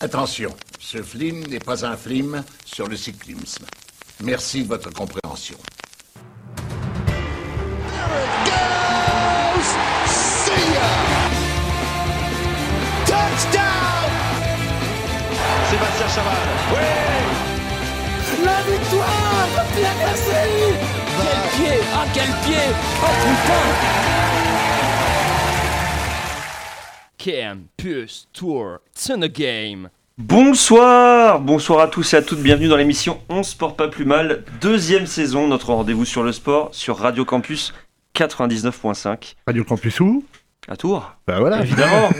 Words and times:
Attention, 0.00 0.54
ce 0.78 1.02
film 1.02 1.44
n'est 1.48 1.58
pas 1.58 1.84
un 1.84 1.96
film 1.96 2.44
sur 2.64 2.86
le 2.86 2.96
cyclisme. 2.96 3.64
Merci 4.22 4.62
de 4.62 4.68
votre 4.68 4.90
compréhension. 4.90 5.56
Sébastien 15.70 16.08
Chaval. 16.08 16.32
Oui 16.72 16.86
La 18.44 18.62
victoire 18.72 19.66
Pierre 19.74 19.98
Gasly 20.00 20.78
Quel 21.20 21.42
pied 21.56 21.78
Ah 21.94 22.06
quel 22.14 22.30
pied 22.44 22.66
Oh 23.02 23.14
putain 23.20 24.27
Campus 27.18 28.28
Tour, 28.32 28.78
the 28.94 29.24
game 29.24 29.90
Bonsoir, 30.18 31.40
bonsoir 31.40 31.80
à 31.80 31.88
tous 31.88 32.14
et 32.14 32.16
à 32.16 32.22
toutes, 32.22 32.40
bienvenue 32.40 32.68
dans 32.68 32.76
l'émission 32.76 33.20
On 33.28 33.42
se 33.42 33.56
porte 33.56 33.76
pas 33.76 33.88
plus 33.88 34.04
mal, 34.04 34.44
deuxième 34.60 35.06
saison, 35.06 35.48
notre 35.48 35.72
rendez-vous 35.72 36.04
sur 36.04 36.22
le 36.22 36.30
sport 36.30 36.68
sur 36.72 36.96
Radio 36.96 37.24
Campus 37.24 37.74
99.5 38.14 39.34
Radio 39.48 39.64
Campus 39.64 39.98
où? 39.98 40.24
À 40.68 40.76
Tours. 40.76 41.12
Bah 41.26 41.40
voilà. 41.40 41.62
Évidemment. 41.62 42.10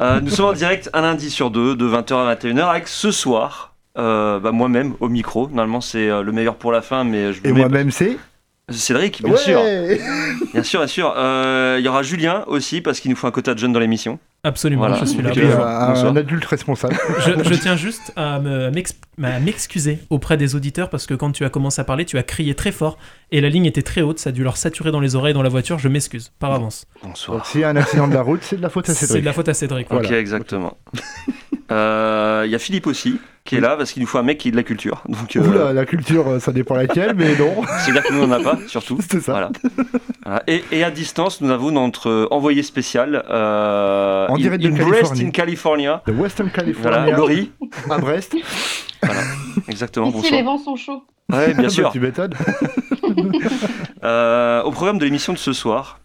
Euh, 0.00 0.20
nous 0.20 0.30
sommes 0.30 0.46
en 0.46 0.52
direct 0.52 0.88
un 0.92 1.00
lundi 1.00 1.28
sur 1.28 1.50
deux, 1.50 1.74
de 1.74 1.84
20h 1.84 2.14
à 2.14 2.34
21h, 2.36 2.70
avec 2.70 2.86
ce 2.86 3.10
soir, 3.10 3.74
euh, 3.98 4.38
bah, 4.38 4.52
moi-même 4.52 4.94
au 5.00 5.08
micro. 5.08 5.48
Normalement, 5.48 5.80
c'est 5.80 6.08
euh, 6.08 6.22
le 6.22 6.30
meilleur 6.30 6.54
pour 6.54 6.70
la 6.70 6.82
fin, 6.82 7.02
mais 7.02 7.32
je 7.32 7.40
Et 7.42 7.52
moi-même 7.52 7.90
c'est? 7.90 8.16
Cédric, 8.70 9.22
bien 9.22 9.32
Ouais 9.32 9.38
sûr. 9.38 9.60
Bien 10.52 10.62
sûr, 10.62 10.80
bien 10.80 10.86
sûr. 10.86 11.14
Euh, 11.16 11.76
Il 11.78 11.84
y 11.84 11.88
aura 11.88 12.02
Julien 12.02 12.44
aussi, 12.46 12.80
parce 12.80 13.00
qu'il 13.00 13.10
nous 13.10 13.16
faut 13.16 13.26
un 13.26 13.30
quota 13.30 13.54
de 13.54 13.58
jeunes 13.58 13.72
dans 13.72 13.80
l'émission. 13.80 14.18
Absolument, 14.44 14.82
Voilà. 14.86 14.98
je 15.00 15.04
suis 15.06 15.20
là. 15.22 15.30
Ok. 15.30 15.38
Bonjour. 15.40 15.64
un, 16.10 16.16
adulte 16.16 16.44
responsable. 16.44 16.96
Je, 17.26 17.32
je 17.42 17.54
tiens 17.54 17.76
juste 17.76 18.12
à 18.14 18.38
me- 18.38 18.66
à 18.66 18.70
m'ex- 18.70 18.94
à 19.22 19.40
m'excuser 19.40 19.98
auprès 20.10 20.36
des 20.36 20.54
auditeurs 20.54 20.90
parce 20.90 21.06
que 21.06 21.14
quand 21.14 21.32
tu 21.32 21.44
as 21.44 21.50
commencé 21.50 21.80
à 21.80 21.84
parler, 21.84 22.04
tu 22.04 22.18
as 22.18 22.22
crié 22.22 22.54
très 22.54 22.70
fort 22.70 22.98
et 23.32 23.40
la 23.40 23.48
ligne 23.48 23.64
était 23.64 23.82
très 23.82 24.00
haute, 24.02 24.20
ça 24.20 24.30
a 24.30 24.32
dû 24.32 24.44
leur 24.44 24.56
saturer 24.56 24.92
dans 24.92 25.00
les 25.00 25.16
oreilles 25.16 25.34
dans 25.34 25.42
la 25.42 25.48
voiture. 25.48 25.78
Je 25.80 25.88
m'excuse 25.88 26.30
par 26.38 26.52
avance. 26.52 26.86
Bonsoir. 27.02 27.38
Donc 27.38 27.46
s'il 27.46 27.62
y 27.62 27.64
a 27.64 27.68
un 27.70 27.76
accident 27.76 28.06
de 28.06 28.14
la 28.14 28.22
route, 28.22 28.40
c'est 28.42 28.56
de 28.56 28.62
la 28.62 28.68
faute 28.68 28.88
à 28.88 28.94
C'est 28.94 29.06
Cédric. 29.06 29.22
de 29.22 29.26
la 29.26 29.32
faute 29.32 29.48
à 29.48 29.54
Cédric. 29.54 29.90
Ok, 29.92 30.02
Voilà. 30.02 30.18
exactement. 30.18 30.76
Euh, 31.70 32.42
Il 32.46 32.50
y 32.50 32.54
a 32.54 32.58
Philippe 32.58 32.86
aussi, 32.86 33.18
qui 33.48 33.56
est 33.56 33.60
là, 33.60 33.76
parce 33.76 33.92
qu'il 33.92 34.02
nous 34.02 34.06
faut 34.08 34.18
un 34.18 34.22
mec 34.22 34.38
qui 34.38 34.48
ait 34.48 34.50
de 34.50 34.56
la 34.56 34.62
culture. 34.62 35.02
Donc, 35.08 35.34
euh, 35.36 35.40
Oula, 35.40 35.72
la 35.72 35.84
culture, 35.86 36.28
euh, 36.28 36.38
ça 36.38 36.52
dépend 36.52 36.74
laquelle, 36.76 37.14
mais 37.16 37.34
non. 37.36 37.62
c'est-à-dire 37.84 38.02
que 38.04 38.12
nous, 38.12 38.22
on 38.22 38.26
n'en 38.28 38.36
a 38.40 38.42
pas, 38.42 38.58
surtout. 38.66 38.98
C'est 39.10 39.20
ça. 39.20 39.32
Voilà. 39.32 39.50
Voilà. 40.24 40.42
Et, 40.46 40.62
et 40.70 40.84
à 40.84 40.90
distance, 40.90 41.40
nous 41.40 41.50
avons 41.50 41.70
notre 41.70 42.28
envoyé 42.30 42.62
spécial 42.62 43.24
euh, 43.30 44.26
En 44.28 44.34
in- 44.34 44.38
direct 44.38 44.62
de 44.62 44.68
in 44.68 44.72
Brest, 44.72 44.90
Californie. 44.92 45.24
in 45.24 45.30
California. 45.30 46.02
De 46.06 46.12
Western 46.12 46.48
Voilà, 46.54 46.62
California 46.62 47.16
Laurie. 47.16 47.52
à 47.90 47.98
Brest. 47.98 48.36
Voilà, 49.02 49.20
exactement. 49.68 50.06
Ici, 50.08 50.14
bonsoir. 50.16 50.32
les 50.32 50.42
vents 50.42 50.58
sont 50.58 50.76
chauds. 50.76 51.02
Ouais, 51.32 51.54
bien 51.54 51.64
Bah, 51.64 51.68
sûr. 51.70 51.90
tu 51.92 52.00
m'étonnes. 52.00 52.34
Euh, 54.04 54.62
au 54.62 54.70
programme 54.70 54.98
de 54.98 55.04
l'émission 55.04 55.32
de 55.32 55.38
ce 55.38 55.52
soir, 55.52 55.98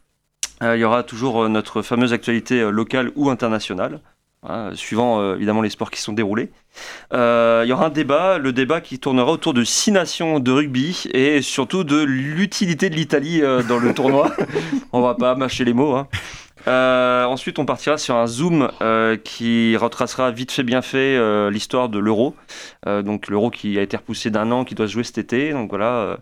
euh, 0.64 0.76
il 0.76 0.80
y 0.80 0.84
aura 0.84 1.04
toujours 1.04 1.44
euh, 1.44 1.48
notre 1.50 1.82
fameuse 1.82 2.14
actualité 2.14 2.60
euh, 2.62 2.70
locale 2.72 3.12
ou 3.16 3.30
internationale, 3.30 4.00
hein, 4.48 4.72
suivant 4.74 5.20
euh, 5.20 5.36
évidemment 5.36 5.62
les 5.62 5.70
sports 5.70 5.92
qui 5.92 6.02
sont 6.02 6.14
déroulés. 6.14 6.52
Euh, 7.14 7.62
il 7.66 7.70
y 7.70 7.74
aura 7.74 7.88
un 7.88 7.90
débat, 7.90 8.38
le 8.38 8.52
débat 8.52 8.82
qui 8.82 9.00
tournera 9.00 9.32
autour 9.32 9.54
de 9.54 9.64
six 9.64 9.92
nations 9.92 10.40
de 10.40 10.52
rugby 10.52 11.04
et 11.14 11.42
surtout 11.42 11.84
de 11.84 12.02
l'utilité 12.04 12.90
de 12.90 12.96
l'Italie 12.96 13.42
euh, 13.42 13.62
dans 13.64 13.78
le 13.78 13.94
tournoi. 13.94 14.32
on 14.92 15.02
va 15.02 15.16
pas 15.16 15.36
mâcher 15.36 15.66
les 15.66 15.74
mots. 15.74 15.96
hein. 15.96 16.08
Euh, 16.68 17.26
ensuite, 17.26 17.60
on 17.60 17.66
partira 17.66 17.98
sur 17.98 18.16
un 18.16 18.28
zoom 18.28 18.70
euh, 18.82 19.18
qui 19.18 19.76
retracera 19.76 20.32
vite 20.32 20.52
fait 20.52 20.64
bien 20.64 20.82
fait 20.82 21.18
euh, 21.18 21.52
l'histoire 21.52 21.90
de 21.90 22.00
l'euro. 22.00 22.36
Donc 22.86 23.28
l'euro 23.28 23.50
qui 23.50 23.78
a 23.80 23.82
été 23.82 23.98
repoussé 23.98 24.30
d'un 24.30 24.52
an, 24.52 24.64
qui 24.66 24.76
doit 24.76 24.88
se 24.88 24.94
jouer 24.94 25.04
cet 25.04 25.18
été. 25.18 25.52
Donc 25.52 25.70
voilà. 25.70 26.18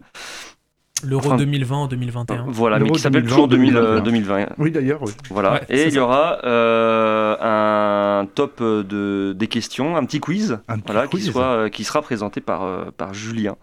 Euh, 1.04 1.08
L'Euro 1.10 1.28
Enfin, 1.28 1.38
2020 1.38 1.76
en 1.78 1.88
2021. 1.88 2.46
voilà, 2.50 2.80
mais 2.80 2.90
qui 2.90 3.00
s'appelle 3.00 3.22
2020, 3.24 3.30
toujours 3.36 3.48
2000, 3.48 3.74
2021. 3.74 3.98
euh, 3.98 4.02
2020. 4.02 4.46
Oui, 4.58 4.72
d'ailleurs, 4.72 5.00
oui. 5.04 5.12
Voilà. 5.30 5.54
Ouais, 5.54 5.62
et 5.70 5.88
il 5.88 5.94
y 5.94 6.00
aura 6.00 6.40
euh, 6.46 7.36
un 8.22 8.26
top 8.26 8.60
euh, 8.62 8.84
de, 8.84 9.34
des 9.38 9.48
questions, 9.48 9.96
un 9.98 10.06
petit 10.06 10.20
quiz, 10.20 10.60
Un 10.68 10.78
petit 10.80 10.84
voilà, 10.92 11.08
qui, 11.08 11.18
quiz. 11.18 11.32
soit, 11.32 11.44
euh, 11.44 11.70
qui 11.70 11.84
sera 11.84 12.02
présenté 12.02 12.42
par, 12.42 12.64
euh, 12.64 12.86
par 12.96 13.14
Julien. 13.14 13.56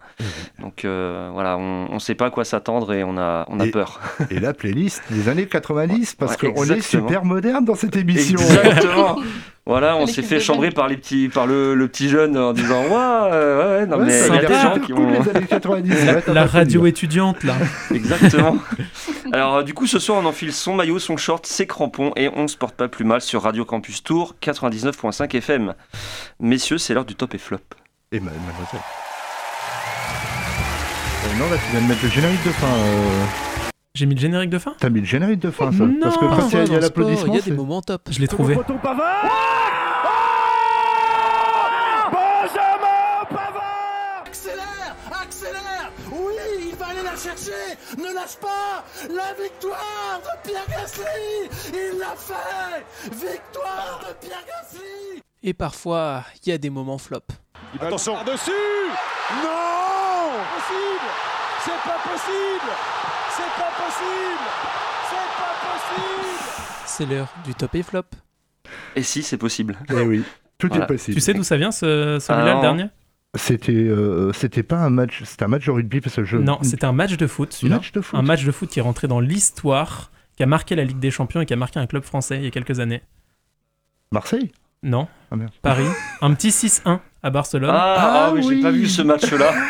Donc 0.61 0.85
euh, 0.85 1.29
voilà, 1.33 1.57
on 1.57 1.93
ne 1.93 1.99
sait 1.99 2.15
pas 2.15 2.27
à 2.27 2.29
quoi 2.29 2.43
s'attendre 2.45 2.93
et 2.93 3.03
on 3.03 3.17
a, 3.17 3.45
on 3.49 3.59
a 3.59 3.65
Et- 3.65 3.71
peur. 3.71 3.99
Et 4.29 4.39
la 4.39 4.53
playlist 4.53 5.01
des 5.11 5.29
années 5.29 5.45
90, 5.47 6.15
parce 6.15 6.35
Ouais, 6.41 6.51
qu'on 6.53 6.63
est 6.65 6.81
super 6.81 7.25
moderne 7.25 7.65
dans 7.65 7.75
cette 7.75 7.95
émission. 7.95 8.39
Exactement. 8.39 9.17
voilà, 9.69 9.95
on 9.97 10.07
s'est 10.07 10.21
fait 10.23 10.39
chambrer 10.39 10.71
par, 10.71 10.87
les 10.87 10.97
petits, 10.97 11.29
par 11.29 11.45
le, 11.47 11.75
le 11.75 11.87
petit 11.87 12.09
jeune 12.09 12.35
en 12.37 12.53
disant 12.53 12.85
Waouh, 12.87 13.29
ouais, 13.31 13.31
ouais, 13.79 13.85
non, 13.85 13.97
Ouais, 13.99 14.05
mais 14.05 14.27
il 14.27 14.33
y 14.33 14.37
a 14.37 14.45
des 14.45 14.53
gens 14.55 14.79
qui 14.79 14.93
ont. 14.93 15.09
les 15.11 15.29
années 15.29 15.45
90. 15.47 15.89
ouais, 15.91 16.21
t'as 16.25 16.33
La 16.33 16.45
radio 16.45 16.85
étudiante 16.87 17.43
là. 17.43 17.53
Exactement. 17.93 18.57
Alors, 19.31 19.57
euh, 19.57 19.63
du 19.63 19.73
coup, 19.75 19.85
ce 19.85 19.99
soir, 19.99 20.19
on 20.21 20.25
enfile 20.25 20.51
son 20.53 20.73
maillot, 20.73 20.97
son 20.99 21.15
short, 21.17 21.45
ses 21.45 21.67
crampons 21.67 22.11
et 22.15 22.29
on 22.35 22.47
se 22.47 22.57
porte 22.57 22.73
pas 22.75 22.87
plus 22.87 23.05
mal 23.05 23.21
sur 23.21 23.43
Radio 23.43 23.63
Campus 23.63 24.01
Tour 24.03 24.35
99.5 24.41 25.35
FM. 25.37 25.75
Messieurs, 26.39 26.79
c'est 26.79 26.93
l'heure 26.95 27.05
du 27.05 27.13
top 27.15 27.35
et 27.35 27.37
flop. 27.37 27.57
Et 28.11 28.19
ma- 28.19 28.31
mademoiselle. 28.31 28.81
Euh, 31.25 31.39
non, 31.39 31.49
là, 31.49 31.57
tu 31.57 31.71
viens 31.71 31.81
de 31.81 31.87
mettre 31.87 32.03
le 32.03 32.09
générique 32.09 32.43
de 32.43 32.49
fin. 32.51 32.67
euh, 32.67 33.23
J'ai 33.99 34.05
mis 34.05 34.15
le 34.15 34.21
générique 34.21 34.49
de 34.49 34.59
fin 34.59 34.75
T'as 34.79 34.87
mis 34.89 35.01
le 35.01 35.05
générique 35.05 35.39
de 35.41 35.51
fin, 35.51 35.73
ça. 35.73 35.83
Non. 35.83 35.99
Parce 36.01 36.15
que 36.15 36.21
quand 36.23 36.47
il 36.51 36.57
y 36.57 36.61
a- 36.61 36.63
il 36.63 36.79
l'applaudissement, 36.79 37.33
Il 37.33 37.35
y 37.35 37.39
a 37.39 37.41
des 37.41 37.51
moments 37.51 37.81
top. 37.81 38.03
Je 38.09 38.21
l'ai 38.21 38.29
trouvé. 38.29 38.55
Accélère 44.25 44.95
Accélère 45.21 45.91
Oui, 46.11 46.33
il 46.69 46.75
va 46.75 46.87
aller 46.87 47.03
la 47.03 47.15
chercher 47.15 47.77
Ne 47.97 48.13
lâche 48.13 48.37
pas 48.41 48.83
La 49.09 49.33
victoire 49.41 50.19
de 50.23 50.47
Pierre 50.49 50.65
Gasly 50.69 51.49
Il 51.73 51.99
l'a 51.99 52.15
fait 52.15 52.85
Victoire 53.11 53.99
de 54.07 54.25
Pierre 54.25 54.43
Gasly 54.47 55.21
Et 55.43 55.53
parfois, 55.53 56.23
il 56.45 56.49
y 56.49 56.51
a 56.53 56.57
des 56.57 56.69
moments 56.69 56.97
flop. 56.97 57.19
Attention 57.81 58.13
Par-dessus 58.15 58.51
Non 59.43 60.31
Possible 60.55 61.09
C'est 61.63 61.89
pas 61.89 61.99
possible 62.09 62.71
C'est 63.39 63.61
pas 63.61 63.71
possible 63.85 64.45
C'est 65.09 65.15
pas 65.39 65.55
possible 65.71 66.83
C'est 66.85 67.05
l'heure 67.05 67.33
du 67.45 67.53
top 67.55 67.75
et 67.75 67.83
flop. 67.83 68.03
Et 68.95 69.03
si, 69.03 69.23
c'est 69.23 69.37
possible. 69.37 69.77
Eh 69.89 70.01
oui, 70.01 70.23
tout 70.57 70.67
Voilà. 70.67 70.83
est 70.83 70.87
possible. 70.87 71.15
Tu 71.15 71.21
sais 71.21 71.33
d'où 71.33 71.43
ça 71.43 71.57
vient 71.57 71.71
ce, 71.71 72.17
celui-là, 72.19 72.51
Ah, 72.51 72.55
le 72.55 72.61
dernier? 72.61 72.85
C'était, 73.35 73.71
euh, 73.73 74.33
c'était 74.33 74.63
pas 74.63 74.77
un 74.77 74.89
match, 74.89 75.21
c'était 75.23 75.43
un 75.43 75.47
match 75.47 75.65
de 75.65 75.71
rugby 75.71 76.01
parce 76.01 76.15
que 76.15 76.23
je. 76.23 76.37
Non, 76.37 76.59
c'était 76.63 76.85
un 76.85 76.91
match 76.91 77.15
de 77.15 77.27
foot, 77.27 77.53
celui-là. 77.53 77.75
match 77.77 77.91
de 77.91 78.01
foot. 78.01 78.19
Un 78.19 78.23
match 78.23 78.43
de 78.43 78.51
foot 78.51 78.69
qui 78.69 78.79
est 78.79 78.81
rentré 78.81 79.07
dans 79.07 79.19
l'histoire, 79.19 80.11
qui 80.35 80.41
a 80.43 80.47
marqué 80.47 80.75
la 80.75 80.83
Ligue 80.83 80.99
des 80.99 81.11
Champions 81.11 81.41
et 81.41 81.45
qui 81.45 81.53
a 81.53 81.55
marqué 81.55 81.79
un 81.79 81.85
club 81.87 82.03
français 82.03 82.37
il 82.37 82.43
y 82.43 82.47
a 82.47 82.51
quelques 82.51 82.79
années. 82.79 83.01
Marseille? 84.11 84.51
Non, 84.81 85.07
Ah 85.31 85.35
merde. 85.35 85.51
Paris. 85.61 85.85
Un 86.21 86.33
petit 86.33 86.49
6-1 86.49 86.99
à 87.23 87.29
Barcelone. 87.29 87.69
Ah, 87.73 87.95
Ah 87.97 88.25
ah 88.27 88.31
oui, 88.33 88.41
j'ai 88.47 88.61
pas 88.61 88.71
vu 88.71 88.87
ce 88.87 89.01
match-là. 89.01 89.53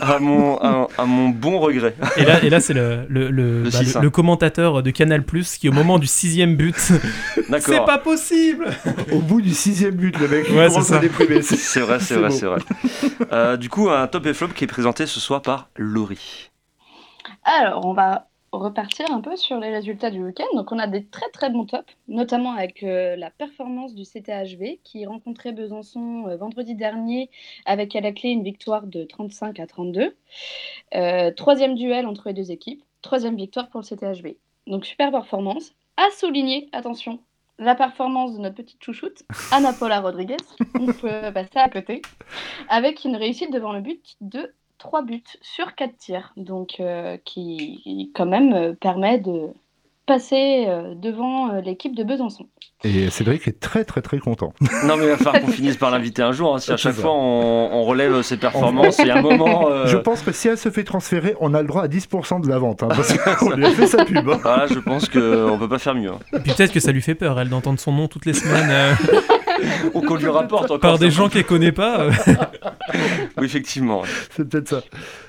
À 0.00 0.18
mon, 0.18 0.58
à, 0.58 0.88
à 0.98 1.04
mon 1.04 1.28
bon 1.28 1.60
regret. 1.60 1.94
Et 2.16 2.24
là, 2.24 2.42
et 2.42 2.50
là 2.50 2.58
c'est 2.60 2.74
le, 2.74 3.06
le, 3.08 3.30
le, 3.30 3.62
Le 3.62 3.70
bah, 3.70 3.78
le- 3.80 3.86
6-1. 3.86 4.02
le 4.02 4.10
commentateur 4.10 4.82
de 4.82 4.90
Canal 4.90 5.22
qui, 5.24 5.68
au 5.68 5.72
moment 5.72 6.00
du 6.00 6.08
sixième 6.08 6.56
but, 6.56 6.74
c'est 7.60 7.84
pas 7.86 7.98
possible 7.98 8.66
Au 9.12 9.20
bout 9.20 9.40
du 9.40 9.54
sixième 9.54 9.94
but, 9.94 10.18
le 10.18 10.26
mec 10.26 10.46
il 10.48 10.56
Ouais, 10.56 10.66
commence 10.66 10.86
c'est 10.88 10.94
à 10.94 10.96
ça. 10.96 10.98
déprimer. 11.00 11.42
C'est- 11.42 11.56
C'est 11.56 11.80
vrai, 11.80 12.00
c'est 12.00 12.16
vrai, 12.16 12.30
c'est 12.32 12.44
vrai. 12.46 12.58
Euh, 13.32 13.56
du 13.56 13.68
coup, 13.68 13.88
un 13.88 14.06
top 14.08 14.26
et 14.26 14.34
flop 14.34 14.48
qui 14.48 14.64
est 14.64 14.66
présenté 14.66 15.06
ce 15.06 15.20
soir 15.20 15.40
par 15.42 15.68
Laurie. 15.76 16.50
Alors, 17.44 17.86
on 17.86 17.94
va 17.94 18.26
repartir 18.58 19.10
un 19.10 19.20
peu 19.20 19.36
sur 19.36 19.58
les 19.58 19.70
résultats 19.70 20.10
du 20.10 20.22
week-end. 20.22 20.44
Donc, 20.54 20.72
on 20.72 20.78
a 20.78 20.86
des 20.86 21.04
très 21.04 21.28
très 21.30 21.50
bons 21.50 21.66
tops, 21.66 21.92
notamment 22.08 22.52
avec 22.52 22.82
euh, 22.82 23.16
la 23.16 23.30
performance 23.30 23.94
du 23.94 24.04
CTHV 24.04 24.80
qui 24.82 25.06
rencontrait 25.06 25.52
Besançon 25.52 26.26
euh, 26.28 26.36
vendredi 26.36 26.74
dernier 26.74 27.30
avec 27.66 27.94
à 27.96 28.00
la 28.00 28.12
clé 28.12 28.30
une 28.30 28.42
victoire 28.42 28.86
de 28.86 29.04
35 29.04 29.60
à 29.60 29.66
32. 29.66 30.16
Euh, 30.94 31.30
troisième 31.32 31.74
duel 31.74 32.06
entre 32.06 32.28
les 32.28 32.34
deux 32.34 32.50
équipes, 32.50 32.82
troisième 33.02 33.36
victoire 33.36 33.68
pour 33.68 33.80
le 33.80 33.86
CTHV. 33.86 34.36
Donc, 34.66 34.86
super 34.86 35.10
performance. 35.10 35.72
À 35.96 36.10
souligner, 36.10 36.68
attention, 36.72 37.20
la 37.58 37.74
performance 37.74 38.34
de 38.34 38.40
notre 38.40 38.56
petite 38.56 38.82
chouchoute, 38.82 39.22
Anna 39.52 39.72
Paula 39.72 40.00
Rodriguez. 40.00 40.36
On 40.80 40.86
peut 40.86 41.32
passer 41.32 41.58
à 41.58 41.68
côté. 41.68 42.02
Avec 42.68 43.04
une 43.04 43.16
réussite 43.16 43.52
devant 43.52 43.72
le 43.72 43.80
but 43.80 44.16
de 44.20 44.52
3 44.84 45.02
buts 45.02 45.22
sur 45.40 45.74
4 45.74 45.96
tirs, 45.96 46.32
donc 46.36 46.74
euh, 46.78 47.16
qui, 47.24 47.80
qui, 47.82 48.12
quand 48.14 48.26
même 48.26 48.52
euh, 48.52 48.74
permet 48.78 49.18
de 49.18 49.48
passer 50.06 50.66
euh, 50.68 50.94
devant 50.94 51.48
euh, 51.54 51.62
l'équipe 51.62 51.96
de 51.96 52.04
Besançon. 52.04 52.44
Et 52.84 53.08
Cédric 53.08 53.48
est 53.48 53.58
très 53.58 53.84
très 53.86 54.02
très 54.02 54.18
content. 54.18 54.52
Non, 54.84 54.98
mais 54.98 55.04
il 55.04 55.08
va 55.08 55.16
falloir 55.16 55.40
qu'on 55.40 55.48
finisse 55.48 55.78
par 55.78 55.90
l'inviter 55.90 56.20
un 56.20 56.32
jour. 56.32 56.54
hein, 56.54 56.58
si 56.58 56.70
à 56.70 56.76
chaque 56.76 56.92
ça. 56.92 57.00
fois 57.00 57.12
on, 57.12 57.70
on 57.72 57.82
relève 57.84 58.20
ses 58.20 58.36
performances, 58.36 58.98
il 58.98 59.06
y 59.06 59.10
a 59.10 59.16
un 59.16 59.22
moment. 59.30 59.70
euh, 59.70 59.86
Je 59.86 59.96
pense 59.96 60.20
que 60.20 60.32
si 60.32 60.48
elle 60.48 60.58
se 60.58 60.70
fait 60.70 60.84
transférer, 60.84 61.34
on 61.40 61.54
a 61.54 61.62
le 61.62 61.68
droit 61.68 61.82
à 61.84 61.88
10% 61.88 62.42
de 62.42 62.48
la 62.50 62.58
vente. 62.58 62.82
hein, 62.82 62.88
parce 62.88 63.16
qu'on 63.38 63.50
lui 63.56 63.64
a 63.64 63.70
fait 63.70 63.86
sa 63.86 64.04
pub. 64.04 64.28
hein. 64.28 64.38
Voilà, 64.42 64.66
je 64.66 64.78
pense 64.80 65.08
qu'on 65.08 65.56
peut 65.58 65.68
pas 65.70 65.78
faire 65.78 65.94
mieux. 65.94 66.10
hein. 66.10 66.18
Et 66.34 66.40
puis 66.40 66.52
peut-être 66.52 66.72
que 66.74 66.80
ça 66.80 66.92
lui 66.92 67.00
fait 67.00 67.14
peur, 67.14 67.40
elle, 67.40 67.48
d'entendre 67.48 67.80
son 67.80 67.92
nom 67.92 68.06
toutes 68.06 68.26
les 68.26 68.34
semaines. 68.34 68.68
euh. 68.70 68.94
Ou 69.94 70.00
qu'on 70.00 70.16
lui 70.16 70.28
rapporte 70.28 70.64
encore. 70.64 70.80
Par 70.80 70.98
des 70.98 71.10
gens 71.10 71.28
qu'elle 71.28 71.44
connaît 71.46 71.72
pas. 71.72 72.00
euh. 72.00 72.12
Oui, 73.38 73.46
effectivement. 73.46 74.02
C'est 74.30 74.48
peut-être 74.48 74.68
ça. 74.68 74.82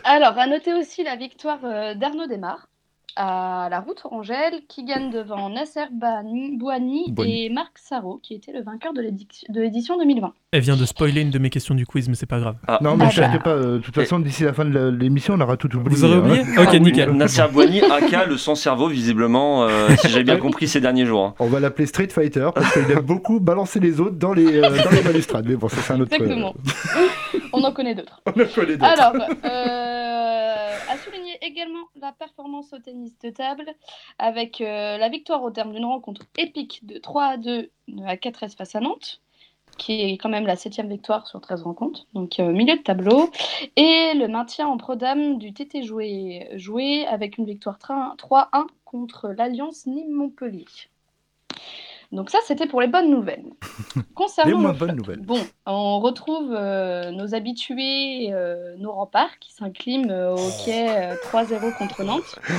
Alors, 0.04 0.38
à 0.38 0.48
noter 0.48 0.74
aussi 0.74 1.04
la 1.04 1.16
victoire 1.16 1.60
euh, 1.64 1.96
d'Arnaud 1.96 2.28
Desmar 2.28 2.68
à 3.16 3.68
la 3.72 3.80
route 3.80 4.02
Orangelle, 4.04 4.54
qui 4.68 4.84
gagne 4.84 5.10
devant 5.10 5.50
Nasser 5.50 5.86
Bouani 5.92 6.58
Bouani. 6.58 7.14
et 7.26 7.50
Marc 7.50 7.78
Sarro, 7.78 8.20
qui 8.22 8.34
était 8.34 8.52
le 8.52 8.62
vainqueur 8.64 8.94
de 8.94 9.02
l'édition 9.62 9.98
2020. 9.98 10.34
Elle 10.52 10.62
vient 10.62 10.76
de 10.78 10.86
spoiler 10.86 11.22
une 11.22 11.32
de 11.32 11.40
mes 11.40 11.50
questions 11.50 11.76
du 11.76 11.86
quiz, 11.86 12.08
mais 12.10 12.16
c'est 12.16 12.26
pas 12.26 12.40
grave. 12.40 12.56
Non, 12.82 12.96
mais 12.98 13.06
Ah 13.08 13.10
je 13.10 13.22
bah. 13.22 13.32
sais 13.32 13.40
pas. 13.40 13.50
euh, 13.52 13.74
De 13.78 13.80
toute 13.80 13.96
façon, 13.96 14.20
d'ici 14.20 14.44
la 14.44 14.54
fin 14.54 14.66
de 14.66 14.90
l'émission, 14.90 15.34
on 15.36 15.42
aura 15.42 15.58
tout 15.58 15.74
oublié. 15.76 15.96
Vous 15.98 16.04
aurez 16.06 16.16
hein. 16.16 16.20
oublié 16.20 16.44
Ah 16.58 16.62
Ok, 16.64 16.70
oui, 16.74 16.80
nickel. 16.82 17.12
Nasser 17.12 17.44
Boigny, 17.52 17.82
AK, 17.82 18.28
le 18.28 18.38
sans-cerveau, 18.38 18.88
visiblement, 18.88 19.64
euh, 19.64 19.90
si 20.00 20.10
j'avais 20.10 20.24
bien 20.24 20.38
compris 20.46 20.68
ces 20.68 20.82
derniers 20.82 21.06
jours. 21.06 21.26
hein. 21.26 21.36
On 21.40 21.48
va 21.48 21.60
l'appeler 21.60 21.86
Street 21.88 22.08
Fighter 22.08 22.50
parce 22.54 22.72
qu'il 22.74 22.90
aime 22.92 23.00
beaucoup 23.02 23.40
balancer 23.40 23.80
les 23.80 24.00
autres 24.02 24.16
dans 24.18 24.34
les, 24.34 24.58
euh, 24.58 24.62
dans 24.84 24.92
les 24.92 25.02
balustrades. 25.02 25.46
Mais 25.48 25.56
bon, 25.56 25.68
ça 25.70 25.78
c'est 25.82 25.94
un 25.94 26.00
autre. 26.02 26.12
euh, 26.14 26.16
Exactement. 26.16 26.54
On 27.54 27.64
en 27.64 27.72
connaît 27.72 27.96
d'autres. 27.96 28.22
on 28.26 28.32
a 28.32 28.46
pas 28.46 28.64
les 28.66 28.78
deux. 28.78 28.86
Alors, 28.86 29.14
également 31.42 31.86
la 31.96 32.12
performance 32.12 32.74
au 32.74 32.80
tennis 32.80 33.18
de 33.20 33.30
table 33.30 33.66
avec 34.18 34.62
euh, 34.62 34.98
la 34.98 35.10
victoire 35.10 35.44
au 35.44 35.52
terme 35.52 35.74
d'une 35.74 35.86
rencontre 35.86 36.22
épique 36.38 36.86
de 36.86 36.98
3 36.98 37.24
à 37.24 37.38
2 37.38 37.72
à 38.06 38.16
4S 38.16 38.56
face 38.56 38.76
à 38.76 38.80
Nantes, 38.80 39.22
qui 39.78 40.02
est 40.02 40.18
quand 40.18 40.30
même 40.30 40.48
la 40.48 40.56
septième 40.56 40.90
victoire 40.90 41.28
sur 41.28 41.42
13 41.42 41.64
rencontres, 41.64 42.06
donc 42.14 42.40
euh, 42.40 42.52
milieu 42.52 42.78
de 42.78 42.82
tableau, 42.82 43.30
et 43.76 44.14
le 44.16 44.28
maintien 44.28 44.68
en 44.68 44.78
pro 44.78 44.96
dame 44.96 45.38
du 45.38 45.54
TT 45.54 45.84
joué, 45.84 46.50
joué 46.54 47.06
avec 47.08 47.38
une 47.38 47.46
victoire 47.46 47.78
3-1 47.80 48.68
contre 48.86 49.30
l'Alliance 49.30 49.86
Nîmes-Montpellier. 49.86 50.66
Donc 52.12 52.30
ça, 52.30 52.38
c'était 52.46 52.68
pour 52.68 52.82
les 52.82 52.88
bonnes 52.88 53.10
nouvelles. 53.10 53.44
Les 53.96 54.02
Concernant 54.14 54.58
moins 54.58 54.72
le 54.74 54.78
bonnes 54.78 54.96
nouvelles. 54.96 55.22
Bon, 55.22 55.40
on 55.66 56.00
retrouve 56.00 56.52
euh, 56.54 57.12
nos 57.12 57.36
habitués, 57.36 58.30
euh, 58.32 58.76
nos 58.78 58.92
remparts 58.92 59.38
qui 59.40 59.54
s'inclinent 59.54 60.12
euh, 60.12 60.34
au 60.36 60.50
quai 60.66 60.88
euh, 60.90 61.16
3-0 61.32 61.78
contre 61.78 62.04
Nantes. 62.04 62.40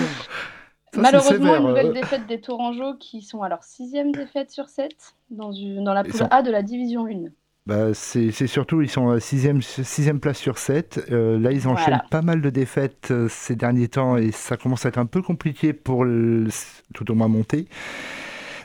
Malheureusement, 0.97 1.57
une 1.57 1.67
nouvelle 1.69 1.93
défaite 1.93 2.27
des 2.27 2.41
Tourangeaux 2.41 2.95
qui 2.99 3.21
sont 3.21 3.43
à 3.43 3.49
leur 3.49 3.63
sixième 3.65 4.13
défaite 4.13 4.51
sur 4.51 4.69
7 4.69 4.93
dans, 5.31 5.53
une- 5.53 5.85
dans 5.85 5.93
la 5.93 6.05
poule 6.05 6.15
sont- 6.15 6.29
A 6.31 6.43
de 6.43 6.51
la 6.51 6.63
division 6.63 7.07
1. 7.07 7.27
Bah, 7.67 7.93
c'est 7.95 8.31
surtout, 8.47 8.81
ils 8.81 8.89
sont 8.89 9.11
à 9.11 9.19
sixième, 9.21 9.61
sixième 9.61 10.21
place 10.21 10.39
sur 10.39 10.57
7. 10.57 11.05
là, 11.11 11.51
ils 11.51 11.67
enchaînent 11.69 11.85
Voilà. 11.97 12.05
pas 12.11 12.23
mal 12.23 12.41
de 12.41 12.49
défaites 12.49 13.11
euh, 13.11 13.27
ces 13.29 13.57
derniers 13.57 13.89
temps 13.89 14.17
et 14.17 14.31
ça 14.31 14.57
commence 14.57 14.87
à 14.87 14.89
être 14.91 14.99
un 14.99 15.07
peu 15.07 15.21
compliqué 15.21 15.73
pour 15.73 16.05
le- 16.05 16.47
tout 16.95 17.11
au 17.11 17.15
moins 17.15 17.29
monter. 17.29 17.67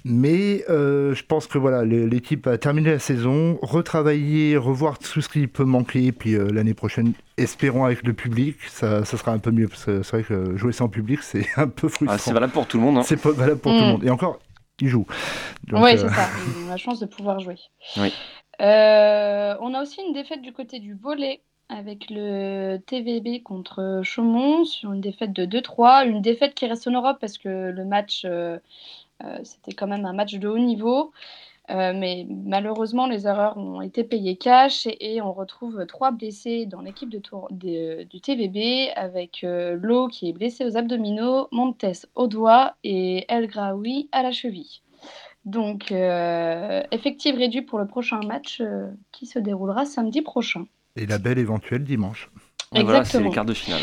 Mais 0.04 0.64
euh, 0.70 1.14
je 1.14 1.24
pense 1.24 1.46
que 1.48 1.58
voilà, 1.58 1.84
l'équipe 1.86 2.48
a 2.48 2.58
terminé 2.58 2.90
la 2.92 3.00
saison, 3.00 3.60
retravailler, 3.62 4.58
revoir 4.58 4.98
tout 4.98 5.22
ce 5.22 5.30
qui 5.30 5.46
peut 5.48 5.64
manquer, 5.64 6.12
puis 6.12 6.34
euh, 6.36 6.50
l'année 6.52 6.74
prochaine, 6.74 7.14
espérons 7.38 7.86
avec 7.86 8.04
le 8.04 8.14
public, 8.14 8.58
ça, 8.68 9.06
ça 9.06 9.18
sera 9.18 9.32
un 9.32 9.38
peu 9.40 9.52
mieux. 9.52 9.68
Parce 9.68 9.86
que 9.86 10.02
c'est 10.04 10.12
vrai 10.18 10.24
que 10.24 10.58
jouer 10.58 10.72
sans 10.74 10.90
public, 10.90 11.22
c'est 11.22 11.46
un 11.58 11.68
peu 11.68 11.88
frustrant. 11.88 12.16
Ah, 12.16 12.18
c'est 12.18 12.34
valable 12.34 12.54
pour 12.54 12.68
tout 12.68 12.78
le 12.78 12.84
monde. 12.84 12.98
hein. 12.98 13.04
C'est 13.04 13.22
pas 13.22 13.32
valable 13.32 13.60
pour 13.60 13.74
tout 13.74 13.80
le 13.80 13.86
Mm. 13.86 13.92
monde. 13.92 14.04
Et 14.04 14.10
encore, 14.10 14.40
ils 14.80 14.88
jouent. 14.88 15.06
Oui, 15.72 15.92
euh, 15.94 15.98
c'est 15.98 16.10
ça. 16.10 16.28
Ils 16.58 16.66
ont 16.66 16.70
la 16.70 16.78
chance 16.78 17.00
de 17.00 17.06
pouvoir 17.06 17.40
jouer. 17.40 17.56
Oui. 17.98 18.12
Euh, 18.62 19.56
on 19.62 19.74
a 19.74 19.82
aussi 19.82 20.00
une 20.08 20.14
défaite 20.14 20.42
du 20.42 20.52
côté 20.54 20.80
du 20.80 20.94
volet 20.96 21.42
avec 21.70 22.08
le 22.10 22.78
TVB 22.86 23.42
contre 23.44 24.02
Chaumont 24.04 24.66
sur 24.66 24.92
une 24.94 25.02
défaite 25.02 25.32
de 25.34 25.46
2-3. 25.46 26.06
Une 26.08 26.22
défaite 26.22 26.54
qui 26.54 26.66
reste 26.68 26.88
en 26.88 26.92
Europe 26.92 27.18
parce 27.22 27.38
que 27.38 27.72
le 27.72 27.86
match, 27.86 28.24
euh, 28.26 28.58
c'était 29.44 29.74
quand 29.74 29.88
même 29.88 30.06
un 30.06 30.14
match 30.14 30.36
de 30.36 30.48
haut 30.48 30.60
niveau. 30.60 31.12
Euh, 31.70 31.94
mais 31.96 32.26
malheureusement, 32.30 33.08
les 33.08 33.28
erreurs 33.28 33.58
ont 33.58 33.82
été 33.82 34.04
payées 34.04 34.36
cash 34.36 34.88
et, 34.88 35.16
et 35.16 35.22
on 35.22 35.32
retrouve 35.32 35.86
trois 35.86 36.12
blessés 36.12 36.66
dans 36.66 36.82
l'équipe 36.82 37.10
de 37.10 37.20
tour, 37.20 37.48
du 37.52 38.22
TVB 38.22 38.92
avec 38.96 39.44
euh, 39.44 39.78
Lo 39.82 40.08
qui 40.08 40.30
est 40.30 40.34
blessé 40.34 40.66
aux 40.66 40.76
abdominaux, 40.76 41.48
Montes 41.52 42.08
au 42.16 42.28
doigt 42.28 42.76
et 42.84 43.26
El 43.30 43.48
Graoui 43.48 44.10
à 44.12 44.24
la 44.24 44.32
cheville. 44.32 44.82
Donc, 45.46 45.92
euh, 45.92 46.84
effectif 46.92 47.36
réduit 47.36 47.62
pour 47.62 47.80
le 47.80 47.88
prochain 47.88 48.20
match 48.20 48.60
euh, 48.62 48.88
qui 49.12 49.26
se 49.26 49.40
déroulera 49.40 49.86
samedi 49.86 50.22
prochain. 50.22 50.66
Et 50.96 51.06
la 51.06 51.18
belle 51.18 51.40
éventuelle 51.40 51.84
dimanche. 51.84 52.30
Et 52.76 52.84
voilà, 52.84 53.04
c'est 53.04 53.18
les 53.20 53.26
Exactement. 53.28 53.32
quarts 53.32 53.46
de 53.46 53.54
finale. 53.54 53.82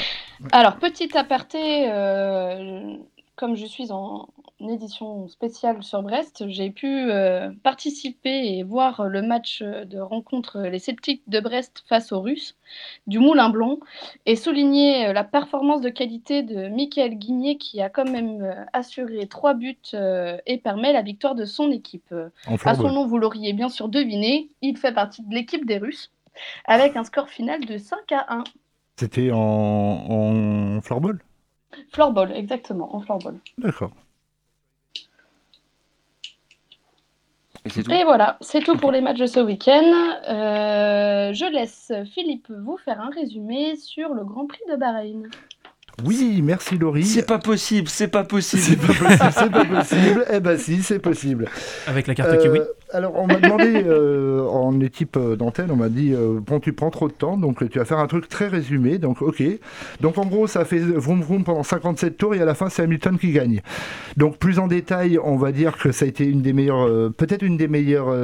Alors, 0.53 0.77
petit 0.77 1.17
aparté, 1.17 1.91
euh, 1.91 2.97
comme 3.39 3.55
je 3.55 3.67
suis 3.67 3.93
en 3.93 4.29
édition 4.59 5.29
spéciale 5.29 5.85
sur 5.85 6.03
Brest, 6.03 6.49
j'ai 6.49 6.71
pu 6.71 6.89
euh, 6.89 7.51
participer 7.63 8.59
et 8.59 8.65
voir 8.65 9.05
le 9.05 9.23
match 9.23 9.63
de 9.63 10.01
rencontre 10.01 10.63
les 10.63 10.81
Celtics 10.81 11.23
de 11.29 11.39
Brest 11.39 11.85
face 11.89 12.11
aux 12.11 12.21
Russes 12.21 12.57
du 13.07 13.21
Moulin 13.21 13.49
Blanc 13.49 13.79
et 14.27 14.35
souligner 14.35 15.07
euh, 15.07 15.13
la 15.13 15.23
performance 15.23 15.81
de 15.81 15.89
qualité 15.89 16.43
de 16.43 16.67
Michael 16.69 17.15
Guigné 17.15 17.59
qui 17.59 17.81
a 17.81 17.89
quand 17.89 18.11
même 18.11 18.43
euh, 18.43 18.65
assuré 18.73 19.29
trois 19.29 19.55
buts 19.55 19.79
euh, 19.95 20.37
et 20.47 20.59
permet 20.59 20.93
la 20.93 21.03
victoire 21.03 21.37
de 21.37 21.45
son 21.45 21.71
équipe. 21.71 22.13
À 22.65 22.75
son 22.75 22.91
nom, 22.91 23.07
vous 23.07 23.19
l'auriez 23.19 23.53
bien 23.53 23.69
sûr 23.69 23.89
deviné, 23.89 24.49
il 24.63 24.77
fait 24.77 24.93
partie 24.93 25.23
de 25.23 25.33
l'équipe 25.33 25.65
des 25.65 25.79
Russes 25.79 26.11
avec 26.65 26.97
un 26.97 27.05
score 27.05 27.29
final 27.29 27.65
de 27.65 27.79
5 27.79 27.99
à 28.11 28.35
1. 28.35 28.45
C'était 28.97 29.31
en, 29.31 29.39
en 29.39 30.81
floorball 30.81 31.21
Floorball, 31.93 32.33
exactement, 32.33 32.95
en 32.95 33.01
floorball. 33.01 33.39
D'accord. 33.59 33.93
Et 37.65 37.71
c'est 37.71 37.83
tout. 37.83 37.91
Et 37.91 38.05
voilà, 38.05 38.37
c'est 38.41 38.61
tout 38.61 38.77
pour 38.77 38.93
les 38.93 39.01
matchs 39.01 39.19
de 39.19 39.27
ce 39.27 39.41
week-end. 39.41 39.83
Euh, 40.29 41.33
je 41.33 41.53
laisse 41.53 41.93
Philippe 42.15 42.51
vous 42.51 42.77
faire 42.77 43.01
un 43.01 43.11
résumé 43.11 43.77
sur 43.77 44.15
le 44.15 44.25
Grand 44.25 44.47
Prix 44.47 44.63
de 44.71 44.77
Bahreïn. 44.77 45.29
Oui, 46.05 46.41
merci 46.45 46.79
Laurie. 46.79 47.05
C'est 47.05 47.27
pas 47.27 47.39
possible, 47.39 47.89
c'est 47.89 48.09
pas 48.09 48.23
C'est 48.23 48.29
possible. 48.29 48.77
pas 48.87 48.95
possible, 48.95 49.33
c'est 49.33 49.51
pas 49.51 49.65
possible. 49.65 50.25
Eh 50.33 50.41
ben 50.41 50.57
si, 50.57 50.83
c'est 50.83 51.01
possible. 51.01 51.47
Avec 51.87 52.07
la 52.07 52.15
carte 52.15 52.31
Euh, 52.31 52.37
kiwi. 52.43 52.61
alors, 52.93 53.15
on 53.17 53.27
m'a 53.27 53.37
demandé 53.41 53.83
euh, 53.85 54.43
en 54.47 54.79
équipe 54.81 55.17
euh, 55.17 55.35
d'antenne, 55.35 55.71
on 55.73 55.77
m'a 55.77 55.89
dit 55.89 56.13
euh, 56.15 56.39
bon, 56.41 56.61
tu 56.61 56.73
prends 56.73 56.91
trop 56.91 57.09
de 57.09 57.13
temps, 57.13 57.37
donc 57.37 57.69
tu 57.69 57.79
vas 57.79 57.85
faire 57.85 57.99
un 57.99 58.07
truc 58.07 58.29
très 58.29 58.47
résumé. 58.47 58.99
Donc, 58.99 59.23
ok. 59.23 59.43
Donc, 60.01 60.19
en 60.19 60.27
gros, 60.27 60.47
ça 60.47 60.65
fait 60.65 60.79
vroom 60.79 61.21
vroom 61.21 61.43
pendant 61.43 61.65
57 61.65 62.17
tours 62.17 62.35
et 62.37 62.41
à 62.41 62.45
la 62.45 62.55
fin, 62.55 62.69
c'est 62.69 62.83
Hamilton 62.83 63.19
qui 63.19 63.33
gagne. 63.33 63.61
Donc, 64.17 64.39
plus 64.39 64.59
en 64.61 64.69
détail, 64.69 65.19
on 65.23 65.37
va 65.37 65.51
dire 65.53 65.77
que 65.79 65.91
ça 65.91 66.05
a 66.05 66.09
été 66.09 66.25
une 66.25 66.43
des 66.43 66.53
meilleures, 66.53 66.87
euh, 66.87 67.11
peut-être 67.11 67.43
une 67.43 67.57
des 67.57 67.69
meilleures. 67.69 68.15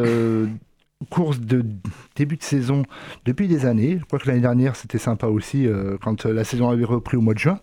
Courses 1.04 1.40
de 1.40 1.64
début 2.16 2.36
de 2.36 2.42
saison 2.42 2.82
depuis 3.24 3.48
des 3.48 3.66
années. 3.66 3.98
Je 4.00 4.04
crois 4.04 4.18
que 4.18 4.28
l'année 4.28 4.40
dernière 4.40 4.76
c'était 4.76 4.98
sympa 4.98 5.26
aussi 5.26 5.66
euh, 5.66 5.96
quand 6.02 6.24
la 6.24 6.44
saison 6.44 6.70
avait 6.70 6.84
repris 6.84 7.16
au 7.16 7.20
mois 7.20 7.34
de 7.34 7.38
juin. 7.38 7.60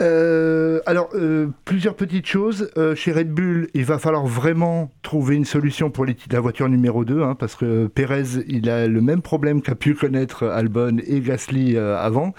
Euh, 0.00 0.80
alors, 0.86 1.10
euh, 1.14 1.48
plusieurs 1.66 1.94
petites 1.94 2.26
choses. 2.26 2.70
Chez 2.94 3.12
Red 3.12 3.30
Bull, 3.32 3.68
il 3.74 3.84
va 3.84 3.98
falloir 3.98 4.26
vraiment 4.26 4.90
trouver 5.02 5.36
une 5.36 5.44
solution 5.44 5.90
pour 5.90 6.06
la 6.06 6.40
voiture 6.40 6.70
numéro 6.70 7.04
2, 7.04 7.22
hein, 7.22 7.34
parce 7.34 7.54
que 7.54 7.86
Perez, 7.86 8.42
il 8.48 8.70
a 8.70 8.86
le 8.86 9.00
même 9.02 9.20
problème 9.20 9.60
qu'a 9.60 9.74
pu 9.74 9.94
connaître 9.94 10.46
Albon 10.46 10.96
et 11.06 11.20
Gasly 11.20 11.76
avant. 11.76 12.32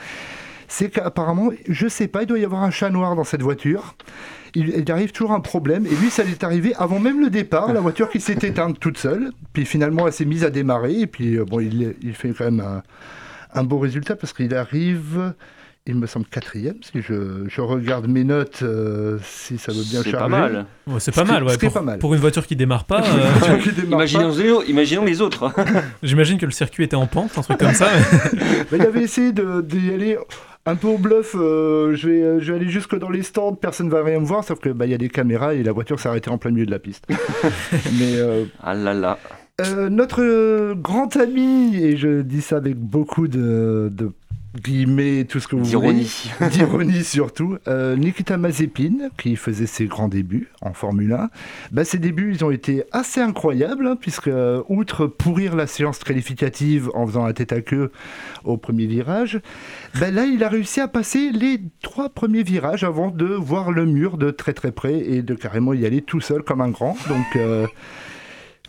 C'est 0.67 0.89
qu'apparemment, 0.89 1.51
je 1.67 1.87
sais 1.87 2.07
pas, 2.07 2.23
il 2.23 2.27
doit 2.27 2.39
y 2.39 2.45
avoir 2.45 2.63
un 2.63 2.71
chat 2.71 2.89
noir 2.89 3.15
dans 3.15 3.25
cette 3.25 3.43
voiture. 3.43 3.95
Il, 4.55 4.69
il 4.69 4.91
arrive 4.91 5.11
toujours 5.11 5.31
un 5.31 5.39
problème, 5.39 5.85
et 5.85 5.95
lui, 5.95 6.09
ça 6.09 6.23
lui 6.23 6.31
est 6.31 6.43
arrivé 6.43 6.73
avant 6.77 6.99
même 6.99 7.21
le 7.21 7.29
départ, 7.29 7.71
la 7.73 7.79
voiture 7.79 8.09
qui 8.09 8.19
s'est 8.19 8.37
éteinte 8.41 8.79
toute 8.79 8.97
seule. 8.97 9.31
Puis 9.53 9.65
finalement, 9.65 10.07
elle 10.07 10.13
s'est 10.13 10.25
mise 10.25 10.43
à 10.43 10.49
démarrer, 10.49 10.99
et 11.01 11.07
puis 11.07 11.35
euh, 11.37 11.45
bon, 11.45 11.59
il, 11.59 11.95
il 12.01 12.13
fait 12.13 12.29
quand 12.37 12.45
même 12.45 12.59
un, 12.59 12.81
un 13.53 13.63
beau 13.63 13.79
résultat, 13.79 14.15
parce 14.15 14.33
qu'il 14.33 14.53
arrive 14.55 15.33
il 15.87 15.95
me 15.95 16.05
semble 16.05 16.27
quatrième, 16.27 16.75
si 16.83 17.01
je, 17.01 17.45
je 17.47 17.59
regarde 17.59 18.07
mes 18.07 18.23
notes, 18.23 18.59
euh, 18.61 19.17
si 19.23 19.57
ça 19.57 19.71
veut 19.71 19.81
bien 19.81 20.03
C'est 20.03 20.11
charger. 20.11 20.17
pas 20.19 20.27
mal. 20.27 20.65
Ouais, 20.85 20.99
c'est 20.99 21.11
ce 21.11 21.19
pas 21.19 21.25
mal, 21.25 21.43
ouais. 21.43 21.53
ce 21.53 21.57
qui 21.57 21.65
est 21.65 21.69
Pour, 21.69 21.73
pas 21.79 21.81
mal. 21.81 21.97
pour 21.97 22.13
une 22.13 22.19
voiture 22.19 22.45
qui 22.45 22.55
démarre 22.55 22.85
pas, 22.85 23.01
euh, 23.03 23.57
Qui 23.57 23.71
démarre 23.71 23.97
pas. 24.01 24.05
Imaginons, 24.05 24.29
les 24.37 24.51
autres- 24.51 24.69
imaginons 24.69 25.05
les 25.05 25.21
autres. 25.21 25.51
j'imagine 26.03 26.37
que 26.37 26.45
le 26.45 26.51
circuit 26.51 26.83
était 26.83 26.95
en 26.95 27.07
pente, 27.07 27.35
un 27.35 27.41
truc 27.41 27.57
comme 27.57 27.73
ça. 27.73 27.87
Mais 28.71 28.77
il 28.77 28.81
avait 28.83 29.01
essayé 29.01 29.31
d'y 29.33 29.89
aller 29.91 30.17
un 30.65 30.75
peu 30.75 30.87
au 30.87 30.97
bluff. 30.97 31.35
euh, 31.35 31.95
je, 31.95 32.07
vais, 32.09 32.39
je 32.39 32.51
vais 32.51 32.59
aller 32.59 32.69
jusque 32.69 32.97
dans 32.97 33.09
les 33.09 33.23
stands, 33.23 33.55
personne 33.55 33.89
va 33.89 34.03
rien 34.03 34.19
me 34.19 34.25
voir, 34.25 34.43
sauf 34.43 34.59
que 34.59 34.69
bah, 34.69 34.85
il 34.85 34.91
y 34.91 34.95
a 34.95 34.97
des 34.97 35.09
caméras 35.09 35.53
et 35.53 35.63
la 35.63 35.71
voiture 35.71 35.99
s'est 35.99 36.09
arrêtée 36.09 36.29
en 36.29 36.37
plein 36.37 36.51
milieu 36.51 36.65
de 36.65 36.71
la 36.71 36.79
piste. 36.79 37.05
Mais 37.99 38.15
euh, 38.17 38.45
Ah 38.61 38.73
là 38.73 38.93
là. 38.93 39.17
euh, 39.61 39.89
notre 39.89 40.21
euh, 40.21 40.75
grand 40.75 41.15
ami, 41.17 41.75
et 41.83 41.97
je 41.97 42.21
dis 42.21 42.41
ça 42.41 42.57
avec 42.57 42.75
beaucoup 42.77 43.27
de, 43.27 43.89
de 43.91 44.11
guillemets, 44.59 45.25
tout 45.25 45.39
ce 45.39 45.47
que 45.47 45.55
vous 45.55 45.63
voulez. 45.63 45.69
D'ironie. 45.69 46.31
d'ironie 46.51 47.03
surtout. 47.03 47.57
Euh, 47.67 47.95
Nikita 47.95 48.37
Mazepin, 48.37 49.09
qui 49.17 49.35
faisait 49.35 49.65
ses 49.65 49.85
grands 49.85 50.09
débuts 50.09 50.49
en 50.61 50.73
Formule 50.73 51.13
1, 51.13 51.29
bah, 51.71 51.85
ses 51.85 51.99
débuts 51.99 52.33
ils 52.33 52.43
ont 52.43 52.51
été 52.51 52.83
assez 52.91 53.21
incroyables, 53.21 53.87
hein, 53.87 53.97
puisque 53.99 54.27
euh, 54.27 54.61
outre 54.67 55.07
pourrir 55.07 55.55
la 55.55 55.67
séance 55.67 55.99
qualificative 55.99 56.89
en 56.93 57.07
faisant 57.07 57.25
la 57.25 57.33
tête 57.33 57.53
à 57.53 57.61
queue 57.61 57.91
au 58.43 58.57
premier 58.57 58.87
virage, 58.87 59.39
bah, 59.99 60.11
là 60.11 60.25
il 60.25 60.43
a 60.43 60.49
réussi 60.49 60.81
à 60.81 60.87
passer 60.87 61.31
les 61.31 61.61
trois 61.81 62.09
premiers 62.09 62.43
virages 62.43 62.83
avant 62.83 63.09
de 63.09 63.25
voir 63.25 63.71
le 63.71 63.85
mur 63.85 64.17
de 64.17 64.31
très 64.31 64.53
très 64.53 64.71
près 64.71 64.99
et 64.99 65.21
de 65.21 65.33
carrément 65.33 65.73
y 65.73 65.85
aller 65.85 66.01
tout 66.01 66.21
seul 66.21 66.43
comme 66.43 66.61
un 66.61 66.69
grand. 66.69 66.97
Donc 67.07 67.35
euh, 67.35 67.67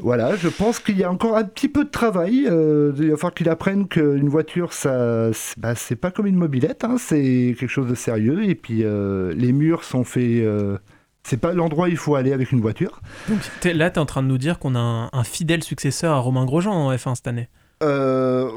Voilà, 0.00 0.34
je 0.36 0.48
pense 0.48 0.78
qu'il 0.78 0.96
y 0.98 1.04
a 1.04 1.10
encore 1.12 1.36
un 1.36 1.44
petit 1.44 1.68
peu 1.68 1.84
de 1.84 1.90
travail. 1.90 2.46
euh, 2.50 2.92
il 2.98 3.10
va 3.10 3.16
falloir 3.16 3.34
qu'il 3.34 3.48
apprenne 3.48 3.86
qu'une 3.88 4.28
voiture, 4.28 4.72
ça, 4.72 5.32
c'est 5.32 5.58
bah, 5.58 5.74
c'est 5.74 5.96
pas 5.96 6.10
comme 6.10 6.26
une 6.26 6.36
mobilette, 6.36 6.82
hein, 6.84 6.96
c'est 6.98 7.54
quelque 7.58 7.68
chose 7.70 7.86
de 7.88 7.94
sérieux. 7.94 8.44
Et 8.44 8.54
puis 8.54 8.84
euh, 8.84 9.32
les 9.36 9.52
murs 9.52 9.84
sont 9.84 10.02
faits. 10.04 10.22
euh, 10.24 10.78
c'est 11.24 11.36
pas 11.40 11.52
l'endroit 11.52 11.86
où 11.86 11.90
il 11.90 11.96
faut 11.96 12.14
aller 12.16 12.32
avec 12.32 12.50
une 12.52 12.60
voiture. 12.60 13.00
Donc 13.28 13.38
t'es- 13.60 13.74
là, 13.74 13.90
tu 13.90 13.96
es 13.96 13.98
en 14.00 14.06
train 14.06 14.22
de 14.24 14.28
nous 14.28 14.38
dire 14.38 14.58
qu'on 14.58 14.74
a 14.74 14.80
un, 14.80 15.10
un 15.12 15.24
fidèle 15.24 15.62
successeur 15.62 16.14
à 16.14 16.18
Romain 16.18 16.46
Grosjean 16.46 16.72
en 16.72 16.92
F1 16.92 17.14
cette 17.14 17.28
année? 17.28 17.48
Euh, 17.84 18.48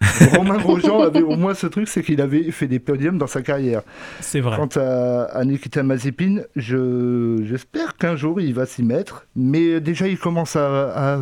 Romain 0.36 0.58
Grosjean 0.58 1.00
avait 1.02 1.22
au 1.22 1.36
moins 1.36 1.54
ce 1.54 1.66
truc, 1.66 1.88
c'est 1.88 2.02
qu'il 2.02 2.20
avait 2.20 2.50
fait 2.52 2.68
des 2.68 2.78
podiums 2.78 3.18
dans 3.18 3.26
sa 3.26 3.42
carrière. 3.42 3.82
C'est 4.20 4.40
vrai. 4.40 4.56
Quant 4.56 4.68
à, 4.80 5.24
à 5.24 5.44
Nikita 5.44 5.82
Mazepin, 5.82 6.42
je, 6.56 7.40
j'espère 7.44 7.96
qu'un 7.96 8.14
jour 8.16 8.40
il 8.40 8.54
va 8.54 8.64
s'y 8.66 8.82
mettre, 8.82 9.26
mais 9.34 9.80
déjà 9.80 10.06
il 10.06 10.18
commence 10.18 10.54
à, 10.56 11.16
à 11.16 11.18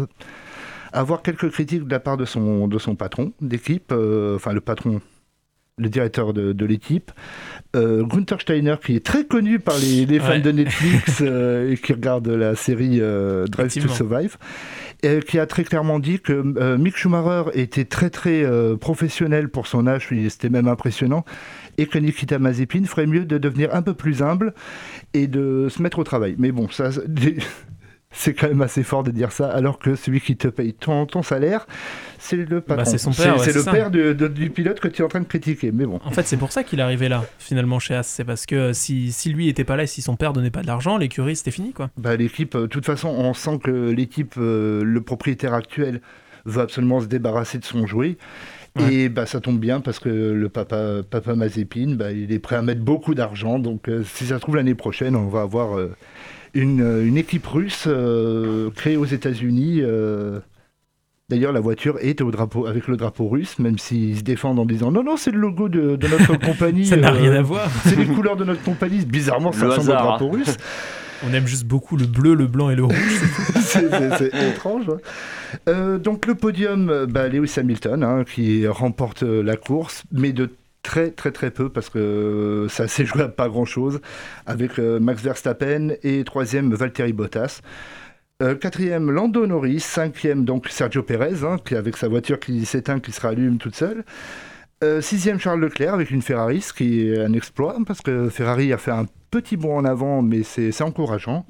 avoir 0.92 1.22
quelques 1.22 1.50
critiques 1.50 1.84
de 1.86 1.90
la 1.90 2.00
part 2.00 2.16
de 2.16 2.24
son, 2.24 2.68
de 2.68 2.78
son 2.78 2.94
patron 2.96 3.32
d'équipe, 3.40 3.92
euh, 3.92 4.36
enfin 4.36 4.52
le 4.52 4.60
patron, 4.60 5.00
le 5.78 5.88
directeur 5.90 6.32
de, 6.32 6.52
de 6.52 6.64
l'équipe, 6.66 7.10
euh, 7.74 8.02
Gunther 8.04 8.40
Steiner, 8.40 8.76
qui 8.82 8.96
est 8.96 9.04
très 9.04 9.24
connu 9.24 9.58
par 9.58 9.76
les, 9.78 10.06
les 10.06 10.18
fans 10.18 10.30
Ouais. 10.30 10.40
de 10.40 10.52
Netflix 10.52 11.18
euh, 11.22 11.70
et 11.70 11.76
qui 11.76 11.92
regarde 11.92 12.28
la 12.28 12.54
série 12.54 12.98
Drive 13.00 13.74
to. 13.74 13.88
Survive, 13.88 14.36
qui 15.02 15.38
a 15.38 15.46
très 15.46 15.64
clairement 15.64 15.98
dit 15.98 16.20
que 16.20 16.32
euh, 16.58 16.78
Mick 16.78 16.96
Schumacher 16.96 17.50
était 17.54 17.84
très 17.84 18.10
très 18.10 18.42
euh, 18.44 18.76
professionnel 18.76 19.48
pour 19.48 19.66
son 19.66 19.86
âge, 19.86 20.08
c'était 20.28 20.48
même 20.48 20.68
impressionnant, 20.68 21.24
et 21.78 21.86
que 21.86 21.98
Nikita 21.98 22.38
Mazepin 22.38 22.84
ferait 22.84 23.06
mieux 23.06 23.24
de 23.24 23.38
devenir 23.38 23.74
un 23.74 23.82
peu 23.82 23.94
plus 23.94 24.22
humble 24.22 24.54
et 25.14 25.26
de 25.26 25.68
se 25.68 25.82
mettre 25.82 25.98
au 25.98 26.04
travail. 26.04 26.34
Mais 26.38 26.52
bon, 26.52 26.68
ça, 26.70 26.90
c'est 28.18 28.32
quand 28.34 28.48
même 28.48 28.62
assez 28.62 28.82
fort 28.82 29.02
de 29.02 29.10
dire 29.10 29.30
ça, 29.30 29.48
alors 29.50 29.78
que 29.78 29.94
celui 29.94 30.20
qui 30.20 30.36
te 30.36 30.48
paye 30.48 30.72
ton, 30.72 31.04
ton 31.06 31.22
salaire, 31.22 31.66
c'est 32.18 32.36
le 32.36 32.60
patron. 32.62 32.82
Bah, 32.82 32.90
c'est 32.90 32.98
son 32.98 33.10
père, 33.12 33.38
c'est 33.40 33.54
le 33.54 33.60
ça. 33.60 33.70
père 33.70 33.90
de- 33.90 34.12
de- 34.14 34.26
du 34.28 34.48
pilote 34.50 34.80
que 34.80 34.88
tu 34.88 35.02
es 35.02 35.04
en 35.04 35.08
train 35.08 35.20
de 35.20 35.26
critiquer. 35.26 35.70
Mais 35.72 35.84
bon. 35.84 36.00
En 36.04 36.10
fait, 36.10 36.26
c'est 36.26 36.38
pour 36.38 36.50
ça 36.50 36.64
qu'il 36.64 36.78
est 36.80 36.82
arrivé 36.82 37.08
là, 37.08 37.24
finalement, 37.38 37.78
chez 37.78 37.94
As. 37.94 38.04
C'est 38.04 38.24
parce 38.24 38.46
que 38.46 38.72
si, 38.72 39.12
si 39.12 39.28
lui 39.30 39.48
était 39.48 39.64
pas 39.64 39.76
là 39.76 39.82
et 39.82 39.86
si 39.86 40.00
son 40.02 40.16
père 40.16 40.32
donnait 40.32 40.50
pas 40.50 40.62
de 40.62 40.66
l'argent, 40.66 40.96
l'écurie, 40.96 41.36
c'était 41.36 41.50
fini, 41.50 41.72
quoi. 41.72 41.90
Bah, 41.98 42.16
l'équipe, 42.16 42.54
euh, 42.54 42.62
de 42.62 42.66
toute 42.66 42.86
façon, 42.86 43.08
on 43.08 43.34
sent 43.34 43.58
que 43.62 43.90
l'équipe, 43.90 44.34
euh, 44.38 44.82
le 44.82 45.00
propriétaire 45.02 45.52
actuel, 45.54 46.00
veut 46.46 46.62
absolument 46.62 47.00
se 47.00 47.06
débarrasser 47.06 47.58
de 47.58 47.64
son 47.64 47.86
jouet. 47.86 48.16
Et 48.90 49.08
bah, 49.08 49.26
ça 49.26 49.40
tombe 49.40 49.58
bien 49.58 49.80
parce 49.80 49.98
que 49.98 50.08
le 50.08 50.48
papa, 50.48 51.02
papa 51.08 51.34
Mazepin, 51.34 51.94
bah, 51.94 52.12
il 52.12 52.32
est 52.32 52.38
prêt 52.38 52.56
à 52.56 52.62
mettre 52.62 52.82
beaucoup 52.82 53.14
d'argent. 53.14 53.58
Donc, 53.58 53.88
euh, 53.88 54.02
si 54.04 54.26
ça 54.26 54.36
se 54.36 54.40
trouve, 54.40 54.56
l'année 54.56 54.74
prochaine, 54.74 55.16
on 55.16 55.28
va 55.28 55.42
avoir 55.42 55.78
euh, 55.78 55.94
une, 56.54 56.82
euh, 56.82 57.06
une 57.06 57.16
équipe 57.16 57.46
russe 57.46 57.84
euh, 57.86 58.70
créée 58.70 58.96
aux 58.96 59.04
États-Unis. 59.04 59.82
D'ailleurs, 61.28 61.52
la 61.52 61.58
voiture 61.58 61.96
est 62.00 62.20
au 62.20 62.30
drapeau, 62.30 62.66
avec 62.66 62.86
le 62.86 62.96
drapeau 62.96 63.26
russe, 63.26 63.58
même 63.58 63.78
s'ils 63.78 64.18
se 64.18 64.22
défendent 64.22 64.60
en 64.60 64.64
disant 64.64 64.92
non, 64.92 65.02
non, 65.02 65.16
c'est 65.16 65.32
le 65.32 65.38
logo 65.38 65.68
de, 65.68 65.96
de 65.96 66.06
notre 66.06 66.38
compagnie. 66.46 66.86
Ça 66.86 66.96
n'a 66.96 67.10
rien 67.10 67.32
à 67.32 67.42
voir. 67.42 67.68
C'est 67.82 67.96
les 67.96 68.06
couleurs 68.06 68.36
de 68.36 68.44
notre 68.44 68.62
compagnie. 68.62 69.04
Bizarrement, 69.04 69.50
ça 69.50 69.64
Le 69.64 69.70
ressemble 69.70 69.90
au 69.90 69.92
hasard, 69.92 70.06
drapeau 70.06 70.28
russe. 70.28 70.56
On 71.24 71.32
aime 71.32 71.46
juste 71.46 71.64
beaucoup 71.64 71.96
le 71.96 72.06
bleu, 72.06 72.34
le 72.34 72.46
blanc 72.46 72.70
et 72.70 72.76
le 72.76 72.84
rouge. 72.84 73.20
c'est 73.60 74.34
étrange. 74.34 74.88
hein. 74.88 74.98
Euh, 75.68 75.98
donc 75.98 76.26
le 76.26 76.34
podium, 76.34 77.06
bah, 77.06 77.28
Lewis 77.28 77.54
Hamilton 77.56 78.02
hein, 78.02 78.24
qui 78.24 78.66
remporte 78.66 79.22
euh, 79.22 79.42
la 79.42 79.56
course, 79.56 80.04
mais 80.12 80.32
de 80.32 80.50
très 80.82 81.10
très 81.10 81.32
très 81.32 81.50
peu 81.50 81.68
parce 81.68 81.88
que 81.88 81.98
euh, 81.98 82.68
ça 82.68 82.86
s'est 82.86 83.04
joué 83.04 83.22
à 83.22 83.28
pas 83.28 83.48
grand 83.48 83.64
chose 83.64 84.00
avec 84.46 84.78
Max 84.78 85.22
Verstappen 85.22 85.90
et 86.02 86.24
troisième 86.24 86.74
Valtteri 86.74 87.12
Bottas. 87.12 87.60
Quatrième 88.60 89.10
Lando 89.10 89.46
Norris, 89.46 89.80
cinquième 89.80 90.44
donc 90.44 90.68
Sergio 90.68 91.02
Perez 91.02 91.42
hein, 91.42 91.56
qui 91.64 91.74
avec 91.74 91.96
sa 91.96 92.06
voiture 92.06 92.38
qui 92.38 92.66
s'éteint, 92.66 93.00
qui 93.00 93.10
se 93.10 93.20
rallume 93.22 93.56
toute 93.56 93.74
seule. 93.74 94.04
Sixième 95.00 95.40
Charles 95.40 95.60
Leclerc 95.60 95.94
avec 95.94 96.10
une 96.10 96.20
Ferrari, 96.20 96.60
ce 96.60 96.74
qui 96.74 97.08
est 97.08 97.18
un 97.18 97.32
exploit 97.32 97.78
parce 97.86 98.02
que 98.02 98.28
Ferrari 98.28 98.74
a 98.74 98.78
fait 98.78 98.90
un 98.90 99.06
petit 99.36 99.56
bond 99.58 99.76
en 99.76 99.84
avant, 99.84 100.22
mais 100.22 100.42
c'est 100.42 100.80
encourageant. 100.82 101.44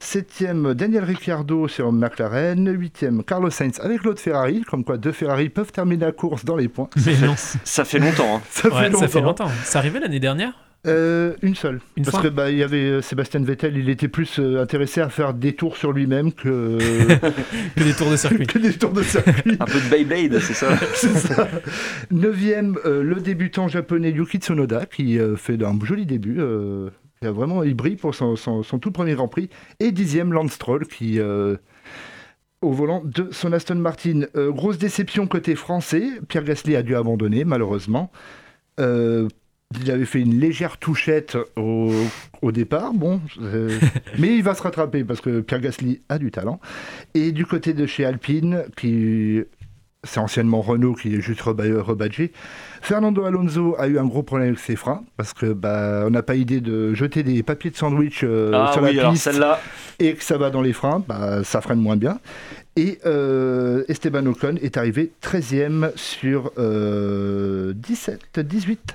Septième, 0.00 0.74
Daniel 0.74 1.04
Ricciardo 1.04 1.68
sur 1.68 1.92
McLaren. 1.92 2.68
Huitième, 2.68 3.22
Carlos 3.22 3.50
Sainz 3.50 3.78
avec 3.80 4.02
l'autre 4.02 4.20
Ferrari. 4.20 4.62
Comme 4.62 4.82
quoi, 4.84 4.96
deux 4.98 5.12
Ferrari 5.12 5.48
peuvent 5.48 5.70
terminer 5.72 6.04
la 6.06 6.12
course 6.12 6.44
dans 6.44 6.56
les 6.56 6.66
points. 6.68 6.88
Mais 7.06 7.16
non. 7.24 7.34
Ça 7.64 7.84
fait 7.84 7.98
longtemps. 8.00 8.36
hein. 8.36 8.42
Ça, 8.50 8.68
Ouais, 8.68 8.74
fait 8.84 8.88
longtemps. 8.90 8.98
ça 9.00 9.08
fait 9.08 9.20
longtemps. 9.20 9.50
C'est 9.64 9.78
arrivé 9.78 10.00
l'année 10.00 10.20
dernière? 10.20 10.52
Euh, 10.86 11.34
une 11.42 11.54
seule. 11.56 11.80
Une 11.96 12.04
Parce 12.04 12.22
que 12.22 12.28
bah, 12.28 12.50
il 12.50 12.58
y 12.58 12.62
avait 12.62 12.84
euh, 12.84 13.02
Sébastien 13.02 13.40
Vettel, 13.42 13.76
il 13.76 13.88
était 13.88 14.06
plus 14.08 14.38
euh, 14.38 14.62
intéressé 14.62 15.00
à 15.00 15.08
faire 15.08 15.34
des 15.34 15.52
tours 15.54 15.76
sur 15.76 15.92
lui-même 15.92 16.32
que, 16.32 16.78
que 17.76 17.82
des 17.82 17.92
tours 17.94 18.10
de 18.10 18.16
circuit. 18.16 18.46
que 18.48 18.58
des 18.58 18.72
tours 18.74 18.92
de 18.92 19.02
circuit. 19.02 19.56
Un 19.58 19.64
peu 19.64 19.80
de 19.80 19.90
Beyblade, 19.90 20.38
c'est 20.40 20.54
ça 20.54 20.68
C'est 20.94 21.16
ça. 21.16 21.48
Neuvième, 22.12 22.78
euh, 22.84 23.02
le 23.02 23.16
débutant 23.16 23.66
japonais 23.68 24.10
Yuki 24.10 24.38
Tsunoda 24.38 24.86
qui 24.86 25.18
euh, 25.18 25.34
fait 25.36 25.60
un 25.64 25.76
joli 25.84 26.06
début. 26.06 26.38
Il 27.22 27.28
a 27.28 27.32
vraiment, 27.32 27.62
il 27.62 27.74
brille 27.74 27.96
pour 27.96 28.14
son, 28.14 28.36
son- 28.36 28.62
son 28.62 28.78
tout 28.78 28.90
premier 28.92 29.14
Grand 29.14 29.28
Prix. 29.28 29.48
Et 29.80 29.92
dixième, 29.92 30.32
Lance 30.32 30.52
Stroll 30.52 30.86
qui, 30.86 31.18
euh, 31.18 31.56
au 32.62 32.72
volant 32.72 33.02
de 33.04 33.28
son 33.30 33.52
Aston 33.52 33.76
Martin. 33.76 34.22
Euh, 34.36 34.50
grosse 34.52 34.78
déception 34.78 35.26
côté 35.26 35.54
français. 35.54 36.04
Pierre 36.28 36.44
Gasly 36.44 36.76
a 36.76 36.82
dû 36.82 36.94
abandonner 36.96 37.44
malheureusement. 37.44 38.10
Euh, 38.80 39.28
il 39.82 39.90
avait 39.90 40.06
fait 40.06 40.20
une 40.20 40.38
légère 40.40 40.78
touchette 40.78 41.36
au, 41.56 41.92
au 42.40 42.52
départ, 42.52 42.94
bon, 42.94 43.20
euh, 43.42 43.78
mais 44.18 44.34
il 44.36 44.42
va 44.42 44.54
se 44.54 44.62
rattraper 44.62 45.04
parce 45.04 45.20
que 45.20 45.40
Pierre 45.40 45.60
Gasly 45.60 46.00
a 46.08 46.18
du 46.18 46.30
talent. 46.30 46.58
Et 47.14 47.32
du 47.32 47.44
côté 47.44 47.74
de 47.74 47.84
chez 47.84 48.04
Alpine, 48.06 48.64
qui 48.76 49.42
c'est 50.04 50.20
anciennement 50.20 50.60
Renault 50.60 50.94
qui 50.94 51.14
est 51.14 51.20
juste 51.20 51.40
reba- 51.40 51.80
rebadgé. 51.80 52.32
Fernando 52.80 53.24
Alonso 53.24 53.74
a 53.78 53.88
eu 53.88 53.98
un 53.98 54.06
gros 54.06 54.22
problème 54.22 54.48
avec 54.48 54.60
ses 54.60 54.76
freins 54.76 55.02
parce 55.16 55.32
que 55.32 55.52
bah 55.52 56.04
on 56.06 56.10
n'a 56.10 56.22
pas 56.22 56.36
idée 56.36 56.60
de 56.60 56.94
jeter 56.94 57.22
des 57.24 57.42
papiers 57.42 57.70
de 57.72 57.76
sandwich 57.76 58.20
euh, 58.22 58.52
Ah 58.54 58.70
sur 58.72 58.82
oui, 58.82 58.94
la 58.94 59.00
alors 59.02 59.12
piste 59.12 59.28
et 59.98 60.14
que 60.14 60.22
ça 60.22 60.38
va 60.38 60.50
dans 60.50 60.62
les 60.62 60.72
freins, 60.72 61.02
bah, 61.08 61.42
ça 61.42 61.60
freine 61.60 61.80
moins 61.80 61.96
bien. 61.96 62.20
Et 62.76 63.00
euh, 63.06 63.82
Esteban 63.88 64.24
Ocon 64.26 64.54
est 64.62 64.76
arrivé 64.76 65.10
13e 65.22 65.90
sur 65.96 66.52
euh, 66.58 67.72
17, 67.74 68.38
18. 68.40 68.94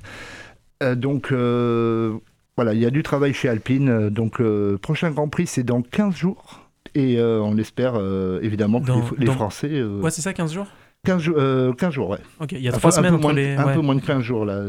Euh, 0.82 0.96
donc 0.96 1.32
euh, 1.34 2.14
voilà, 2.56 2.74
il 2.74 2.80
y 2.80 2.86
a 2.86 2.90
du 2.90 3.04
travail 3.04 3.34
chez 3.34 3.50
Alpine. 3.50 4.10
Donc 4.10 4.40
euh, 4.40 4.78
prochain 4.78 5.12
Grand 5.12 5.28
Prix, 5.28 5.48
c'est 5.48 5.64
dans 5.64 5.82
15 5.82 6.16
jours. 6.16 6.62
Et 6.96 7.18
euh, 7.20 7.42
on 7.42 7.58
espère 7.58 7.96
euh, 7.98 8.40
évidemment 8.42 8.80
que 8.80 8.88
Dans- 8.88 8.96
les, 9.00 9.18
les 9.18 9.26
dans- 9.26 9.34
Français. 9.34 9.70
euh, 9.72 10.00
Ouais, 10.00 10.12
c'est 10.12 10.22
ça, 10.22 10.32
15 10.32 10.54
jours? 10.54 10.68
15, 11.06 11.22
jours- 11.22 11.36
euh, 11.38 11.74
15 11.74 11.94
jours, 11.94 12.10
ouais. 12.10 12.20
Ok, 12.40 12.54
il 12.54 12.60
y 12.62 12.68
a 12.68 12.72
Enfin, 12.72 12.80
trois 12.80 12.90
un 12.92 12.94
semaines 12.94 13.12
peu 13.12 13.16
entre 13.18 13.22
moins, 13.24 13.34
de- 13.34 13.38
les. 13.40 13.56
un 13.56 13.66
ouais. 13.66 13.74
peu 13.74 13.82
moins 13.82 13.96
de 13.96 14.02
15 14.02 14.22
jours 14.24 14.46
là. 14.46 14.62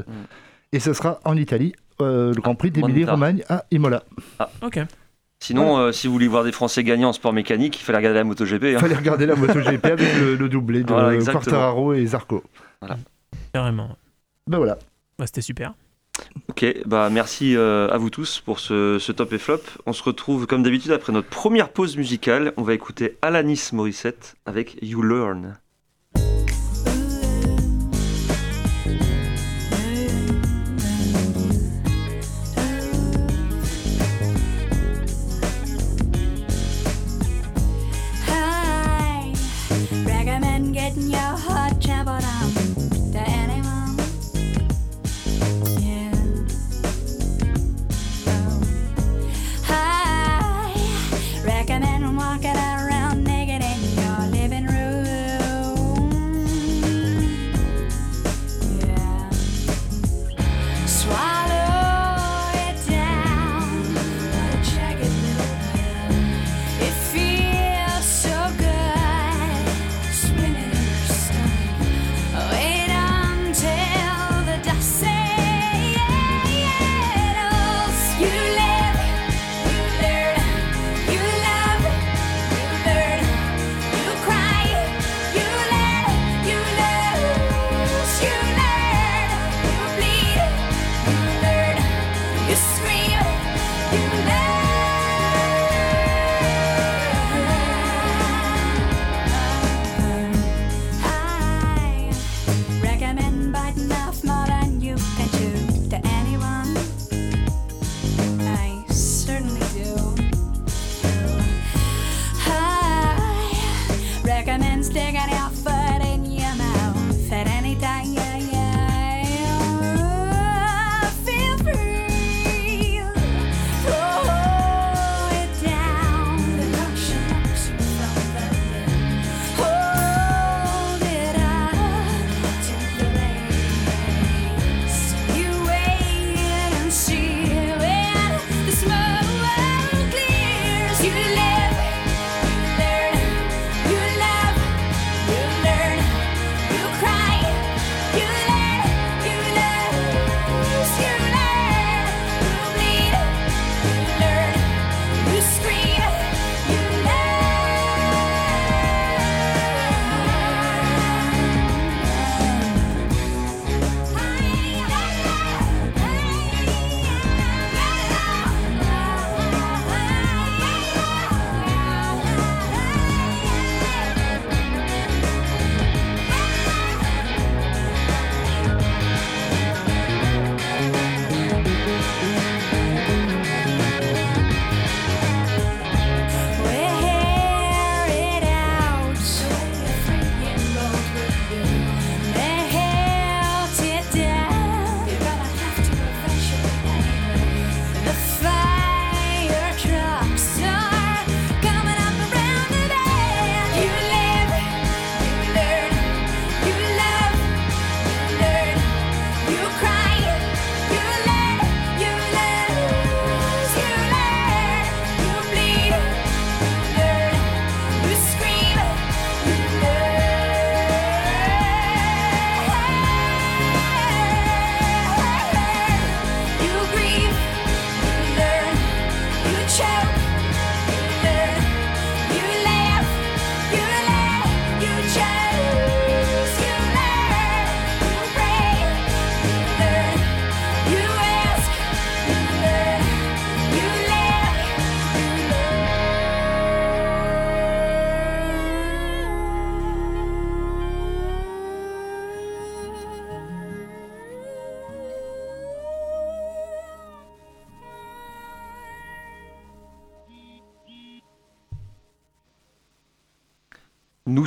Et 0.72 0.80
ce 0.80 0.92
sera 0.92 1.20
en 1.24 1.36
Italie, 1.36 1.74
euh, 2.00 2.32
le 2.34 2.40
Grand 2.40 2.56
Prix 2.56 2.70
d'Émilie-Romagne 2.72 3.44
à 3.48 3.64
Imola. 3.70 4.02
Ok. 4.62 4.80
sinon, 5.38 5.78
euh, 5.78 5.92
si 5.92 6.06
vous 6.08 6.12
voulez 6.12 6.26
voir 6.26 6.42
des 6.42 6.50
Français 6.52 6.82
gagnants 6.82 7.10
en 7.10 7.12
sport 7.12 7.32
mécanique, 7.32 7.78
il 7.80 7.84
fallait 7.84 7.98
regarder 7.98 8.18
la 8.18 8.24
MotoGP. 8.24 8.62
Il 8.64 8.74
hein. 8.76 8.78
fallait 8.80 8.96
regarder 8.96 9.26
la 9.26 9.36
MotoGP 9.36 9.84
avec 9.84 10.18
le, 10.18 10.34
le 10.34 10.48
doublé 10.48 10.82
de 10.82 10.92
Voilà. 10.92 11.22
Quartararo 11.24 11.92
et 11.92 12.04
Zarco. 12.06 12.42
Carrément. 13.52 13.96
Ben 14.48 14.58
voilà. 14.58 14.78
Ouais, 15.20 15.26
C'était 15.26 15.40
super. 15.42 15.74
Ok, 16.48 16.64
bah 16.86 17.08
merci 17.10 17.56
euh, 17.56 17.88
à 17.90 17.98
vous 17.98 18.10
tous 18.10 18.40
pour 18.40 18.58
ce, 18.60 18.98
ce 18.98 19.12
top 19.12 19.32
et 19.32 19.38
flop. 19.38 19.60
On 19.86 19.92
se 19.92 20.02
retrouve 20.02 20.46
comme 20.46 20.62
d'habitude 20.62 20.90
après 20.92 21.12
notre 21.12 21.28
première 21.28 21.68
pause 21.68 21.96
musicale. 21.96 22.52
On 22.56 22.62
va 22.62 22.74
écouter 22.74 23.16
Alanis 23.22 23.70
Morissette 23.72 24.34
avec 24.46 24.76
You 24.82 25.02
Learn. 25.02 25.56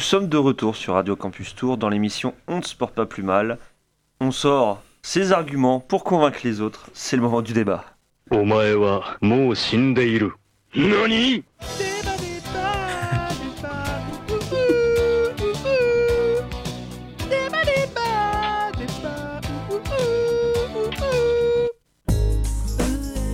Nous 0.07 0.11
sommes 0.11 0.29
de 0.29 0.37
retour 0.37 0.77
sur 0.77 0.93
Radio 0.93 1.17
Campus 1.17 1.53
Tour 1.53 1.75
dans 1.75 1.89
l'émission 1.89 2.33
On 2.47 2.59
ne 2.59 2.61
se 2.61 2.73
porte 2.73 2.95
pas 2.95 3.05
plus 3.05 3.23
mal. 3.23 3.57
On 4.21 4.31
sort 4.31 4.81
ses 5.01 5.33
arguments 5.33 5.81
pour 5.81 6.05
convaincre 6.05 6.39
les 6.45 6.61
autres. 6.61 6.89
C'est 6.93 7.17
le 7.17 7.21
moment 7.21 7.41
du 7.41 7.51
débat. 7.51 7.83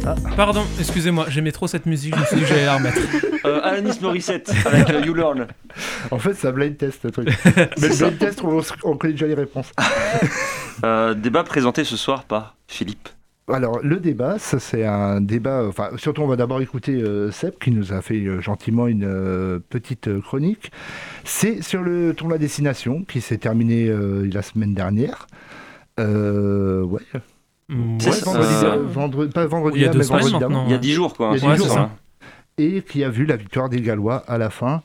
Ah. 0.06 0.16
Pardon, 0.36 0.64
excusez-moi, 0.80 1.28
j'aimais 1.30 1.54
trop 1.54 1.68
cette 1.68 1.86
musique, 1.86 2.14
je 2.14 2.20
me 2.20 2.26
suis 2.26 2.36
dit 2.36 2.42
que 2.42 2.48
j'allais 2.48 2.66
la 2.66 2.78
remettre. 2.78 3.00
Euh, 3.46 3.60
Alanis 3.62 4.00
Morissette 4.02 4.54
avec 4.66 4.90
euh, 4.90 5.02
You 5.02 5.14
Learn. 5.14 5.48
En 6.12 6.18
fait, 6.18 6.34
ça 6.34 6.54
blind 6.54 6.78
test 6.78 7.04
le 7.04 7.12
truc. 7.12 7.28
Mais 7.46 7.90
le 7.90 7.98
blind 7.98 8.18
test, 8.18 8.42
on, 8.42 8.62
on, 8.86 8.96
connaît 8.96 9.12
déjà 9.12 9.28
les 9.28 9.34
réponses. 9.34 9.70
Euh, 10.86 11.14
débat 11.14 11.44
présenté 11.44 11.84
ce 11.84 11.98
soir 11.98 12.24
par 12.24 12.56
Philippe. 12.70 13.10
Alors, 13.50 13.80
le 13.84 14.00
débat, 14.00 14.40
ça 14.40 14.60
c'est 14.60 14.86
un 14.86 15.20
débat. 15.20 15.66
Enfin, 15.68 15.90
surtout, 15.98 16.22
on 16.22 16.28
va 16.28 16.38
d'abord 16.38 16.62
écouter 16.62 17.04
Seb 17.32 17.56
qui 17.60 17.72
nous 17.72 17.92
a 17.92 18.02
fait 18.02 18.42
gentiment 18.42 18.88
une 18.88 19.60
petite 19.70 20.22
chronique. 20.22 20.72
C'est 21.26 21.62
sur 21.62 21.82
le 21.82 22.14
tournoi 22.14 22.38
destination 22.38 23.04
qui 23.04 23.20
s'est 23.20 23.40
terminé 23.40 23.94
la 24.32 24.42
semaine 24.42 24.74
dernière. 24.74 25.28
ouais, 25.98 27.02
Mm, 27.70 27.98
Ouais, 27.98 28.20
vendredi, 28.26 28.54
euh, 28.66 28.84
vendredi- 28.88 29.34
pas 29.34 29.46
vendredi, 29.46 29.78
il 29.78 29.82
y 29.82 29.86
a 29.86 29.88
là, 29.88 29.94
deux 29.94 30.00
mais 30.00 30.04
semaines 30.04 30.20
vendredi 30.22 30.34
maintenant. 30.44 30.50
d'avant. 30.58 30.68
Il 30.68 30.72
y 30.72 30.76
a 30.76 30.78
10 30.80 30.92
jours 30.94 31.14
quoi. 31.16 31.32
Il 31.36 31.42
y 31.42 31.46
a 31.46 31.50
hein, 31.50 31.54
dix 31.56 31.62
c'est 31.62 31.68
jours, 31.68 31.76
ça. 31.78 31.90
Et 32.58 32.82
qui 32.82 33.04
a 33.04 33.10
vu 33.10 33.26
la 33.26 33.36
victoire 33.38 33.70
des 33.70 33.82
Gallois 33.82 34.24
à 34.28 34.38
la 34.38 34.50
fin. 34.50 34.82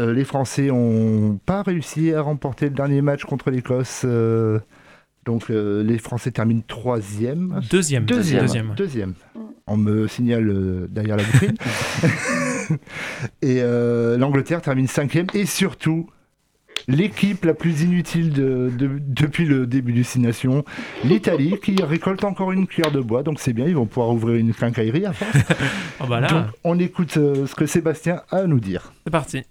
Euh, 0.00 0.12
les 0.14 0.24
Français 0.24 0.70
ont 0.70 1.38
pas 1.44 1.62
réussi 1.62 2.12
à 2.12 2.22
remporter 2.22 2.66
le 2.66 2.74
dernier 2.74 3.02
match 3.02 3.24
contre 3.24 3.50
l'Écosse. 3.50 4.02
euh, 4.04 4.58
donc 5.26 5.50
euh, 5.50 5.82
les 5.82 5.98
Français 5.98 6.30
terminent 6.30 6.62
troisième. 6.66 7.60
Deuxième. 7.70 8.04
Deuxième. 8.04 8.42
Deuxième. 8.42 8.74
Deuxième. 8.76 9.14
On 9.66 9.76
me 9.76 10.06
signale 10.08 10.48
euh, 10.48 10.86
derrière 10.90 11.16
la 11.16 11.22
vitrine. 11.22 11.54
et 13.42 13.60
euh, 13.62 14.16
l'Angleterre 14.18 14.62
termine 14.62 14.86
cinquième. 14.86 15.26
Et 15.34 15.46
surtout, 15.46 16.08
l'équipe 16.90 17.44
la 17.44 17.54
plus 17.54 17.82
inutile 17.82 18.32
de, 18.32 18.70
de- 18.76 18.98
depuis 19.00 19.44
le 19.46 19.66
début 19.66 19.92
du 19.92 20.04
Six 20.04 20.18
Nations, 20.20 20.64
l'Italie, 21.04 21.54
qui 21.62 21.82
récolte 21.82 22.24
encore 22.24 22.52
une 22.52 22.66
cuillère 22.66 22.92
de 22.92 23.00
bois. 23.00 23.22
Donc 23.22 23.40
c'est 23.40 23.52
bien, 23.52 23.66
ils 23.66 23.74
vont 23.76 23.86
pouvoir 23.86 24.10
ouvrir 24.10 24.36
une 24.36 24.52
quincaillerie 24.54 25.06
à 25.06 25.12
force. 25.12 25.36
Oh 26.02 26.06
bah 26.06 26.20
là, 26.20 26.28
Donc 26.28 26.46
on 26.64 26.78
écoute 26.78 27.16
euh, 27.18 27.46
ce 27.46 27.54
que 27.54 27.66
Sébastien 27.66 28.22
a 28.30 28.38
à 28.38 28.46
nous 28.46 28.58
dire. 28.60 28.92
c'est 29.04 29.10
parti. 29.10 29.42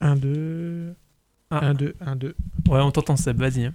1, 0.00 0.16
2. 0.16 0.94
Ah. 1.50 1.66
1, 1.68 1.74
2, 1.74 1.94
1, 2.00 2.16
2. 2.16 2.34
Ouais, 2.68 2.80
on 2.80 2.90
t'entend 2.90 3.16
Seb, 3.16 3.38
vas-y. 3.38 3.64
hein. 3.66 3.74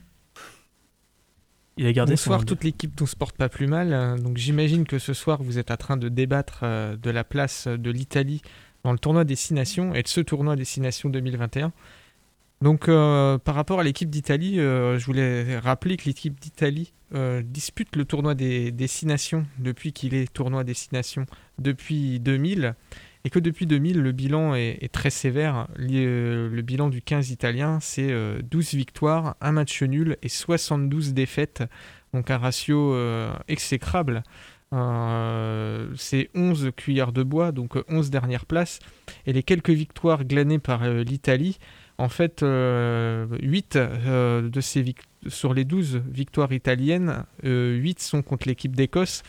Il 1.78 1.88
a 1.88 1.94
gardé 1.94 2.12
Bonsoir 2.14 2.42
son... 2.42 2.46
toute 2.46 2.64
l'équipe 2.64 2.94
dont 2.96 3.06
se 3.06 3.16
porte 3.16 3.36
pas 3.38 3.50
plus 3.50 3.66
mal. 3.68 3.94
Euh, 3.94 4.18
Donc 4.18 4.38
j'imagine 4.38 4.86
que 4.86 5.00
ce 5.00 5.14
soir 5.14 5.42
vous 5.42 5.58
êtes 5.58 5.72
en 5.72 5.78
train 5.78 5.98
de 5.98 6.10
débattre 6.10 6.60
euh, 6.64 6.96
de 6.98 7.10
la 7.10 7.24
place 7.24 7.68
de 7.68 7.90
l'Italie 7.92 8.42
dans 8.84 8.92
le 8.92 9.00
tournoi 9.00 9.24
Destination 9.24 9.94
et 9.94 10.04
de 10.04 10.08
ce 10.08 10.22
tournoi 10.22 10.56
Destination 10.56 11.10
2021. 11.10 11.72
Donc 12.62 12.88
euh, 12.88 13.38
par 13.40 13.56
rapport 13.56 13.80
à 13.80 13.84
l'équipe 13.84 14.10
d'Italie, 14.10 14.60
euh, 14.60 15.00
je 15.00 15.06
voulais 15.06 15.58
rappeler 15.58 15.98
que 15.98 16.06
l'équipe 16.06 16.40
d'Italie 16.40 16.94
euh, 17.16 17.42
dispute 17.44 17.96
le 17.96 18.06
tournoi 18.06 18.36
des 18.36 18.72
Destinations 18.72 19.46
depuis 19.58 19.94
qu'il 19.94 20.14
est 20.14 20.32
tournoi 20.32 20.64
Destination 20.64 21.26
depuis 21.58 22.20
2000 22.20 22.76
et 23.26 23.30
que 23.32 23.40
depuis 23.40 23.66
2000 23.66 24.00
le 24.00 24.12
bilan 24.12 24.54
est, 24.54 24.92
très 24.92 25.10
sévère. 25.10 25.68
Le 25.76 26.62
bilan 26.62 26.90
du 26.90 27.02
15 27.02 27.32
italien 27.32 27.80
c'est 27.82 28.12
euh, 28.12 28.42
12 28.44 28.76
victoires, 28.76 29.36
un 29.42 29.54
match 29.54 29.82
nul 29.82 30.18
et 30.22 30.30
72 30.30 31.14
défaites 31.14 31.64
donc 32.14 32.30
un 32.30 32.38
ratio 32.38 32.94
exécrable. 33.48 34.24
Euh, 34.74 35.88
c'est 35.98 36.30
11 36.34 36.72
cuillères 36.76 37.12
de 37.12 37.24
bois, 37.24 37.52
donc 37.52 37.76
euh, 37.76 37.84
11 37.90 38.10
dernières 38.10 38.46
places. 38.46 38.80
Et 39.26 39.34
les 39.34 39.44
quelques 39.44 39.70
victoires 39.72 40.24
glanées 40.24 40.60
par 40.60 40.84
euh, 40.84 41.04
l'Italie, 41.04 41.58
en 41.98 42.10
fait, 42.10 42.42
euh, 42.44 43.28
8 43.42 43.76
euh, 43.76 44.50
de 44.50 44.62
ces 44.62 44.82
vic- 44.82 45.02
sur 45.28 45.54
les 45.54 45.66
12 45.66 46.02
victoires 46.10 46.54
italiennes, 46.54 47.26
euh, 47.46 47.76
8 47.76 48.00
sont 48.00 48.22
contre 48.22 48.48
l'équipe 48.48 48.76
d'Écosse. 48.76 49.24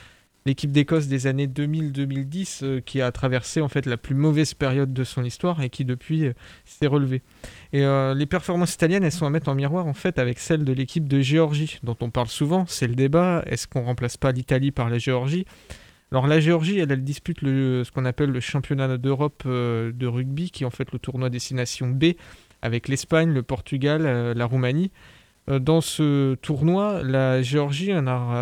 L'équipe 0.45 0.71
d'Écosse 0.71 1.07
des 1.07 1.27
années 1.27 1.47
2000-2010 1.47 2.65
euh, 2.65 2.81
qui 2.81 3.01
a 3.01 3.11
traversé 3.13 3.61
en 3.61 3.69
fait 3.69 3.87
la 3.87 3.97
plus 3.97 4.15
mauvaise 4.15 4.55
période 4.55 4.93
de 4.93 5.05
son 5.05 5.25
histoire 5.25 5.63
et 5.63 5.71
qui 5.71 5.85
depuis 5.85 6.27
euh, 6.27 6.33
s'est 6.65 6.87
relevée. 6.87 7.23
Et 7.73 7.85
euh, 7.85 8.15
les 8.15 8.27
performances 8.27 8.75
italiennes, 8.75 9.05
elles 9.05 9.13
sont 9.13 9.27
à 9.27 9.31
mettre 9.31 9.49
en 9.49 9.55
miroir 9.55 9.87
en 9.87 9.95
fait 9.95 10.19
avec 10.19 10.39
celles 10.39 10.65
de 10.65 10.73
l'équipe 10.73 11.07
de 11.07 11.21
Géorgie, 11.21 11.79
dont 11.83 11.97
on 12.01 12.11
parle 12.11 12.29
souvent. 12.29 12.65
C'est 12.67 12.89
le 12.89 12.95
débat. 12.95 13.43
Est-ce 13.47 13.67
qu'on 13.67 13.83
remplace 13.83 14.17
pas 14.17 14.33
l'Italie 14.33 14.73
par 14.73 14.91
la 14.91 14.99
Géorgie? 14.99 15.47
Alors 16.11 16.27
la 16.27 16.41
Géorgie, 16.41 16.79
elle, 16.79 17.03
dispute 17.03 17.41
ce 17.41 17.91
qu'on 17.91 18.05
appelle 18.05 18.31
le 18.31 18.41
championnat 18.41 18.99
d'Europe 18.99 19.45
de 19.47 20.07
rugby, 20.07 20.51
qui 20.51 20.65
est 20.65 20.67
en 20.67 20.71
fait 20.71 20.93
le 20.93 20.99
tournoi 20.99 21.31
destination 21.31 21.89
B, 21.89 22.13
avec 22.61 22.89
l'Espagne, 22.89 23.33
le 23.33 23.43
Portugal, 23.43 24.35
la 24.37 24.45
Roumanie. 24.45 24.91
Euh, 25.51 25.59
Dans 25.59 25.81
ce 25.81 26.35
tournoi, 26.37 27.03
la 27.03 27.43
Géorgie, 27.43 27.93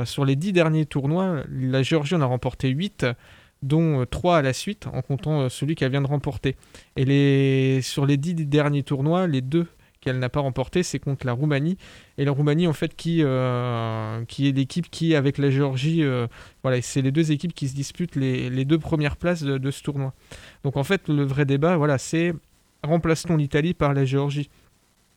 sur 0.05 0.25
les 0.25 0.37
dix 0.37 0.53
derniers 0.53 0.87
tournois, 0.87 1.45
la 1.51 1.83
Géorgie 1.83 2.15
en 2.15 2.21
a 2.21 2.27
remporté 2.27 2.69
8, 2.69 3.07
dont 3.63 4.05
3 4.07 4.39
à 4.39 4.43
la 4.43 4.53
suite, 4.53 4.87
en 4.87 5.03
comptant 5.03 5.43
euh, 5.43 5.49
celui 5.49 5.75
qu'elle 5.75 5.91
vient 5.91 6.01
de 6.03 6.07
remporter. 6.07 6.57
Et 6.97 7.05
les, 7.05 7.81
sur 7.83 8.07
les 8.07 8.17
dix 8.17 8.35
derniers 8.35 8.83
tournois, 8.83 9.27
les 9.27 9.43
deux 9.43 9.67
qu'elle 10.01 10.19
n'a 10.19 10.31
pas 10.31 10.41
remporté, 10.41 10.83
c'est 10.83 10.99
contre 10.99 11.27
la 11.27 11.33
Roumanie. 11.33 11.77
Et 12.17 12.25
la 12.25 12.33
Roumanie, 12.33 12.67
en 12.67 12.73
fait, 12.73 12.97
qui, 12.97 13.19
euh, 13.23 14.25
qui 14.25 14.49
est 14.49 14.53
l'équipe 14.53 14.91
qui, 14.91 15.15
avec 15.15 15.37
la 15.37 15.51
Géorgie, 15.51 16.03
euh, 16.03 16.27
voilà, 16.63 16.81
c'est 16.81 17.03
les 17.03 17.13
deux 17.13 17.33
équipes 17.33 17.53
qui 17.53 17.69
se 17.69 17.75
disputent 17.75 18.17
les, 18.17 18.49
les 18.49 18.65
deux 18.65 18.79
premières 18.79 19.19
places 19.19 19.43
de, 19.43 19.59
de 19.59 19.71
ce 19.71 19.83
tournoi. 19.83 20.15
Donc, 20.65 20.79
en 20.79 20.85
fait, 20.85 21.09
le 21.09 21.25
vrai 21.25 21.45
débat, 21.45 21.77
voilà, 21.77 21.99
c'est 21.99 22.33
remplace-t-on 22.83 23.37
l'Italie 23.37 23.75
par 23.75 23.93
la 23.93 24.07
Géorgie? 24.07 24.49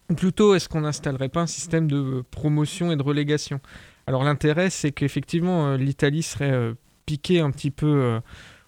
Ou 0.10 0.16
plutôt, 0.16 0.56
est-ce 0.56 0.68
qu'on 0.70 0.82
n'installerait 0.82 1.30
pas 1.30 1.42
un 1.42 1.48
système 1.48 1.88
de 1.88 2.24
promotion 2.32 2.92
et 2.92 2.96
de 2.96 3.04
relégation? 3.04 3.60
Alors, 4.08 4.24
l'intérêt, 4.24 4.70
c'est 4.70 4.92
qu'effectivement, 4.92 5.68
euh, 5.68 5.78
l'Italie 5.78 6.24
serait 6.24 6.52
euh, 6.52 6.74
piquée 7.06 7.40
un 7.40 7.52
petit 7.52 7.72
peu. 7.72 7.88
euh, 7.88 8.20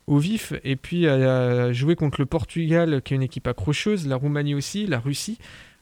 au 0.08 0.20
vif, 0.20 0.54
et 0.64 0.76
puis 0.76 1.08
à 1.08 1.74
jouer 1.74 1.96
contre 1.96 2.22
le 2.22 2.28
Portugal, 2.28 3.02
qui 3.02 3.16
est 3.16 3.18
une 3.18 3.24
équipe 3.24 3.48
accrocheuse, 3.48 4.06
la 4.08 4.18
Roumanie 4.18 4.54
aussi, 4.54 4.86
la 4.86 5.00
Russie. 5.00 5.40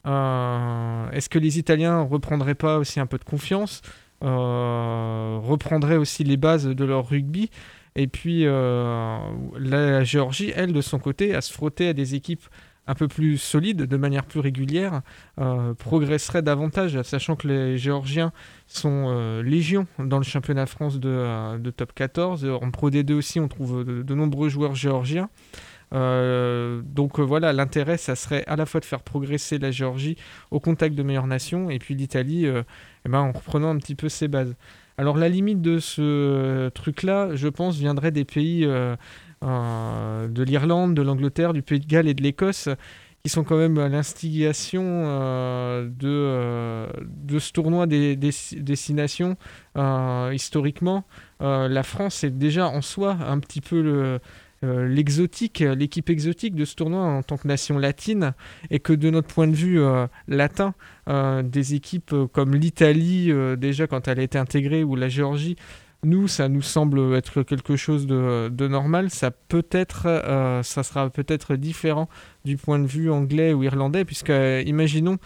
Euh, 0.07 1.09
Est-ce 1.11 1.27
que 1.27 1.39
les 1.39 1.59
Italiens 1.59 1.99
reprendraient 1.99 2.55
pas 2.55 2.77
aussi 2.77 3.01
un 3.01 3.05
peu 3.05 3.17
de 3.17 3.25
confiance 3.25 3.81
euh, 4.23 5.39
reprendraient 5.43 5.97
aussi 5.97 6.23
les 6.23 6.37
bases 6.37 6.65
de 6.67 6.85
leur 6.85 7.09
rugby? 7.09 7.49
Et 7.97 8.07
puis 8.07 8.45
euh, 8.45 9.17
la 9.59 10.05
Géorgie, 10.05 10.53
elle, 10.55 10.71
de 10.71 10.79
son 10.79 10.99
côté, 10.99 11.35
à 11.35 11.41
se 11.41 11.51
frotter 11.51 11.89
à 11.89 11.93
des 11.93 12.15
équipes 12.15 12.45
un 12.87 12.95
peu 12.95 13.07
plus 13.07 13.37
solides, 13.37 13.83
de 13.83 13.97
manière 13.97 14.25
plus 14.25 14.39
régulière, 14.39 15.01
euh, 15.39 15.73
progresserait 15.73 16.41
davantage, 16.41 17.01
sachant 17.03 17.35
que 17.35 17.47
les 17.47 17.77
Géorgiens 17.77 18.33
sont 18.67 19.05
euh, 19.07 19.41
légion 19.41 19.87
dans 19.99 20.17
le 20.17 20.23
championnat 20.23 20.65
France 20.65 20.99
de, 20.99 21.09
euh, 21.09 21.71
top 21.75 21.93
14. 21.93 22.45
En 22.45 22.71
Pro 22.71 22.89
D2 22.89 23.13
aussi, 23.13 23.39
on 23.39 23.47
trouve 23.47 23.85
de, 23.85 24.15
nombreux 24.15 24.49
joueurs 24.49 24.75
géorgiens. 24.75 25.29
Donc 25.91 27.19
voilà, 27.19 27.53
l'intérêt, 27.53 27.97
ça 27.97 28.15
serait 28.15 28.43
à 28.47 28.55
la 28.55 28.65
fois 28.65 28.79
de 28.79 28.85
faire 28.85 29.03
progresser 29.03 29.59
la 29.59 29.69
Géorgie 29.69 30.17
au 30.49 30.59
contact 30.59 30.95
de 30.95 31.03
meilleures 31.03 31.27
nations, 31.27 31.69
et 31.69 31.77
puis 31.77 31.93
l'Italie, 31.93 32.47
eh 32.47 33.09
ben, 33.09 33.19
en 33.19 33.31
reprenant 33.31 33.69
un 33.69 33.77
petit 33.77 33.93
peu 33.93 34.09
ses 34.09 34.27
bases. 34.27 34.55
Alors 34.97 35.17
la 35.17 35.29
limite 35.29 35.61
de 35.61 35.77
ce 35.77 36.69
truc-là, 36.69 37.35
je 37.35 37.47
pense, 37.47 37.77
viendrait 37.77 38.11
des 38.11 38.25
pays 38.25 38.67
euh, 39.43 40.27
de 40.27 40.43
l'Irlande, 40.43 40.95
de 40.95 41.01
l'Angleterre, 41.01 41.53
du 41.53 41.61
Pays 41.61 41.79
de 41.79 41.85
Galles 41.85 42.07
et 42.07 42.13
de 42.13 42.23
l'Écosse, 42.23 42.69
qui 43.23 43.29
sont 43.29 43.45
quand 43.45 43.57
même 43.57 43.77
à 43.77 43.87
l'instigation 43.87 44.83
euh, 44.85 45.85
de, 45.87 46.09
euh, 46.09 46.87
de 47.07 47.39
ce 47.39 47.53
tournoi 47.53 47.87
des, 47.87 48.17
des, 48.17 48.31
des 48.57 48.75
six 48.75 48.93
nations. 48.93 49.37
Euh, 49.77 50.31
historiquement, 50.33 51.05
la 51.39 51.83
France 51.83 52.23
est 52.23 52.31
déjà 52.31 52.67
en 52.67 52.81
soi 52.81 53.17
un 53.25 53.39
petit 53.39 53.61
peu 53.61 53.81
le, 53.81 54.19
l'exotique, 54.61 55.59
l'équipe 55.59 56.09
exotique 56.09 56.55
de 56.55 56.63
ce 56.63 56.75
tournoi 56.75 57.01
en 57.01 57.21
tant 57.21 57.37
que 57.37 57.47
nation 57.49 57.77
latine, 57.77 58.33
et 58.69 58.79
que 58.79 58.93
de 58.93 59.09
notre 59.09 59.27
point 59.27 59.47
de 59.47 59.55
vue 59.55 59.81
latin, 60.29 60.73
des 61.43 61.75
équipes 61.75 62.15
comme 62.31 62.55
l'Italie, 62.55 63.29
déjà 63.57 63.87
quand 63.87 64.07
elle 64.07 64.19
a 64.19 64.23
été 64.23 64.37
intégrée, 64.37 64.85
ou 64.85 64.95
la 64.95 65.09
Géorgie, 65.09 65.57
nous, 66.03 66.27
ça 66.27 66.49
nous 66.49 66.61
semble 66.61 67.15
être 67.15 67.43
quelque 67.43 67.75
chose 67.75 68.07
de, 68.07 68.67
normal. 68.67 69.09
Ça 69.09 69.31
peut 69.31 69.65
être, 69.71 70.03
euh, 70.05 70.61
ça 70.63 70.83
sera 70.83 71.09
peut-être 71.09 71.55
différent 71.55 72.09
du 72.45 72.57
point 72.57 72.79
de 72.79 72.87
vue 72.87 73.09
anglais 73.09 73.53
ou 73.53 73.63
irlandais, 73.63 74.05
puisque 74.05 74.29
euh, 74.29 74.63
imaginons, 74.65 75.17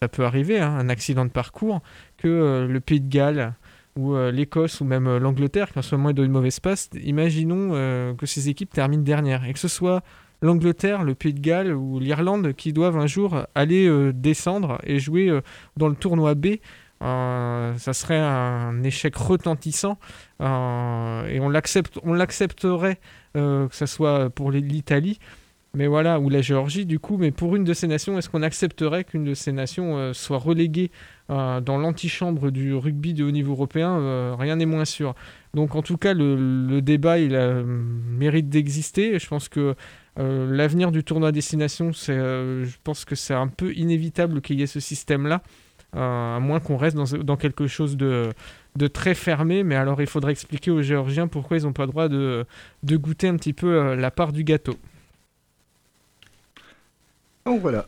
ça 0.00 0.08
peut 0.08 0.24
arriver, 0.24 0.60
hein, 0.60 0.76
un 0.76 0.88
accident 0.88 1.24
de 1.24 1.30
parcours, 1.30 1.80
que 2.16 2.28
euh, 2.28 2.66
le 2.66 2.80
Pays 2.80 3.00
de 3.00 3.08
Galles 3.08 3.54
ou 3.96 4.14
l'Écosse 4.14 4.82
ou 4.82 4.84
même 4.84 5.16
l'Angleterre, 5.16 5.72
qui 5.72 5.78
en 5.78 5.82
ce 5.82 5.94
moment 5.94 6.10
est 6.10 6.14
dans 6.14 6.22
une 6.22 6.30
mauvaise 6.30 6.60
passe, 6.60 6.90
imaginons 7.02 7.70
que 8.14 8.26
ces 8.26 8.50
équipes 8.50 8.70
terminent 8.70 9.02
dernières 9.02 9.46
et 9.46 9.54
que 9.54 9.58
ce 9.58 9.68
soit 9.68 10.02
l'Angleterre, 10.42 11.02
le 11.02 11.14
Pays 11.14 11.32
de 11.32 11.40
Galles 11.40 11.72
ou 11.72 11.98
l'Irlande 11.98 12.52
qui 12.52 12.74
doivent 12.74 12.98
un 12.98 13.06
jour 13.06 13.46
aller 13.54 14.12
descendre 14.12 14.78
et 14.84 14.98
jouer 14.98 15.40
dans 15.78 15.88
le 15.88 15.94
tournoi 15.94 16.34
B. 16.34 16.56
Euh, 17.02 17.74
ça 17.76 17.92
serait 17.92 18.18
un 18.18 18.82
échec 18.82 19.14
retentissant 19.16 19.98
euh, 20.40 21.26
et 21.26 21.40
on 21.40 21.48
l'accepte, 21.50 21.98
on 22.02 22.14
l'accepterait 22.14 22.98
euh, 23.36 23.68
que 23.68 23.76
ça 23.76 23.86
soit 23.86 24.30
pour 24.30 24.50
l'Italie, 24.50 25.18
mais 25.74 25.88
voilà 25.88 26.18
ou 26.18 26.30
la 26.30 26.40
Géorgie 26.40 26.86
du 26.86 26.98
coup. 26.98 27.18
Mais 27.18 27.32
pour 27.32 27.54
une 27.54 27.64
de 27.64 27.74
ces 27.74 27.86
nations, 27.86 28.16
est-ce 28.16 28.30
qu'on 28.30 28.42
accepterait 28.42 29.04
qu'une 29.04 29.24
de 29.24 29.34
ces 29.34 29.52
nations 29.52 30.14
soit 30.14 30.38
reléguée 30.38 30.90
dans 31.28 31.78
l'antichambre 31.78 32.50
du 32.50 32.74
rugby 32.74 33.12
de 33.12 33.24
haut 33.24 33.30
niveau 33.30 33.52
européen 33.52 34.34
Rien 34.38 34.56
n'est 34.56 34.66
moins 34.66 34.86
sûr. 34.86 35.14
Donc 35.52 35.74
en 35.74 35.82
tout 35.82 35.98
cas, 35.98 36.14
le, 36.14 36.80
débat 36.80 37.18
il 37.18 37.36
a, 37.36 37.62
mérite 37.62 38.48
d'exister. 38.48 39.18
Je 39.18 39.26
pense 39.26 39.50
que 39.50 39.74
l'avenir 40.18 40.92
du 40.92 41.04
tournoi 41.04 41.32
destination, 41.32 41.92
c'est, 41.92 42.12
euh, 42.12 42.64
je 42.64 42.76
pense 42.82 43.04
que 43.04 43.14
c'est 43.14 43.34
un 43.34 43.48
peu 43.48 43.74
inévitable 43.74 44.40
qu'il 44.40 44.58
y 44.58 44.62
ait 44.62 44.66
ce 44.66 44.80
système-là, 44.80 45.42
à 45.96 46.38
moins 46.40 46.60
qu'on 46.60 46.76
reste 46.76 46.96
dans, 46.96 47.18
dans 47.24 47.36
quelque 47.36 47.66
chose 47.66 47.96
de, 47.96 48.30
de 48.76 48.86
très 48.86 49.14
fermé. 49.14 49.62
Mais 49.64 49.74
alors, 49.76 50.00
il 50.00 50.06
faudrait 50.06 50.32
expliquer 50.32 50.70
aux 50.70 50.82
Géorgiens 50.82 51.28
pourquoi 51.28 51.56
ils 51.56 51.64
n'ont 51.64 51.72
pas 51.72 51.86
le 51.86 51.90
droit 51.92 52.08
de, 52.08 52.44
de 52.82 52.96
goûter 52.96 53.28
un 53.28 53.36
petit 53.36 53.52
peu 53.52 53.66
euh, 53.74 53.96
la 53.96 54.10
part 54.10 54.32
du 54.32 54.44
gâteau. 54.44 54.74
Donc 57.44 57.60
voilà. 57.60 57.86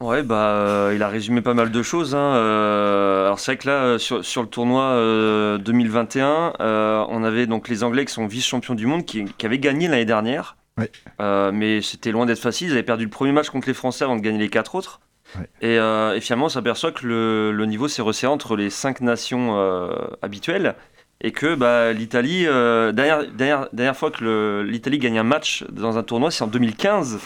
Ouais, 0.00 0.22
bah, 0.22 0.50
euh, 0.50 0.92
il 0.94 1.02
a 1.02 1.08
résumé 1.08 1.40
pas 1.40 1.54
mal 1.54 1.72
de 1.72 1.82
choses. 1.82 2.14
hein. 2.14 2.34
Euh, 2.36 3.24
alors 3.26 3.40
c'est 3.40 3.52
vrai 3.52 3.58
que 3.58 3.68
là, 3.68 3.98
sur, 3.98 4.24
sur 4.24 4.42
le 4.42 4.48
tournoi 4.48 4.82
euh, 4.82 5.58
2021, 5.58 6.52
euh, 6.60 7.04
on 7.08 7.24
avait 7.24 7.48
donc 7.48 7.68
les 7.68 7.82
Anglais 7.82 8.04
qui 8.04 8.12
sont 8.12 8.28
vice-champions 8.28 8.76
du 8.76 8.86
monde, 8.86 9.04
qui, 9.04 9.24
qui 9.24 9.44
avaient 9.46 9.58
gagné 9.58 9.88
l'année 9.88 10.04
dernière. 10.04 10.56
Ouais. 10.78 10.92
Euh, 11.20 11.50
mais 11.52 11.82
c'était 11.82 12.12
loin 12.12 12.26
d'être 12.26 12.38
facile. 12.38 12.68
Ils 12.68 12.72
avaient 12.74 12.84
perdu 12.84 13.02
le 13.02 13.10
premier 13.10 13.32
match 13.32 13.50
contre 13.50 13.66
les 13.66 13.74
Français 13.74 14.04
avant 14.04 14.14
de 14.14 14.20
gagner 14.20 14.38
les 14.38 14.48
quatre 14.48 14.76
autres. 14.76 15.00
Ouais. 15.36 15.48
Et, 15.60 15.78
euh, 15.78 16.14
et 16.14 16.20
finalement, 16.20 16.46
on 16.46 16.50
s'aperçoit 16.50 16.92
que 16.92 17.06
le, 17.06 17.52
le 17.52 17.66
niveau 17.66 17.88
s'est 17.88 18.02
resserré 18.02 18.32
entre 18.32 18.56
les 18.56 18.70
cinq 18.70 19.00
nations 19.00 19.58
euh, 19.58 19.90
habituelles. 20.22 20.74
Et 21.20 21.32
que 21.32 21.54
bah, 21.56 21.92
l'Italie, 21.92 22.46
euh, 22.46 22.92
dernière, 22.92 23.26
dernière, 23.32 23.68
dernière 23.72 23.96
fois 23.96 24.10
que 24.12 24.64
l'Italie 24.66 24.98
gagne 24.98 25.18
un 25.18 25.24
match 25.24 25.64
dans 25.70 25.98
un 25.98 26.02
tournoi, 26.04 26.30
c'est 26.30 26.44
en 26.44 26.46
2015. 26.46 27.18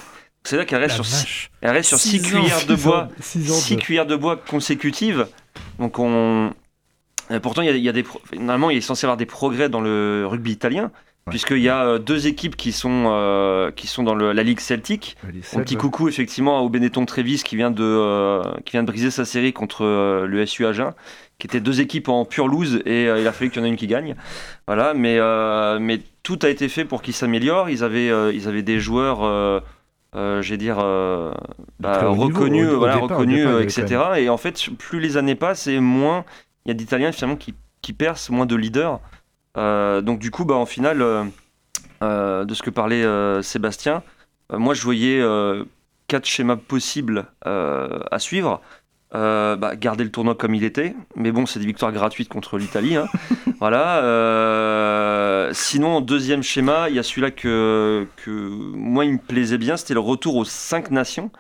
C'est-à-dire 0.45 0.67
qu'elle 0.67 0.81
reste 0.81 0.97
reste 1.63 1.89
sur 1.91 1.99
6 1.99 2.09
Six 2.21 2.27
ans. 2.35 2.41
cuillères 2.41 2.67
de 2.67 2.75
bois. 2.75 3.09
six 3.21 3.53
ans 3.53 3.55
Six 3.55 3.77
de- 3.77 3.81
cuillères 3.83 4.07
de 4.07 4.17
bois 4.17 4.37
consécutives. 4.37 5.27
Donc 5.79 5.99
on. 5.99 6.53
et 7.31 7.39
pourtant, 7.39 7.63
il 7.63 7.67
y 7.67 7.71
a, 7.71 7.73
il 7.77 7.83
y 7.83 7.89
a 7.89 7.93
des. 7.93 8.05
Normalement, 8.33 8.71
il 8.71 8.79
est 8.79 8.81
censé 8.81 9.05
y 9.05 9.07
avoir 9.07 9.19
des 9.19 9.27
progrès 9.27 9.69
dans 9.69 9.81
le 9.83 10.25
rugby 10.27 10.53
italien, 10.53 10.91
puisqu'il 11.31 11.59
y 11.61 11.69
a 11.69 11.85
euh, 11.85 11.99
deux 11.99 12.27
équipes 12.27 12.57
qui 12.57 12.73
sont, 12.73 13.05
euh, 13.09 13.71
qui 13.71 13.87
sont 13.87 14.03
dans 14.03 14.15
le- 14.15 14.33
la 14.33 14.43
Ligue 14.43 14.61
Celtique. 14.61 15.17
Un 15.57 15.63
petit 15.63 15.77
coucou 15.77 16.09
effectivement 16.09 16.61
au 16.61 16.69
Benetton 16.69 17.05
Trévis 17.07 17.43
qui 17.45 17.57
vient 17.57 17.71
de, 17.71 17.83
euh, 17.85 18.43
qui 18.65 18.73
vient 18.73 18.83
de 18.83 18.89
briser 18.89 19.11
sa 19.11 19.25
série 19.25 19.53
contre 19.53 19.85
euh, 19.85 20.27
le 20.27 20.45
SU 20.47 20.67
Agen, 20.67 20.93
qui 21.39 21.47
étaient 21.47 21.61
deux 21.61 21.81
équipes 21.81 22.09
en 22.09 22.25
pure 22.25 22.49
lose 22.49 22.83
et 22.87 23.05
il 23.05 23.27
a 23.27 23.33
fallu 23.33 23.51
qu'il 23.51 23.61
y 23.61 23.63
en 23.63 23.67
ait 23.67 23.71
une 23.71 23.77
qui 23.77 23.87
gagne. 23.87 24.15
Voilà, 24.67 24.95
mais, 24.95 25.19
mais 25.81 26.01
tout 26.23 26.39
a 26.43 26.49
été 26.49 26.69
fait 26.69 26.85
pour 26.85 27.03
qu'ils 27.03 27.15
s'améliorent. 27.15 27.69
Ils 27.71 27.83
avaient, 27.85 28.11
ils 28.35 28.47
avaient 28.49 28.63
des 28.63 28.79
joueurs, 28.81 29.25
euh, 30.15 30.41
j'ai 30.43 30.57
dire, 30.57 30.77
euh, 30.81 31.33
bah, 31.81 31.95
niveau, 32.13 32.27
reconnus, 32.27 32.69
au 32.69 32.79
voilà, 32.79 32.95
départ, 32.95 33.09
reconnus, 33.19 33.39
départ, 33.47 33.61
etc. 33.63 34.03
Et 34.19 34.29
en 34.29 34.37
fait, 34.37 34.61
plus 34.79 35.01
les 35.01 35.17
années 35.17 35.35
passent 35.35 35.67
et 35.67 35.81
moins 35.81 36.25
il 36.65 36.69
y 36.69 36.71
a 36.71 36.75
d'Italiens 36.75 37.11
finalement 37.13 37.37
qui, 37.37 37.55
qui 37.81 37.93
percent, 37.93 38.31
moins 38.31 38.47
de 38.47 38.55
leaders. 38.55 39.01
Euh, 39.57 40.01
donc 40.01 40.19
du 40.19 40.31
coup, 40.31 40.45
bah, 40.45 40.55
en 40.55 40.67
finale, 40.67 41.03
euh, 41.03 41.25
euh, 42.03 42.45
de 42.45 42.55
ce 42.55 42.63
que 42.63 42.71
parlait 42.71 43.05
Sébastien, 43.43 44.03
moi 44.53 44.75
je 44.75 44.83
voyais 44.83 45.23
quatre 46.09 46.27
schémas 46.27 46.57
possibles 46.57 47.27
à 47.45 48.19
suivre. 48.19 48.61
Euh, 49.15 49.57
bah, 49.57 49.77
garder 49.77 50.05
le 50.05 50.11
tournoi 50.11 50.35
comme 50.35 50.55
il 50.55 50.65
était, 50.65 50.95
mais 51.17 51.33
bon, 51.33 51.45
c'est 51.45 51.61
des 51.61 51.67
victoires 51.67 51.93
gratuites 51.93 52.31
contre 52.31 52.57
l'Italie. 52.57 52.97
hein. 52.97 53.07
voilà. 53.61 53.99
euh, 54.03 55.51
sinon, 55.53 55.97
en 55.97 56.01
deuxième 56.01 56.43
schéma, 56.43 56.89
il 56.89 56.97
y 56.97 56.99
a 56.99 57.03
celui-là 57.03 57.31
que, 57.31 58.07
que 58.17 58.31
moi 58.31 59.05
il 59.05 59.13
me 59.15 59.19
plaisait 59.19 59.59
bien, 59.59 59.77
c'était 59.77 59.93
le 59.93 60.01
retour 60.01 60.37
aux 60.37 60.47
cinq 60.47 60.91
nations. 60.91 61.31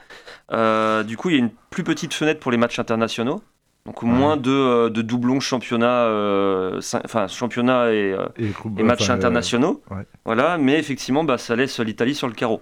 Euh, 0.53 1.03
du 1.03 1.17
coup, 1.17 1.31
il 1.31 1.33
y 1.33 1.37
a 1.37 1.39
une 1.39 1.51
plus 1.71 1.83
petite 1.83 2.13
fenêtre 2.13 2.41
pour 2.41 2.51
les 2.53 2.59
matchs 2.59 2.79
internationaux. 2.79 3.43
Donc 3.85 4.03
moins 4.03 4.37
de, 4.37 4.51
euh, 4.51 4.91
de 4.91 5.03
doublons 5.03 5.41
championnat, 5.41 6.05
euh, 6.05 6.81
enfin 7.05 7.27
championnat 7.27 7.93
et, 7.93 8.13
euh, 8.13 8.27
Et, 8.39 8.49
coupe- 8.51 8.79
et 8.79 8.83
matchs 8.85 9.03
enfin, 9.03 9.15
euh, 9.15 9.17
internationaux. 9.17 9.83
ouais. 9.91 10.07
Voilà, 10.25 10.57
mais 10.57 10.79
effectivement, 10.79 11.25
bah, 11.25 11.37
ça 11.37 11.57
laisse 11.57 11.81
l'Italie 11.81 12.15
sur 12.15 12.29
le 12.29 12.35
carreau. 12.35 12.61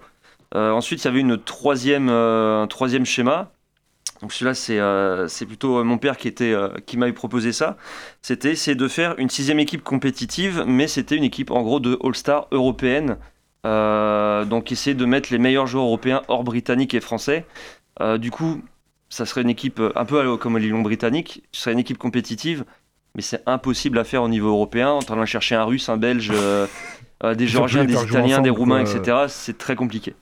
Euh, 0.55 0.71
ensuite, 0.71 1.03
il 1.03 1.05
y 1.05 1.07
avait 1.09 1.19
une 1.19 1.37
troisième, 1.37 2.09
un 2.09 2.65
troisième 2.67 3.05
schéma. 3.05 3.51
Donc 4.21 4.33
celui-là, 4.33 5.27
c'est 5.27 5.45
plutôt 5.45 5.83
mon 5.83 5.97
père 5.97 6.17
qui, 6.17 6.27
était, 6.27 6.55
qui 6.85 6.97
m'avait 6.97 7.13
proposé 7.13 7.51
ça. 7.53 7.77
C'était 8.21 8.55
c'est 8.55 8.75
de 8.75 8.87
faire 8.87 9.15
une 9.17 9.29
sixième 9.29 9.59
équipe 9.59 9.83
compétitive, 9.83 10.63
mais 10.67 10.87
c'était 10.87 11.15
une 11.15 11.23
équipe 11.23 11.49
en 11.51 11.61
gros 11.61 11.79
de 11.79 11.97
All-Star 12.03 12.47
européenne. 12.51 13.17
Donc 13.63 14.71
essayer 14.71 14.95
de 14.95 15.05
mettre 15.05 15.29
les 15.31 15.39
meilleurs 15.39 15.65
joueurs 15.67 15.85
européens 15.85 16.21
hors 16.27 16.43
britanniques 16.43 16.93
et 16.93 16.99
français. 16.99 17.45
Du 18.19 18.29
coup, 18.31 18.61
ça 19.11 19.25
serait 19.25 19.41
une 19.41 19.49
équipe 19.49 19.79
euh, 19.79 19.91
un 19.95 20.05
peu 20.05 20.37
comme 20.37 20.57
les 20.57 20.69
Lions 20.69 20.81
britanniques. 20.81 21.43
Ce 21.51 21.61
serait 21.61 21.73
une 21.73 21.79
équipe 21.79 21.97
compétitive, 21.97 22.63
mais 23.15 23.21
c'est 23.21 23.43
impossible 23.45 23.99
à 23.99 24.03
faire 24.03 24.23
au 24.23 24.29
niveau 24.29 24.49
européen. 24.49 24.89
En 24.89 25.01
train 25.01 25.19
de 25.19 25.25
chercher 25.25 25.53
un 25.55 25.65
Russe, 25.65 25.89
un 25.89 25.97
Belge, 25.97 26.31
euh, 26.33 26.65
euh, 27.23 27.35
des 27.35 27.47
Georgiens, 27.47 27.83
des 27.83 28.01
Italiens, 28.01 28.41
des 28.41 28.49
Roumains, 28.49 28.83
quoi. 28.85 28.95
etc. 28.95 29.17
C'est 29.27 29.57
très 29.57 29.75
compliqué. 29.75 30.15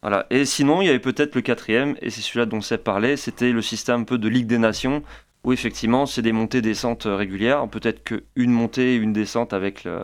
Voilà. 0.00 0.26
Et 0.30 0.44
sinon, 0.44 0.80
il 0.80 0.86
y 0.86 0.88
avait 0.88 1.00
peut-être 1.00 1.34
le 1.34 1.40
quatrième, 1.40 1.96
et 2.00 2.10
c'est 2.10 2.20
celui-là 2.20 2.46
dont 2.46 2.60
Seb 2.60 2.80
parlait, 2.80 3.16
c'était 3.16 3.50
le 3.50 3.62
système 3.62 4.02
un 4.02 4.04
peu 4.04 4.16
de 4.16 4.28
Ligue 4.28 4.46
des 4.46 4.58
Nations, 4.58 5.02
où 5.42 5.52
effectivement, 5.52 6.06
c'est 6.06 6.22
des 6.22 6.32
montées-descentes 6.32 7.08
régulières, 7.08 7.66
peut-être 7.68 8.04
qu'une 8.04 8.52
montée 8.52 8.94
et 8.94 8.96
une 8.96 9.12
descente 9.12 9.52
avec 9.52 9.82
le, 9.82 10.02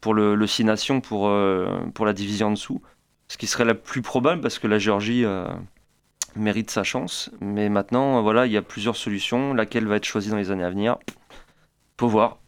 pour 0.00 0.14
le, 0.14 0.34
le 0.34 0.46
Six 0.46 0.64
Nations, 0.64 1.02
pour, 1.02 1.28
euh, 1.28 1.68
pour 1.92 2.06
la 2.06 2.14
division 2.14 2.48
en 2.48 2.52
dessous, 2.52 2.80
ce 3.28 3.36
qui 3.36 3.46
serait 3.46 3.66
la 3.66 3.74
plus 3.74 4.00
probable, 4.00 4.40
parce 4.40 4.58
que 4.58 4.66
la 4.66 4.78
Géorgie 4.78 5.24
mérite 6.36 6.70
sa 6.70 6.84
chance. 6.84 7.30
Mais 7.40 7.68
maintenant, 7.68 8.22
voilà, 8.22 8.46
il 8.46 8.52
y 8.52 8.56
a 8.56 8.62
plusieurs 8.62 8.96
solutions, 8.96 9.54
laquelle 9.54 9.86
va 9.86 9.96
être 9.96 10.04
choisie 10.04 10.30
dans 10.30 10.36
les 10.36 10.50
années 10.50 10.64
à 10.64 10.70
venir, 10.70 10.96
faut 12.00 12.08
voir. 12.08 12.38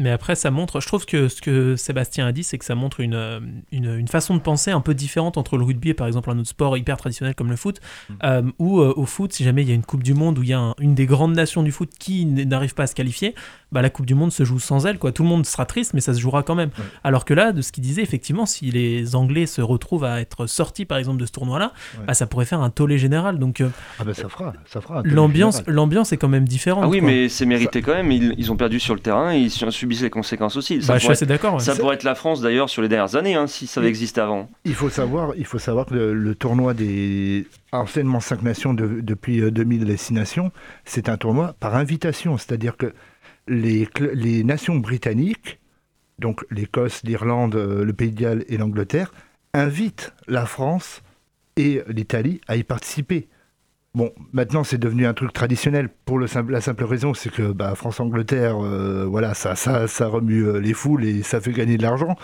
Mais 0.00 0.10
après, 0.10 0.36
ça 0.36 0.52
montre, 0.52 0.80
je 0.80 0.86
trouve 0.86 1.06
que 1.06 1.26
ce 1.26 1.42
que 1.42 1.74
Sébastien 1.74 2.24
a 2.24 2.30
dit, 2.30 2.44
c'est 2.44 2.56
que 2.56 2.64
ça 2.64 2.76
montre 2.76 3.00
une, 3.00 3.14
euh, 3.14 3.40
une, 3.72 3.96
une 3.96 4.06
façon 4.06 4.36
de 4.36 4.40
penser 4.40 4.70
un 4.70 4.80
peu 4.80 4.94
différente 4.94 5.36
entre 5.36 5.58
le 5.58 5.64
rugby 5.64 5.88
et 5.88 5.94
par 5.94 6.06
exemple 6.06 6.30
un 6.30 6.38
autre 6.38 6.48
sport 6.50 6.76
hyper 6.78 6.98
traditionnel 6.98 7.34
comme 7.34 7.50
le 7.50 7.56
foot, 7.56 7.80
euh, 8.22 8.42
où 8.60 8.78
euh, 8.78 8.94
au 8.96 9.06
foot, 9.06 9.32
si 9.32 9.42
jamais 9.42 9.62
il 9.62 9.68
y 9.68 9.72
a 9.72 9.74
une 9.74 9.82
Coupe 9.84 10.04
du 10.04 10.14
Monde 10.14 10.38
où 10.38 10.44
il 10.44 10.50
y 10.50 10.52
a 10.52 10.60
un- 10.60 10.74
une 10.78 10.94
des 10.94 11.06
grandes 11.06 11.34
nations 11.34 11.64
du 11.64 11.72
foot 11.72 11.90
qui 11.98 12.26
n'arrive 12.26 12.74
pas 12.74 12.84
à 12.84 12.86
se 12.86 12.94
qualifier, 12.94 13.34
bah, 13.72 13.82
la 13.82 13.90
Coupe 13.90 14.06
du 14.06 14.14
Monde 14.14 14.32
se 14.32 14.44
joue 14.44 14.58
sans 14.58 14.86
elle, 14.86 14.98
quoi. 14.98 15.12
Tout 15.12 15.22
le 15.22 15.28
monde 15.28 15.44
sera 15.44 15.66
triste, 15.66 15.92
mais 15.94 16.00
ça 16.00 16.14
se 16.14 16.20
jouera 16.20 16.42
quand 16.42 16.54
même. 16.54 16.70
Alors 17.04 17.24
que 17.24 17.34
là, 17.34 17.52
de 17.52 17.60
ce 17.62 17.70
qu'il 17.72 17.82
disait, 17.82 18.02
effectivement, 18.02 18.46
si 18.46 18.70
les 18.70 19.14
Anglais 19.14 19.46
se 19.46 19.60
retrouvent 19.60 20.04
à 20.04 20.20
être 20.20 20.46
sortis 20.46 20.84
par 20.84 20.98
exemple 20.98 21.20
de 21.20 21.26
ce 21.26 21.32
tournoi-là, 21.32 21.72
Ouais. 21.98 22.06
bah, 22.06 22.14
ça 22.14 22.26
pourrait 22.26 22.44
faire 22.46 22.60
un 22.60 22.70
tollé 22.70 22.98
général. 22.98 23.38
Donc 23.38 23.60
euh, 23.60 23.68
Ah 23.98 24.04
ben 24.04 24.14
ça 24.14 24.28
fera, 24.28 24.52
ça 24.66 24.80
fera. 24.80 25.02
l'ambiance, 25.04 26.12
est 26.12 26.16
quand 26.16 26.28
même 26.28 26.46
différente. 26.48 26.84
Ah 26.86 26.88
oui, 26.88 27.00
quoi. 27.00 27.08
mais 27.08 27.28
c'est 27.28 27.46
mérité 27.46 27.82
quand 27.82 27.94
même. 27.94 28.10
Ils, 28.12 28.34
ils 28.38 28.50
ont 28.52 28.56
perdu 28.56 28.80
sur 28.80 28.94
le 28.94 29.00
terrain 29.00 29.32
et 29.34 29.38
ils 29.38 29.50
su- 29.50 29.70
subissent 29.70 30.02
les 30.02 30.10
conséquences 30.10 30.56
aussi. 30.56 30.80
Ça 30.82 30.92
Bah, 30.92 30.94
je 30.94 31.00
suis 31.00 31.06
pourrait 31.06 31.12
assez 31.12 31.26
d'accord. 31.26 31.54
ouais. 31.54 31.60
Ça 31.60 31.74
pourrait 31.76 31.94
être 31.96 32.04
la 32.04 32.14
France 32.14 32.40
d'ailleurs 32.40 32.68
sur 32.70 32.82
les 32.82 32.88
dernières 32.88 33.16
années, 33.16 33.34
hein, 33.34 33.46
si 33.46 33.66
ça 33.66 33.80
avait 33.80 33.88
existé 33.88 34.20
avant. 34.20 34.48
Il 34.64 34.74
faut 34.74 34.88
savoir, 34.90 35.32
il 35.36 35.44
faut 35.44 35.58
savoir 35.58 35.86
que 35.86 35.94
le, 35.94 36.14
le 36.14 36.34
tournoi 36.34 36.74
des 36.74 37.46
anciennement 37.72 38.20
5 38.20 38.42
nations 38.42 38.72
de- 38.74 39.00
depuis 39.02 39.40
euh, 39.40 39.50
2000 39.50 39.84
les 39.84 39.96
6 39.96 40.14
nations, 40.14 40.52
c'est 40.84 41.08
un 41.08 41.16
tournoi 41.16 41.54
par 41.60 41.76
invitation, 41.76 42.38
c'est-à-dire 42.38 42.76
que 42.76 42.92
les, 43.48 44.44
nations 44.44 44.76
britanniques, 44.76 45.58
donc 46.18 46.44
l'Écosse, 46.50 47.02
l'Irlande, 47.04 47.56
euh, 47.56 47.84
le 47.84 47.92
Pays 47.92 48.10
de 48.10 48.20
Galles 48.20 48.44
et 48.48 48.56
l'Angleterre, 48.56 49.12
invitent 49.54 50.12
la 50.26 50.46
France 50.46 51.02
et 51.56 51.82
l'Italie 51.88 52.40
à 52.46 52.56
y 52.56 52.62
participer. 52.62 53.28
Bon, 53.94 54.12
maintenant 54.32 54.64
c'est 54.64 54.78
devenu 54.78 55.06
un 55.06 55.14
truc 55.14 55.32
traditionnel 55.32 55.88
pour 56.04 56.20
la 56.20 56.28
simple 56.28 56.84
raison, 56.84 57.14
c'est 57.14 57.30
que 57.30 57.52
bah, 57.52 57.74
France-Angleterre, 57.74 58.62
euh, 58.62 59.06
voilà, 59.06 59.34
ça, 59.34 59.56
ça, 59.56 59.88
ça 59.88 60.06
remue 60.08 60.46
euh, 60.46 60.60
les 60.60 60.74
foules 60.74 61.04
et 61.04 61.22
ça 61.22 61.40
fait 61.40 61.52
gagner 61.52 61.76
de 61.76 61.82
l'argent. 61.82 62.16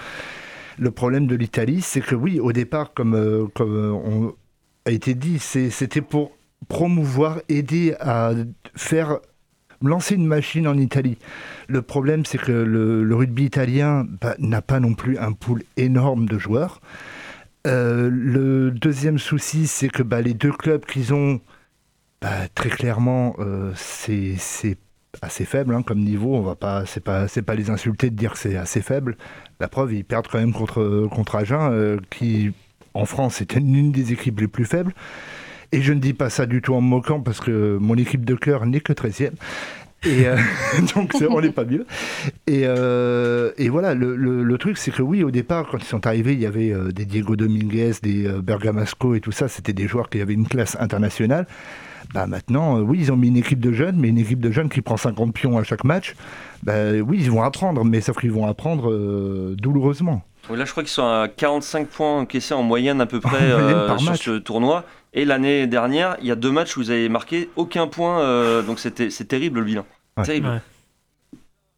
Le 0.78 0.90
problème 0.90 1.26
de 1.26 1.34
l'Italie, 1.37 1.80
c'est 1.80 2.00
que 2.00 2.14
oui, 2.14 2.40
au 2.40 2.52
départ, 2.52 2.94
comme, 2.94 3.48
comme 3.54 3.94
on 3.94 4.34
a 4.87 4.90
été 4.90 5.14
dit, 5.14 5.38
c'était 5.38 6.00
pour 6.00 6.32
promouvoir, 6.68 7.40
aider 7.48 7.94
à 8.00 8.32
faire 8.74 9.20
lancer 9.88 10.14
une 10.14 10.27
machine 10.27 10.66
en 10.66 10.77
Italie. 10.77 11.18
Le 11.68 11.83
problème, 11.83 12.25
c'est 12.25 12.38
que 12.38 12.53
le, 12.53 13.14
rugby 13.14 13.44
italien 13.44 14.07
bah, 14.20 14.35
n'a 14.38 14.62
pas 14.62 14.81
non 14.81 14.94
plus 14.94 15.18
un 15.18 15.33
pool 15.33 15.62
énorme 15.77 16.27
de 16.27 16.38
joueurs. 16.38 16.81
Euh, 17.66 18.11
le 18.12 18.70
deuxième 18.70 19.18
souci, 19.18 19.66
c'est 19.66 19.88
que 19.88 20.03
bah, 20.03 20.20
les 20.20 20.35
deux 20.35 20.53
clubs 20.53 20.85
qu'ils 20.85 21.14
ont, 21.14 21.40
bah, 22.20 22.49
très 22.55 22.68
clairement, 22.68 23.37
euh, 23.38 23.73
c'est 23.75 24.37
assez 25.23 25.44
faible 25.44 25.75
hein, 25.75 25.83
comme 25.83 26.01
niveau. 26.01 26.35
On 26.35 26.42
va 26.42 26.57
pas, 26.57 26.85
c'est 26.87 27.01
pas, 27.01 27.55
les 27.55 27.70
insulter 27.70 28.11
de 28.11 28.16
dire 28.16 28.33
que 28.33 28.38
c'est 28.38 28.57
assez 28.57 28.83
faible. 28.83 29.16
La 29.61 29.68
preuve, 29.68 29.94
ils 29.94 30.05
perdent 30.05 30.29
quand 30.29 30.38
même 30.38 30.53
contre 30.53 31.09
contre 31.11 31.37
Agen, 31.37 31.70
euh, 31.73 31.99
qui 32.11 32.53
en 32.94 33.07
France 33.07 33.40
est 33.40 33.55
une 33.55 33.92
des 33.92 34.12
équipes 34.12 34.40
les 34.40 34.49
plus 34.49 34.64
faibles. 34.64 34.94
Et 35.74 35.82
je 35.82 35.92
ne 35.92 35.98
dis 35.98 36.12
pas 36.12 36.30
ça 36.30 36.46
du 36.46 36.62
tout 36.62 36.72
en 36.72 36.80
me 36.80 36.87
moquant 36.87 37.20
parce 37.20 37.40
que 37.40 37.78
mon 37.80 37.96
équipe 37.96 38.24
de 38.24 38.37
cœur 38.37 38.64
n'est 38.64 38.78
que 38.78 38.92
13e. 38.92 39.32
Et 40.04 40.28
euh, 40.28 40.37
donc 40.94 41.10
on 41.28 41.40
n'est 41.40 41.50
pas 41.50 41.64
mieux. 41.64 41.84
Et, 42.46 42.68
voilà, 43.68 43.94
le, 43.94 44.56
truc 44.56 44.78
c'est 44.78 44.92
que 44.92 45.02
oui, 45.02 45.24
au 45.24 45.32
départ, 45.32 45.66
quand 45.68 45.78
ils 45.78 45.84
sont 45.84 46.06
arrivés, 46.06 46.34
il 46.34 46.40
y 46.40 46.46
avait 46.46 46.70
euh, 46.72 46.92
des 46.92 47.04
Diego 47.04 47.34
Dominguez, 47.34 47.94
des 48.04 48.24
euh, 48.24 48.40
Bergamasco 48.40 49.16
et 49.16 49.20
tout 49.20 49.32
ça, 49.32 49.48
c'était 49.48 49.72
des 49.72 49.88
joueurs 49.88 50.10
qui 50.10 50.20
avaient 50.20 50.34
une 50.34 50.46
classe 50.46 50.76
internationale. 50.78 51.48
Bah 52.12 52.28
maintenant, 52.28 52.78
oui, 52.78 52.98
ils 53.00 53.10
ont 53.10 53.16
mis 53.16 53.26
une 53.26 53.37
équipe 53.37 53.58
de 53.58 53.72
jeunes, 53.72 53.96
mais 53.98 54.10
une 54.10 54.18
équipe 54.18 54.38
de 54.38 54.52
jeunes 54.52 54.68
qui 54.68 54.80
prend 54.80 54.96
50 54.96 55.34
pions 55.34 55.58
à 55.58 55.64
chaque 55.64 55.82
match. 55.82 56.14
Bah 56.62 56.92
oui, 57.04 57.18
ils 57.20 57.32
vont 57.32 57.42
apprendre, 57.42 57.84
mais 57.84 58.00
sauf 58.00 58.20
qu'ils 58.20 58.30
vont 58.30 58.46
apprendre 58.46 59.56
douloureusement. 59.56 60.22
Oui, 60.50 60.59
Là, 60.59 60.64
je 60.64 60.70
crois 60.72 60.83
qu'ils 60.83 60.90
sont 60.92 61.04
à 61.07 61.28
45 61.28 61.88
points 61.88 62.18
encaissés 62.20 62.54
en 62.54 62.62
moyenne 62.62 63.00
à 63.00 63.07
peu 63.07 63.20
près 63.20 63.42
euh, 63.50 63.96
sur 63.98 64.11
match. 64.11 64.24
ce 64.24 64.38
tournoi. 64.38 64.85
Et 65.12 65.24
l'année 65.24 65.66
dernière, 65.66 66.16
il 66.20 66.26
y 66.26 66.30
a 66.30 66.37
deux 66.37 66.50
matchs 66.50 66.76
où 66.76 66.80
vous 66.80 66.90
avez 66.90 67.09
marqué 67.09 67.48
aucun 67.57 67.87
point, 67.87 68.20
euh, 68.20 68.62
donc 68.62 68.78
c'était 68.80 69.11
c'est 69.11 69.24
terrible 69.26 69.61
le 69.61 69.64
bilan. 69.64 69.87
Ouais. 70.16 70.24
Terrible. 70.24 70.48
Ouais. 70.48 70.61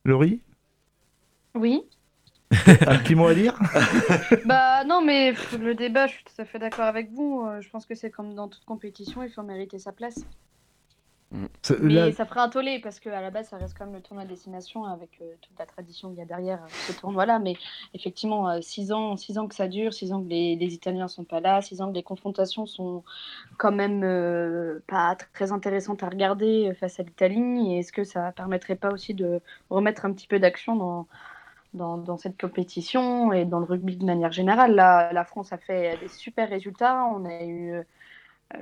Laurie, 0.05 0.41
Oui. 1.55 1.83
un 2.53 2.99
petit 2.99 3.15
mot 3.17 3.27
à 3.27 3.35
dire? 3.35 3.59
Bah 4.47 4.85
non, 4.85 5.03
mais 5.05 5.35
le 5.61 5.75
débat, 5.75 6.07
je 6.07 6.13
suis 6.13 6.25
tout 6.25 6.41
à 6.41 6.45
fait 6.45 6.59
d'accord 6.61 6.85
avec 6.87 7.11
vous. 7.13 7.45
Euh, 7.45 7.61
Je 7.61 7.69
pense 7.71 7.87
que 7.87 7.95
c'est 7.97 8.11
comme 8.11 8.35
dans 8.35 8.49
toute 8.49 8.65
compétition, 8.65 9.23
il 9.25 9.31
faut 9.31 9.43
mériter 9.43 9.79
sa 9.81 9.93
place. 9.93 10.25
Mais 11.83 11.95
là- 11.95 12.13
ça 12.13 12.25
fera 12.25 12.45
un 12.45 12.49
tollé 12.49 12.79
parce 12.81 13.01
qu'à 13.01 13.21
la 13.21 13.31
base, 13.31 13.49
ça 13.49 13.57
reste 13.57 13.77
quand 13.77 13.85
même 13.87 13.95
le 13.95 14.01
tournoi 14.01 14.25
destination 14.25 14.85
avec 14.85 15.11
euh, 15.21 15.35
toute 15.43 15.59
la 15.59 15.67
tradition 15.67 16.09
qu'il 16.11 16.19
y 16.19 16.23
a 16.23 16.25
derrière 16.25 16.63
euh, 16.63 16.69
ce 16.87 16.93
tournoi-là. 16.93 17.39
Mais 17.39 17.55
effectivement, 17.95 18.49
euh, 18.49 18.61
six 18.61 18.93
ans, 18.93 19.17
six 19.17 19.37
ans 19.39 19.49
que 19.49 19.55
ça 19.55 19.69
dure, 19.69 19.93
six 19.93 20.13
ans 20.13 20.23
que 20.23 20.29
les, 20.29 20.57
les 20.57 20.75
Italiens 20.75 21.09
sont 21.09 21.25
pas 21.25 21.41
là, 21.41 21.61
six 21.63 21.81
ans 21.81 21.91
que 21.91 21.95
les 21.95 22.03
confrontations 22.03 22.67
sont 22.67 23.05
quand 23.59 23.73
même 23.73 24.03
euh, 24.05 24.81
pas 24.87 25.17
très 25.35 25.53
intéressantes 25.53 26.03
à 26.03 26.09
regarder 26.09 26.71
euh, 26.71 26.75
face 26.75 27.01
à 27.01 27.03
l'Italie. 27.03 27.75
Et 27.75 27.79
est-ce 27.81 27.93
que 27.93 28.05
ça 28.05 28.33
permettrait 28.33 28.77
pas 28.77 28.91
aussi 28.93 29.15
de 29.15 29.41
remettre 29.71 30.05
un 30.07 30.13
petit 30.13 30.29
peu 30.29 30.39
d'action 30.39 30.77
dans, 30.77 31.07
dans, 31.75 31.99
dans 31.99 32.19
cette 32.19 32.41
compétition 32.41 33.33
et 33.33 33.45
dans 33.45 33.61
le 33.61 33.67
rugby 33.67 33.97
de 33.97 34.05
manière 34.05 34.33
générale? 34.33 34.75
Là, 34.75 35.13
la 35.13 35.25
France 35.25 35.53
a 35.53 35.59
fait 35.59 35.99
des 35.99 36.09
super 36.09 36.49
résultats. 36.49 37.05
On 37.15 37.25
a 37.25 37.43
eu 37.45 37.73
euh, 37.73 37.83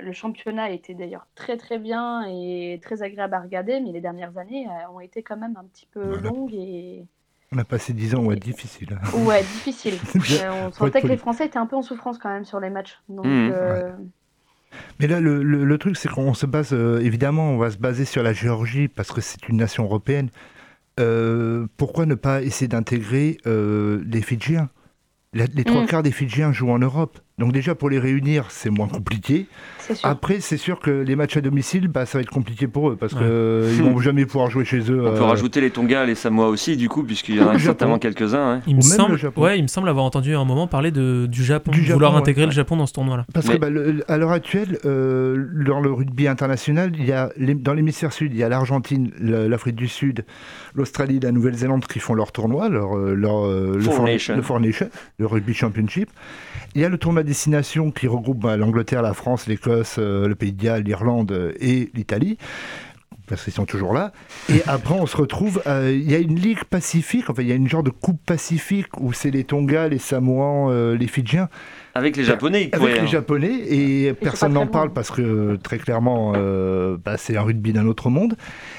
le 0.01 0.11
championnat 0.13 0.71
était 0.71 0.93
d'ailleurs 0.93 1.27
très 1.35 1.57
très 1.57 1.79
bien 1.79 2.23
et 2.27 2.79
très 2.81 3.03
agréable 3.03 3.33
à 3.35 3.41
regarder, 3.41 3.79
mais 3.79 3.91
les 3.91 4.01
dernières 4.01 4.37
années 4.37 4.67
euh, 4.67 4.89
ont 4.91 4.99
été 4.99 5.23
quand 5.23 5.37
même 5.37 5.55
un 5.57 5.65
petit 5.65 5.87
peu 5.91 6.01
Voilà. 6.07 6.29
longues 6.29 6.53
et 6.53 7.05
On 7.51 7.57
a 7.57 7.63
passé 7.63 7.93
10 7.93 8.15
ans, 8.15 8.23
ouais, 8.25 8.35
difficile. 8.35 8.99
ouais, 9.13 9.43
difficiles. 9.53 9.99
Bien, 10.15 10.53
Euh, 10.53 10.67
on 10.67 10.71
sentait 10.71 11.01
que 11.01 11.07
les 11.07 11.17
Français 11.17 11.45
étaient 11.45 11.57
un 11.59 11.67
peu 11.67 11.75
en 11.75 11.81
souffrance 11.81 12.17
quand 12.17 12.29
même 12.29 12.45
sur 12.45 12.59
les 12.59 12.69
matchs. 12.69 12.99
Donc, 13.07 13.25
Mmh. 13.27 13.49
euh, 13.49 13.91
Mais 14.99 15.07
là, 15.07 15.19
le, 15.19 15.43
le- 15.43 15.65
le 15.65 15.77
truc, 15.77 15.97
c'est 15.97 16.09
qu'on 16.09 16.33
se 16.33 16.45
base, 16.45 16.73
euh, 16.73 16.99
évidemment, 16.99 17.49
on 17.51 17.57
va 17.57 17.71
se 17.71 17.77
baser 17.77 18.05
sur 18.05 18.23
la 18.23 18.33
Géorgie 18.33 18.87
parce 18.87 19.11
que 19.11 19.21
c'est 19.21 19.47
une 19.49 19.57
nation 19.57 19.83
européenne. 19.85 20.29
Euh, 20.99 21.67
pourquoi 21.77 22.05
ne 22.05 22.15
pas 22.15 22.41
essayer 22.43 22.67
d'intégrer 22.67 23.37
euh, 23.47 24.03
les 24.07 24.21
Fidjiens? 24.21 24.69
La- 25.33 25.47
Les 25.47 25.65
trois 25.65 25.83
Mm. 25.83 25.87
quarts 25.87 26.03
des 26.03 26.11
Fidjiens 26.11 26.53
jouent 26.53 26.71
en 26.71 26.79
Europe. 26.79 27.19
Donc 27.37 27.51
déjà, 27.51 27.75
pour 27.75 27.89
les 27.89 27.99
réunir, 27.99 28.45
c'est 28.49 28.69
moins 28.69 28.87
compliqué. 28.87 29.47
Après, 30.03 30.39
c'est 30.39 30.55
sûr 30.55 30.79
que 30.79 30.89
les 30.89 31.17
matchs 31.17 31.35
à 31.35 31.41
domicile, 31.41 31.89
bah, 31.89 32.05
ça 32.05 32.17
va 32.17 32.21
être 32.21 32.29
compliqué 32.29 32.65
pour 32.67 32.89
eux 32.89 32.95
parce 32.95 33.13
qu'ils 33.13 33.23
vont 33.83 33.99
jamais 33.99 34.25
pouvoir 34.25 34.49
jouer 34.49 34.63
chez 34.63 34.79
eux. 34.89 35.05
On 35.05 35.11
peut 35.11 35.17
euh, 35.19 35.23
rajouter 35.25 35.59
les 35.59 35.69
Tonga, 35.69 36.05
les 36.05 36.15
Samoa 36.15 36.47
aussi, 36.47 36.77
du 36.77 36.87
coup, 36.87 37.03
puisqu'il 37.03 37.35
y 37.35 37.41
en 37.41 37.49
a 37.49 37.59
certainement 37.59 37.99
quelques-uns. 37.99 38.53
hein. 38.55 38.61
Il 38.67 38.77
me, 38.77 38.81
semble, 38.81 39.19
ouais, 39.35 39.59
il 39.59 39.63
me 39.63 39.67
semble 39.67 39.89
avoir 39.89 40.05
entendu 40.05 40.33
à 40.33 40.39
un 40.39 40.45
moment 40.45 40.67
parler 40.67 40.91
de, 40.91 41.25
du 41.25 41.43
Japon, 41.43 41.71
Du 41.71 41.81
vouloir 41.81 42.11
Japon, 42.13 42.21
intégrer 42.23 42.41
ouais. 42.43 42.47
le 42.47 42.53
Japon 42.53 42.77
dans 42.77 42.85
ce 42.87 42.93
tournoi-là. 42.93 43.25
Parce 43.33 43.47
Mais- 43.47 43.55
que 43.55 43.59
bah, 43.59 43.69
le- 43.69 44.03
à 44.09 44.17
l'heure 44.17 44.31
actuelle, 44.31 44.77
euh, 44.85 45.45
dans 45.67 45.81
le 45.81 45.91
rugby 45.91 46.29
international, 46.29 46.93
il 46.97 47.05
y 47.05 47.11
a 47.11 47.31
les- 47.35 47.53
dans 47.53 47.73
l'hémisphère 47.73 48.13
sud, 48.13 48.31
il 48.33 48.39
y 48.39 48.43
a 48.43 48.49
l'Argentine, 48.49 49.11
l'Afrique 49.19 49.75
du 49.75 49.89
Sud, 49.89 50.23
l'Australie, 50.73 51.19
la 51.19 51.33
Nouvelle-Zélande 51.33 51.85
qui 51.85 51.99
font 51.99 52.13
leur 52.13 52.31
tournoi, 52.31 52.69
leur, 52.69 52.97
euh, 52.97 53.13
leur, 53.13 53.45
euh, 53.45 53.73
le, 53.75 53.81
Four 53.81 53.95
Four, 53.95 54.05
Nation. 54.05 54.35
le 54.37 54.41
Four 54.41 54.59
Nation, 54.61 54.89
le 55.19 55.25
Rugby 55.25 55.53
Championship. 55.53 56.09
Il 56.75 56.81
y 56.81 56.85
a 56.85 56.89
le 56.89 56.97
tournoi 56.97 57.23
destination 57.25 57.91
qui 57.91 58.07
regroupe 58.07 58.39
bah, 58.39 58.55
l'Angleterre, 58.57 59.01
la 59.01 59.13
France, 59.13 59.47
l'Écosse, 59.47 59.97
euh, 59.99 60.27
le 60.27 60.35
Pays 60.35 60.53
de 60.53 60.61
Galles, 60.63 60.83
l'Irlande 60.83 61.31
euh, 61.33 61.51
et 61.59 61.89
l'Italie. 61.93 62.37
parce 63.27 63.43
qu'ils 63.43 63.53
sont 63.53 63.65
toujours 63.65 63.93
là. 63.93 64.11
Et 64.49 64.61
après, 64.67 64.93
on 64.95 65.05
se 65.07 65.17
retrouve. 65.17 65.61
euh, 65.67 65.91
Il 65.93 66.09
y 66.09 66.15
a 66.15 66.19
une 66.19 66.35
ligue 66.39 66.63
pacifique, 66.63 67.29
enfin, 67.29 67.41
il 67.41 67.47
y 67.49 67.51
a 67.51 67.55
une 67.55 67.67
genre 67.67 67.83
de 67.83 67.89
coupe 67.89 68.19
pacifique 68.25 68.99
où 68.99 69.11
c'est 69.13 69.31
les 69.31 69.43
Tonga, 69.43 69.87
les 69.89 69.97
Samoans, 69.97 70.69
euh, 70.69 70.95
les 70.95 71.07
Fidjiens. 71.07 71.49
Avec 71.97 72.17
les 72.17 72.23
Japonais, 72.25 72.69
ils 72.71 72.75
Avec 72.75 72.93
les 72.95 72.99
hein. 73.01 73.05
Japonais, 73.07 73.53
et 73.69 74.13
personne 74.13 74.51
n'en 74.53 74.67
parle 74.67 74.91
parce 74.91 75.11
que 75.11 75.55
très 75.63 75.77
clairement, 75.77 76.33
euh, 76.35 76.97
bah, 77.03 77.15
c'est 77.17 77.37
un 77.37 77.41
rugby 77.41 77.71
d'un 77.73 77.87
autre 77.87 78.09
monde. 78.09 78.35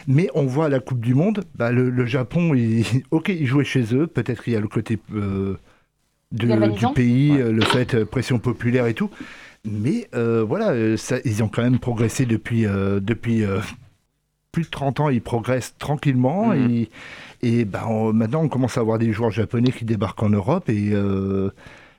Mais 0.07 0.29
on 0.35 0.45
voit 0.45 0.67
à 0.67 0.69
la 0.69 0.81
Coupe 0.81 1.01
du 1.01 1.15
Monde, 1.15 1.43
bah, 1.55 1.73
le, 1.73 1.89
le 1.91 2.07
Japon, 2.07 2.55
il- 2.55 2.85
ok, 3.11 3.31
ils 3.31 3.47
jouaient 3.47 3.65
chez 3.65 3.95
eux. 3.95 4.07
Peut-être 4.07 4.43
qu'il 4.45 4.53
y 4.53 4.57
a 4.57 4.61
le 4.61 4.69
côté 4.69 4.99
de- 6.33 6.47
du 6.73 6.87
pays, 6.95 7.33
euh, 7.39 7.53
le 7.53 7.62
fait 7.62 7.95
euh, 7.95 8.05
pression 8.05 8.39
populaire 8.39 8.87
et 8.87 8.95
tout. 8.95 9.11
Mais 9.65 10.09
euh, 10.15 10.45
voilà, 10.47 10.97
ça, 10.97 11.17
ils 11.25 11.43
ont 11.43 11.49
quand 11.49 11.62
même 11.62 11.79
progressé 11.79 12.25
depuis, 12.27 12.67
euh, 12.67 13.01
depuis 13.01 13.43
euh, 13.45 13.59
plus 14.53 14.65
de 14.65 14.71
30 14.71 15.01
ans. 15.01 15.09
Ils 15.09 15.21
progressent 15.23 15.75
tranquillement. 15.79 16.49
Mhm. 16.55 16.71
Et, 16.71 16.91
et 17.43 17.67
on- 17.89 18.12
maintenant, 18.12 18.43
on 18.45 18.49
commence 18.49 18.79
à 18.79 18.81
avoir 18.81 18.99
des 18.99 19.12
joueurs 19.12 19.31
japonais 19.31 19.73
qui 19.73 19.85
débarquent 19.85 20.23
en 20.23 20.31
Europe. 20.31 20.69
Et 20.69 20.93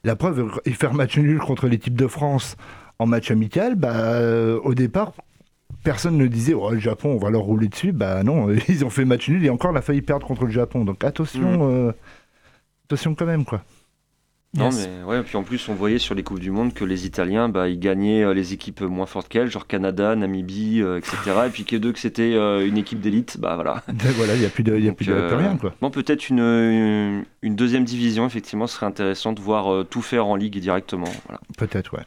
la 0.03 0.15
preuve, 0.15 0.49
et 0.65 0.71
faire 0.71 0.93
match 0.93 1.17
nul 1.17 1.39
contre 1.39 1.67
l'équipe 1.67 1.95
de 1.95 2.07
France 2.07 2.55
en 2.99 3.05
match 3.05 3.29
amical, 3.31 3.75
bah, 3.75 4.19
au 4.63 4.73
départ, 4.73 5.11
personne 5.83 6.17
ne 6.17 6.25
disait 6.27 6.53
oh, 6.53 6.71
le 6.71 6.79
Japon, 6.79 7.09
on 7.13 7.17
va 7.17 7.29
leur 7.29 7.41
rouler 7.41 7.67
dessus. 7.67 7.91
Bah 7.91 8.23
non, 8.23 8.47
ils 8.69 8.85
ont 8.85 8.89
fait 8.89 9.03
match 9.05 9.27
nul 9.29 9.45
et 9.45 9.49
encore, 9.49 9.71
on 9.71 9.75
a 9.75 9.81
failli 9.81 10.01
perdre 10.01 10.25
contre 10.25 10.45
le 10.45 10.51
Japon. 10.51 10.85
Donc 10.85 11.03
attention, 11.03 11.69
euh, 11.69 11.91
attention 12.85 13.13
quand 13.13 13.25
même. 13.25 13.43
quoi. 13.45 13.61
Non, 14.55 14.69
Yes. 14.71 14.87
mais 14.87 15.03
ouais, 15.03 15.23
puis 15.23 15.35
en 15.37 15.43
plus, 15.43 15.67
on 15.69 15.73
voyait 15.75 15.99
sur 15.99 16.15
les 16.15 16.23
Coupes 16.23 16.39
du 16.39 16.51
Monde 16.51 16.73
que 16.73 16.85
les 16.85 17.05
Italiens, 17.05 17.49
bah, 17.49 17.67
ils 17.67 17.79
gagnaient 17.79 18.23
euh, 18.23 18.33
les 18.33 18.53
équipes 18.53 18.81
moins 18.81 19.05
fortes 19.05 19.27
qu'elles, 19.27 19.51
genre 19.51 19.67
Canada, 19.67 20.15
Namibie, 20.15 20.81
euh, 20.81 20.97
etc. 20.99 21.17
et 21.47 21.49
puis 21.49 21.65
que 21.65 21.75
d'eux, 21.75 21.91
que 21.91 21.99
c'était 21.99 22.33
euh, 22.33 22.65
une 22.65 22.77
équipe 22.77 23.01
d'élite, 23.01 23.37
bah 23.39 23.55
voilà. 23.55 23.83
voilà, 24.15 24.33
il 24.35 24.39
n'y 24.39 24.45
a 24.45 24.49
plus 24.49 24.63
de, 24.63 24.75
il 24.77 24.83
y 24.85 24.87
a 24.87 24.91
Donc, 24.91 24.97
plus 24.97 25.07
de 25.07 25.11
euh, 25.13 25.27
plus 25.27 25.35
rien. 25.37 25.57
Quoi. 25.57 25.73
Bon, 25.81 25.91
peut-être 25.91 26.29
une, 26.29 26.39
une, 26.39 27.25
une 27.41 27.55
deuxième 27.55 27.83
division, 27.83 28.25
effectivement, 28.25 28.67
serait 28.67 28.85
intéressant 28.85 29.33
de 29.33 29.41
voir 29.41 29.71
euh, 29.71 29.83
tout 29.83 30.01
faire 30.01 30.25
en 30.25 30.35
ligue 30.35 30.57
directement. 30.59 31.09
Voilà, 31.27 31.41
Peut-être, 31.57 31.93
ouais. 31.93 32.03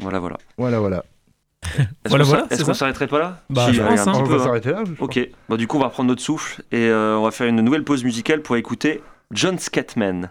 voilà. 0.00 0.18
voilà. 0.18 0.36
Voilà, 0.58 0.80
voilà. 0.80 1.04
Est-ce 1.62 2.08
Voilà, 2.08 2.24
qu'on 2.24 2.30
voilà, 2.30 2.74
s'arrêterait 2.74 3.06
pas 3.06 3.18
là? 3.20 3.42
Bah, 3.48 3.66
Si, 3.68 3.74
je 3.74 3.82
pense, 3.82 4.00
un 4.00 4.08
hein. 4.08 4.12
petit 4.12 4.20
On 4.22 4.24
peu, 4.26 4.34
va 4.36 4.40
hein. 4.42 4.44
s'arrêter 4.44 4.70
là 4.72 4.82
je. 4.84 4.92
Ok, 5.02 5.20
bon, 5.48 5.56
du 5.56 5.66
coup, 5.68 5.76
on 5.76 5.80
va 5.80 5.88
prendre 5.90 6.08
notre 6.08 6.22
souffle 6.22 6.62
et 6.72 6.88
euh, 6.88 7.16
on 7.16 7.22
va 7.22 7.30
faire 7.30 7.46
une 7.46 7.60
nouvelle 7.60 7.84
pause 7.84 8.02
musicale 8.02 8.42
pour 8.42 8.56
écouter 8.56 9.02
John 9.32 9.58
Scatman. 9.58 10.30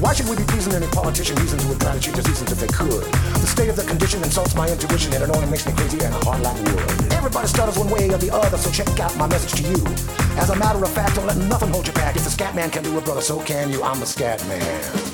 Why 0.00 0.14
should 0.14 0.30
we 0.30 0.36
be 0.36 0.44
pleasing 0.44 0.72
any 0.72 0.86
politician 0.86 1.36
reasons 1.36 1.62
would 1.66 1.78
try 1.78 1.92
to 1.92 2.00
cheat 2.00 2.14
diseases 2.14 2.50
if 2.50 2.58
they 2.58 2.68
could? 2.68 3.04
The 3.12 3.46
state 3.46 3.68
of 3.68 3.76
the 3.76 3.84
condition 3.84 4.22
insults 4.22 4.54
my 4.54 4.66
intuition 4.66 5.12
and 5.12 5.22
it 5.22 5.28
only 5.28 5.46
makes 5.50 5.66
me 5.66 5.74
crazy 5.74 6.00
and 6.02 6.14
hard 6.24 6.40
like 6.40 6.56
wood. 6.56 7.12
Everybody 7.12 7.46
stutters 7.46 7.76
one 7.76 7.90
way 7.90 8.08
or 8.08 8.16
the 8.16 8.30
other, 8.32 8.56
so 8.56 8.70
check 8.70 8.88
out 8.98 9.14
my 9.18 9.26
message 9.26 9.60
to 9.60 9.68
you. 9.68 9.76
As 10.40 10.48
a 10.48 10.56
matter 10.56 10.82
of 10.82 10.90
fact, 10.90 11.16
don't 11.16 11.26
let 11.26 11.36
nothing 11.36 11.68
hold 11.68 11.86
you 11.86 11.92
back. 11.92 12.16
If 12.16 12.24
the 12.24 12.30
scat 12.30 12.54
man 12.54 12.70
can 12.70 12.82
do 12.82 12.96
it, 12.96 13.04
brother, 13.04 13.20
so 13.20 13.40
can 13.40 13.70
you. 13.70 13.82
I'm 13.82 14.00
the 14.00 14.06
scat 14.06 14.42
man. 14.48 15.09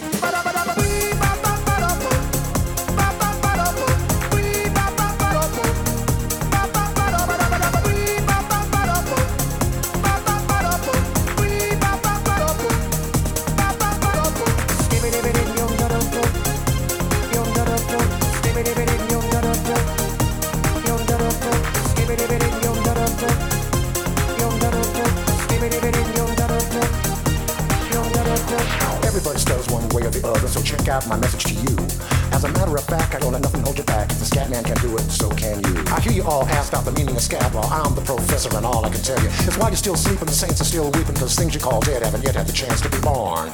All 36.26 36.44
ask 36.48 36.74
out 36.74 36.84
the 36.84 36.92
meaning 36.92 37.14
of 37.14 37.22
scat, 37.22 37.52
well, 37.54 37.68
I'm 37.70 37.94
the 37.94 38.00
professor, 38.00 38.54
and 38.56 38.66
all 38.66 38.84
I 38.84 38.90
can 38.90 39.02
tell 39.02 39.20
you 39.22 39.28
is 39.28 39.56
why 39.56 39.68
you're 39.68 39.76
still 39.76 39.96
sleeping, 39.96 40.26
the 40.26 40.32
saints 40.32 40.60
are 40.60 40.64
still 40.64 40.90
weeping, 40.90 41.14
because 41.14 41.36
things 41.36 41.54
you 41.54 41.60
call 41.60 41.80
dead 41.80 42.02
haven't 42.02 42.22
yet 42.22 42.34
had 42.34 42.46
the 42.46 42.52
chance 42.52 42.80
to 42.80 42.90
be 42.90 43.00
born. 43.00 43.52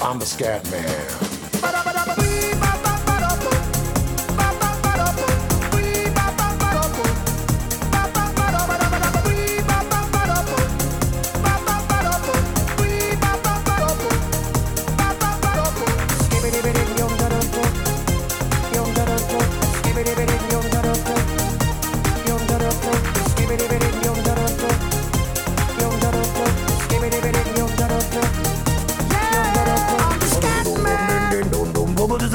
I'm 0.00 0.18
the 0.18 0.26
scat 0.26 0.68
man. 0.70 1.37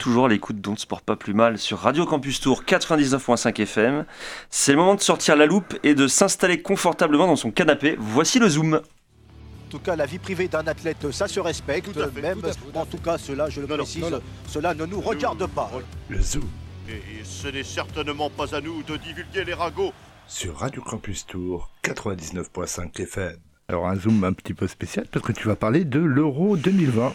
toujours 0.00 0.24
à 0.24 0.28
l'écoute 0.28 0.60
d'On 0.62 0.72
ne 0.72 0.76
Sport 0.76 1.02
pas 1.02 1.14
plus 1.14 1.34
mal 1.34 1.58
sur 1.58 1.78
Radio 1.78 2.06
Campus 2.06 2.40
Tour 2.40 2.64
99.5 2.64 3.60
FM. 3.60 4.06
C'est 4.48 4.72
le 4.72 4.78
moment 4.78 4.94
de 4.94 5.00
sortir 5.00 5.36
la 5.36 5.44
loupe 5.44 5.78
et 5.84 5.94
de 5.94 6.08
s'installer 6.08 6.62
confortablement 6.62 7.26
dans 7.26 7.36
son 7.36 7.50
canapé. 7.50 7.96
Voici 7.98 8.38
le 8.38 8.48
zoom. 8.48 8.76
En 8.76 9.70
tout 9.70 9.78
cas, 9.78 9.96
la 9.96 10.06
vie 10.06 10.18
privée 10.18 10.48
d'un 10.48 10.66
athlète, 10.66 11.10
ça 11.12 11.28
se 11.28 11.38
respecte. 11.38 11.92
Tout 11.92 12.00
à 12.00 12.08
fait, 12.08 12.22
même, 12.22 12.40
tout 12.40 12.46
à 12.46 12.52
fait, 12.52 12.58
tout 12.72 12.78
à 12.78 12.80
en 12.80 12.86
tout 12.86 12.96
cas, 12.98 13.18
cela, 13.18 13.50
je 13.50 13.60
le 13.60 13.66
non, 13.66 13.76
précise, 13.76 14.00
non, 14.02 14.10
non. 14.10 14.20
cela 14.48 14.72
ne 14.74 14.86
nous 14.86 15.00
regarde 15.02 15.46
pas. 15.46 15.70
Le 16.08 16.20
Zoom 16.20 16.48
Et 16.88 17.22
ce 17.22 17.48
n'est 17.48 17.62
certainement 17.62 18.30
pas 18.30 18.54
à 18.54 18.62
nous 18.62 18.82
de 18.82 18.96
divulguer 18.96 19.44
les 19.44 19.54
ragots. 19.54 19.92
sur 20.26 20.56
Radio 20.56 20.80
Campus 20.80 21.26
Tour 21.26 21.68
99.5 21.84 23.02
FM. 23.02 23.36
Alors 23.70 23.86
un 23.86 23.94
zoom 23.94 24.24
un 24.24 24.32
petit 24.32 24.52
peu 24.52 24.66
spécial 24.66 25.06
parce 25.12 25.24
que 25.24 25.30
tu 25.30 25.46
vas 25.46 25.54
parler 25.54 25.84
de 25.84 26.00
l'Euro 26.00 26.56
2020. 26.56 27.14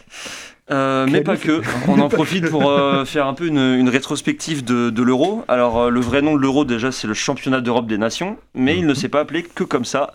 Euh, 0.72 1.06
mais 1.12 1.20
pas 1.20 1.36
que. 1.36 1.62
On 1.90 2.00
en 2.00 2.08
profite 2.08 2.50
pour 2.50 2.72
euh, 2.72 3.04
faire 3.04 3.28
un 3.28 3.34
peu 3.34 3.48
une, 3.48 3.58
une 3.58 3.90
rétrospective 3.90 4.64
de, 4.64 4.90
de 4.90 5.04
l'euro. 5.04 5.44
Alors, 5.50 5.78
euh, 5.78 5.90
le 5.90 6.00
vrai 6.00 6.22
nom 6.22 6.34
de 6.34 6.40
l'euro, 6.40 6.64
déjà, 6.64 6.94
c'est 6.94 7.08
le 7.08 7.14
championnat 7.14 7.60
d'Europe 7.60 7.88
des 7.88 7.98
nations, 7.98 8.38
mais 8.54 8.78
il 8.78 8.88
ne 8.88 8.94
s'est 8.94 9.10
pas 9.10 9.20
appelé 9.20 9.44
que 9.44 9.66
comme 9.66 9.84
ça. 9.84 10.14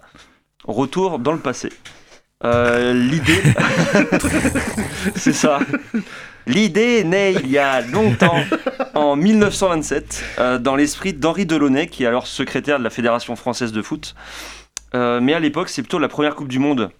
Retour 0.64 1.18
dans 1.18 1.32
le 1.32 1.38
passé. 1.38 1.68
L'idée. 2.42 3.42
c'est 5.14 5.34
ça. 5.34 5.58
L'idée 6.46 7.00
est 7.00 7.04
née 7.04 7.36
il 7.44 7.50
y 7.50 7.58
a 7.58 7.80
longtemps, 7.82 8.40
en 8.94 9.14
1927, 9.14 10.24
euh, 10.38 10.58
dans 10.58 10.74
l'esprit 10.74 11.12
d'Henri 11.12 11.46
Delaunay, 11.46 11.86
qui 11.86 12.04
est 12.04 12.06
alors 12.06 12.26
secrétaire 12.26 12.78
de 12.78 12.84
la 12.84 12.90
Fédération 12.90 13.36
française 13.36 13.72
de 13.72 13.82
foot. 13.82 14.14
Euh, 14.94 15.20
mais 15.20 15.34
à 15.34 15.40
l'époque, 15.40 15.68
c'est 15.68 15.82
plutôt 15.82 15.98
la 15.98 16.08
première 16.08 16.34
Coupe 16.34 16.48
du 16.48 16.58
Monde 16.58 16.90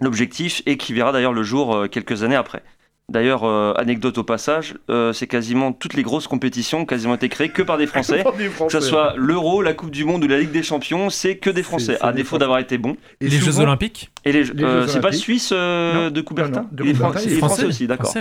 l'objectif 0.00 0.62
et 0.66 0.76
qui 0.76 0.92
verra 0.92 1.12
d'ailleurs 1.12 1.32
le 1.32 1.42
jour 1.42 1.74
euh, 1.74 1.86
quelques 1.86 2.22
années 2.24 2.36
après. 2.36 2.62
D'ailleurs, 3.10 3.44
euh, 3.44 3.74
anecdote 3.76 4.16
au 4.16 4.24
passage, 4.24 4.74
euh, 4.88 5.12
c'est 5.12 5.26
quasiment 5.26 5.72
toutes 5.72 5.92
les 5.92 6.02
grosses 6.02 6.26
compétitions 6.26 6.80
ont 6.80 6.84
quasiment 6.86 7.14
été 7.14 7.28
créées 7.28 7.50
que 7.50 7.60
par 7.62 7.76
des 7.76 7.86
Français. 7.86 8.24
Des 8.38 8.48
Que 8.48 8.70
ce 8.70 8.80
soit 8.80 9.12
l'Euro, 9.16 9.60
la 9.60 9.74
Coupe 9.74 9.90
du 9.90 10.04
Monde 10.04 10.24
ou 10.24 10.26
la 10.26 10.38
Ligue 10.38 10.52
des 10.52 10.62
Champions, 10.62 11.10
c'est 11.10 11.36
que 11.36 11.50
des 11.50 11.62
Français, 11.62 11.98
à 12.00 12.12
défaut 12.12 12.38
d'avoir 12.38 12.60
été 12.60 12.78
bons. 12.78 12.96
Et 13.20 13.28
les 13.28 13.38
Jeux 13.38 13.60
Olympiques 13.60 14.10
Et 14.24 14.32
les, 14.32 14.50
euh, 14.62 14.86
c'est 14.86 15.00
pas. 15.00 15.12
Suisse 15.12 15.50
euh, 15.52 16.08
de 16.08 16.20
Coubertin 16.22 16.62
non, 16.62 16.62
non, 16.62 16.68
de 16.72 16.84
Il 16.84 16.90
est 16.90 16.92
Coubertin, 16.94 17.12
fran- 17.18 17.20
il 17.24 17.28
il 17.28 17.32
est 17.32 17.36
est 17.36 17.38
français 17.38 17.54
Français, 17.54 17.66
aussi, 17.68 17.86
d'accord. 17.86 18.12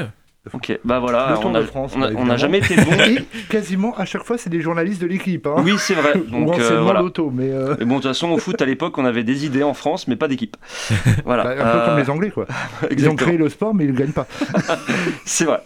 Ok, 0.52 0.78
bah 0.84 1.00
voilà, 1.00 1.40
on 1.42 1.56
a, 1.56 1.64
France, 1.64 1.94
on 1.96 2.26
n'a 2.26 2.36
jamais 2.36 2.58
été 2.58 2.76
bons. 2.76 2.92
Et 3.08 3.24
quasiment 3.50 3.96
à 3.96 4.04
chaque 4.04 4.24
fois, 4.26 4.38
c'est 4.38 4.50
des 4.50 4.60
journalistes 4.60 5.02
de 5.02 5.08
l'équipe. 5.08 5.48
Hein. 5.48 5.56
oui, 5.64 5.76
c'est 5.78 5.94
vrai. 5.94 6.16
Donc 6.18 6.60
euh, 6.60 6.82
voilà. 6.82 7.00
l'auto, 7.00 7.32
mais 7.34 7.50
euh, 7.50 7.76
Mais 7.80 7.86
bon, 7.86 7.96
de 7.96 8.02
toute 8.02 8.10
façon, 8.12 8.30
au 8.30 8.38
foot 8.38 8.62
à 8.62 8.66
l'époque, 8.66 8.98
on 8.98 9.06
avait 9.06 9.24
des 9.24 9.46
idées 9.46 9.64
en 9.64 9.74
France, 9.74 10.06
mais 10.10 10.18
pas 10.18 10.28
d'équipe. 10.28 10.58
Voilà. 11.26 11.44
bah, 11.44 11.52
un 11.52 11.56
peu 11.56 11.62
Euh, 11.80 11.86
comme 11.86 11.98
les 11.98 12.10
Anglais, 12.10 12.32
quoi. 12.32 12.46
Ils 12.92 13.08
ont 13.08 13.16
créé 13.16 13.38
le 13.38 13.48
sport, 13.48 13.74
mais 13.74 13.86
ils 13.86 13.94
ne 13.94 13.98
gagnent 13.98 14.12
pas. 14.12 14.28
C'est 15.26 15.46
vrai. 15.46 15.62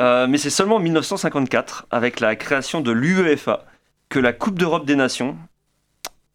Euh, 0.00 0.26
mais 0.26 0.38
c'est 0.38 0.50
seulement 0.50 0.76
en 0.76 0.80
1954, 0.80 1.86
avec 1.92 2.18
la 2.18 2.34
création 2.34 2.80
de 2.80 2.90
l'UEFA, 2.90 3.64
que 4.08 4.18
la 4.18 4.32
Coupe 4.32 4.58
d'Europe 4.58 4.84
des 4.84 4.96
Nations, 4.96 5.36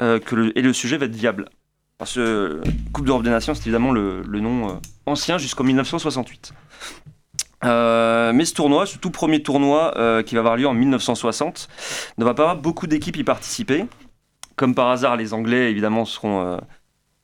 euh, 0.02 0.20
que 0.20 0.36
le, 0.36 0.58
et 0.58 0.62
le 0.62 0.72
sujet 0.72 0.98
va 0.98 1.06
être 1.08 1.16
viable. 1.16 1.50
Parce 1.98 2.14
que 2.14 2.20
euh, 2.20 2.62
Coupe 2.94 3.06
d'Europe 3.06 3.24
des 3.24 3.30
Nations, 3.30 3.54
c'est 3.56 3.64
évidemment 3.64 3.92
le, 3.92 4.22
le 4.22 4.40
nom 4.40 4.70
euh, 4.70 4.74
ancien 5.06 5.38
jusqu'en 5.38 5.64
1968. 5.64 6.54
Euh, 7.64 8.34
mais 8.34 8.46
ce 8.46 8.54
tournoi, 8.54 8.86
ce 8.86 8.98
tout 8.98 9.10
premier 9.12 9.42
tournoi 9.42 9.94
euh, 9.98 10.22
qui 10.22 10.36
va 10.36 10.40
avoir 10.40 10.58
lieu 10.58 10.68
en 10.68 10.74
1960, 10.74 11.68
ne 12.18 12.26
va 12.26 12.34
pas 12.34 12.44
avoir 12.44 12.58
beaucoup 12.58 12.88
d'équipes 12.88 13.18
y 13.18 13.24
participer. 13.24 13.86
Comme 14.56 14.76
par 14.76 14.90
hasard, 14.90 15.18
les 15.18 15.34
Anglais, 15.34 15.70
évidemment, 15.70 16.06
seront 16.06 16.42
euh, 16.42 16.58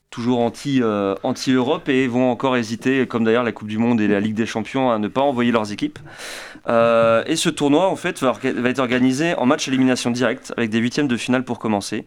toujours 0.10 0.40
anti, 0.42 0.82
anti-Europe 1.24 1.90
et 1.90 2.06
vont 2.08 2.30
encore 2.30 2.56
hésiter, 2.56 3.08
comme 3.08 3.24
d'ailleurs 3.24 3.44
la 3.44 3.52
Coupe 3.52 3.68
du 3.68 3.80
Monde 3.80 4.00
et 4.00 4.08
la 4.08 4.20
Ligue 4.20 4.36
des 4.36 4.46
Champions, 4.46 4.92
à 4.92 5.00
ne 5.00 5.08
pas 5.08 5.22
envoyer 5.22 5.52
leurs 5.52 5.72
équipes. 5.72 5.98
Et 6.68 7.36
ce 7.36 7.50
tournoi, 7.50 7.90
en 7.90 7.96
fait, 7.96 8.22
va, 8.22 8.38
être 8.44 8.78
organisé 8.78 9.34
en 9.34 9.48
match 9.48 9.68
élimination 9.68 10.12
directe, 10.12 10.54
avec 10.56 10.70
des 10.70 10.78
huitièmes 10.78 11.08
de 11.08 11.18
finale 11.18 11.44
pour 11.44 11.58
commencer. 11.58 12.06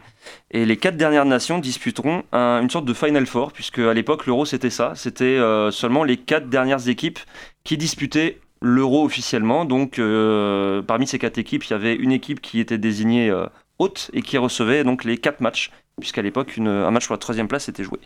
Et 0.51 0.65
les 0.65 0.77
quatre 0.77 0.95
dernières 0.95 1.25
nations 1.25 1.59
disputeront 1.59 2.23
un- 2.31 2.61
une 2.61 2.69
sorte 2.69 2.85
de 2.85 2.93
Final 2.93 3.25
Four, 3.25 3.51
puisque 3.51 3.79
à 3.79 3.93
l'époque, 3.93 4.25
l'Euro, 4.25 4.45
c'était 4.45 4.69
ça. 4.69 4.93
C'était 4.95 5.37
seulement 5.71 6.05
les 6.05 6.15
quatre 6.15 6.47
dernières 6.47 6.87
équipes 6.87 7.19
qui 7.67 7.77
disputaient 7.77 8.39
l'Euro 8.61 9.03
officiellement. 9.03 9.65
Donc, 9.65 9.99
euh, 9.99 10.81
parmi 10.81 11.05
ces 11.05 11.19
quatre 11.19 11.37
équipes, 11.37 11.65
il 11.65 11.71
y 11.71 11.73
avait 11.73 11.95
une 11.95 12.13
équipe 12.13 12.39
qui 12.39 12.61
était 12.61 12.77
désignée 12.77 13.29
euh, 13.29 13.45
haute 13.77 14.09
et 14.13 14.21
qui 14.21 14.37
recevait 14.37 14.85
donc 14.85 15.03
les 15.03 15.17
quatre 15.17 15.41
matchs, 15.41 15.71
puisqu'à 15.99 16.21
l'époque, 16.21 16.57
un 16.59 16.91
match 16.91 17.07
pour 17.07 17.13
la 17.13 17.19
troisième 17.19 17.49
place 17.49 17.67
était 17.67 17.83
joué. 17.83 17.99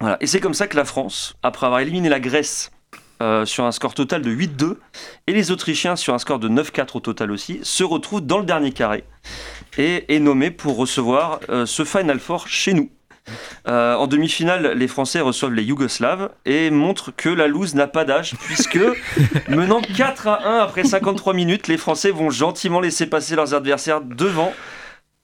Voilà. 0.00 0.16
Et 0.20 0.26
c'est 0.26 0.40
comme 0.40 0.52
ça 0.52 0.66
que 0.66 0.76
la 0.76 0.84
France, 0.84 1.36
après 1.44 1.66
avoir 1.66 1.78
éliminé 1.78 2.08
la 2.08 2.18
Grèce 2.18 2.72
euh, 3.22 3.46
sur 3.46 3.64
un 3.64 3.70
score 3.70 3.94
total 3.94 4.20
de 4.22 4.32
8-2, 4.32 4.78
et 5.28 5.32
les 5.32 5.52
Autrichiens 5.52 5.94
sur 5.94 6.12
un 6.12 6.18
score 6.18 6.40
de 6.40 6.48
9-4 6.48 6.96
au 6.96 7.00
total 7.00 7.30
aussi, 7.30 7.60
se 7.62 7.84
retrouve 7.84 8.22
dans 8.22 8.38
le 8.38 8.44
dernier 8.46 8.72
carré 8.72 9.04
et 9.78 10.12
est 10.12 10.18
nommé 10.18 10.50
pour 10.50 10.76
recevoir 10.76 11.38
ce 11.66 11.84
Final 11.84 12.18
Four 12.18 12.48
chez 12.48 12.74
nous. 12.74 12.90
Euh, 13.68 13.94
en 13.94 14.06
demi-finale, 14.06 14.72
les 14.76 14.88
Français 14.88 15.20
reçoivent 15.20 15.52
les 15.52 15.62
Yougoslaves 15.62 16.30
et 16.44 16.70
montrent 16.70 17.12
que 17.14 17.28
la 17.28 17.46
loose 17.46 17.74
n'a 17.74 17.86
pas 17.86 18.04
d'âge, 18.04 18.34
puisque 18.46 18.78
menant 19.48 19.80
4 19.80 20.28
à 20.28 20.48
1 20.48 20.58
après 20.60 20.84
53 20.84 21.34
minutes, 21.34 21.68
les 21.68 21.76
Français 21.76 22.10
vont 22.10 22.30
gentiment 22.30 22.80
laisser 22.80 23.06
passer 23.06 23.36
leurs 23.36 23.54
adversaires 23.54 24.00
devant 24.00 24.52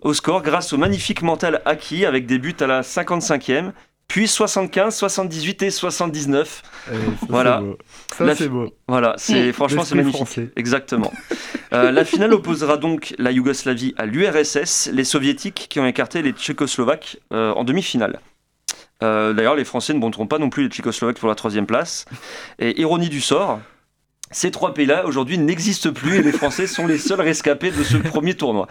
au 0.03 0.15
score 0.15 0.43
grâce 0.43 0.73
au 0.73 0.77
magnifique 0.77 1.23
mental 1.23 1.63
acquis 1.65 2.05
avec 2.05 2.27
des 2.27 2.39
buts 2.39 2.57
à 2.61 2.67
la 2.67 2.83
55e, 2.83 3.73
puis 4.17 4.29
75, 4.29 4.97
78 4.97 5.63
et 5.65 5.71
79. 5.71 6.63
Et 6.91 6.95
ça, 6.95 7.01
Voilà. 7.29 7.61
c'est 7.61 7.67
beau. 7.67 7.77
Ça, 8.17 8.35
c'est 8.35 8.49
beau. 8.49 8.73
Voilà, 8.89 9.15
c'est 9.19 9.53
franchement 9.53 9.85
c'est 9.85 9.95
magnifique. 9.95 10.17
français. 10.17 10.49
Exactement. 10.57 11.13
Euh, 11.75 11.91
la 11.91 12.03
finale 12.07 12.33
opposera 12.33 12.79
donc 12.79 13.15
la 13.19 13.31
Yougoslavie 13.31 13.95
à 13.99 14.07
l'URSS, 14.07 14.89
les 14.91 15.05
soviétiques 15.05 15.67
qui 15.69 15.81
ont 15.81 15.87
écarté 15.87 16.23
les 16.23 16.33
tchécoslovaques 16.33 17.19
euh, 17.35 17.53
en 17.53 17.65
demi-finale. 17.65 18.21
Euh, 19.03 19.35
D'ailleurs, 19.35 19.55
les 19.55 19.67
Français 19.67 19.93
ne 19.93 19.99
monteront 19.99 20.27
pas 20.27 20.39
non 20.39 20.49
plus 20.49 20.63
les 20.63 20.71
tchécoslovaques 20.71 21.19
pour 21.19 21.29
la 21.29 21.35
troisième 21.35 21.67
place. 21.67 22.07
Et 22.59 22.81
ironie 22.81 23.11
du 23.11 23.21
sort, 23.21 23.61
ces 24.37 24.51
trois 24.51 24.75
pays-là 24.75 25.07
aujourd'hui 25.07 25.39
n'existent 25.39 25.93
plus 25.93 26.17
et 26.17 26.23
les 26.23 26.31
Français 26.31 26.67
sont 26.67 26.87
les 26.87 26.99
seuls 26.99 27.23
rescapés 27.23 27.71
de 27.71 27.83
ce 27.83 27.97
premier 27.97 28.35
tournoi. 28.35 28.69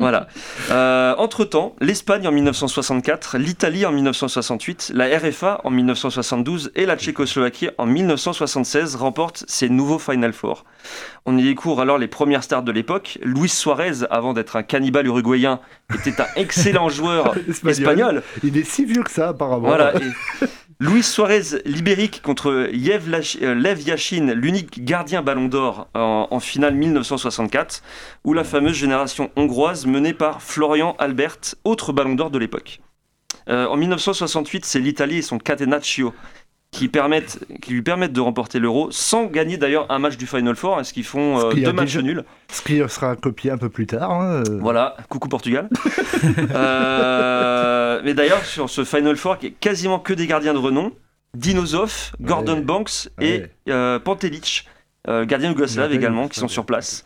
Voilà. 0.00 0.26
Euh, 0.72 1.14
Entre-temps, 1.18 1.76
l'Espagne 1.80 2.26
en 2.26 2.32
1964, 2.32 3.38
l'Italie 3.38 3.86
en 3.86 3.92
1968, 3.92 4.90
la 4.92 5.06
RFA 5.16 5.60
en 5.62 5.70
1972 5.70 6.72
et 6.74 6.84
la 6.84 6.96
Tchécoslovaquie 6.96 7.68
en 7.78 7.86
1976 7.86 8.96
remportent 8.96 9.44
ces 9.46 9.68
nouveaux 9.68 10.00
Final 10.00 10.32
Four. 10.32 10.64
On 11.26 11.38
y 11.38 11.44
découvre 11.44 11.80
alors 11.80 11.98
les 11.98 12.08
premières 12.08 12.42
stars 12.42 12.64
de 12.64 12.72
l'époque. 12.72 13.20
Luis 13.22 13.50
Suarez, 13.50 14.04
avant 14.10 14.32
d'être 14.32 14.56
un 14.56 14.64
cannibale 14.64 15.06
uruguayen, 15.06 15.60
était 15.94 16.20
un 16.20 16.26
excellent 16.34 16.88
joueur 16.88 17.36
espagnol. 17.68 18.24
Il 18.42 18.58
est 18.58 18.68
si 18.68 18.84
vieux 18.84 19.04
que 19.04 19.12
ça, 19.12 19.28
apparemment. 19.28 19.68
Voilà. 19.68 19.92
et 20.02 20.67
Luis 20.80 21.02
Suarez 21.02 21.60
libérique 21.64 22.22
contre 22.22 22.70
Yev 22.72 23.12
euh, 23.42 23.54
Lev 23.54 23.82
Yashin, 23.82 24.32
l'unique 24.32 24.84
gardien 24.84 25.22
Ballon 25.22 25.46
d'Or 25.46 25.88
en, 25.92 26.28
en 26.30 26.38
finale 26.38 26.76
1964, 26.76 27.82
ou 28.22 28.32
la 28.32 28.44
fameuse 28.44 28.76
génération 28.76 29.32
hongroise 29.34 29.86
menée 29.86 30.12
par 30.12 30.40
Florian 30.40 30.94
Albert, 31.00 31.56
autre 31.64 31.92
Ballon 31.92 32.14
d'Or 32.14 32.30
de 32.30 32.38
l'époque. 32.38 32.78
Euh, 33.48 33.66
en 33.66 33.76
1968, 33.76 34.64
c'est 34.64 34.78
l'Italie 34.78 35.18
et 35.18 35.22
son 35.22 35.38
Catenaccio 35.38 36.14
qui, 36.70 36.88
permettent, 36.88 37.38
qui 37.62 37.72
lui 37.72 37.82
permettent 37.82 38.12
de 38.12 38.20
remporter 38.20 38.58
l'Euro 38.58 38.88
sans 38.90 39.24
gagner 39.24 39.56
d'ailleurs 39.56 39.90
un 39.90 39.98
match 39.98 40.16
du 40.16 40.26
Final 40.26 40.54
Four, 40.54 40.78
hein, 40.78 40.84
ce 40.84 40.92
qui 40.92 41.02
font 41.02 41.38
euh, 41.40 41.52
deux 41.54 41.72
matchs 41.72 41.94
déjà- 41.94 42.02
nuls. 42.02 42.24
Ce 42.52 42.60
qui 42.62 42.78
sera 42.88 43.16
copié 43.16 43.50
un 43.50 43.56
peu 43.58 43.68
plus 43.70 43.86
tard. 43.86 44.10
hein, 44.10 44.42
euh. 44.48 44.58
Voilà, 44.60 44.96
coucou 45.08 45.28
Portugal. 45.28 45.68
Euh, 46.54 48.00
mais 48.04 48.14
d'ailleurs, 48.14 48.44
sur 48.44 48.68
ce 48.70 48.84
Final 48.84 49.16
Four, 49.16 49.38
qui 49.38 49.46
est 49.46 49.50
quasiment 49.52 49.98
que 49.98 50.12
des 50.12 50.26
gardiens 50.26 50.52
de 50.54 50.58
renom, 50.58 50.92
Dinosov, 51.34 52.12
Gordon 52.20 52.54
Ouais. 52.56 52.60
Banks 52.62 53.08
et 53.20 53.38
Ouais. 53.40 53.50
euh, 53.70 53.98
Pantelic, 53.98 54.66
gardien 55.06 55.50
yougoslave 55.50 55.92
également, 55.92 56.28
qui 56.28 56.38
sont 56.40 56.48
sur 56.48 56.66
place. 56.66 57.04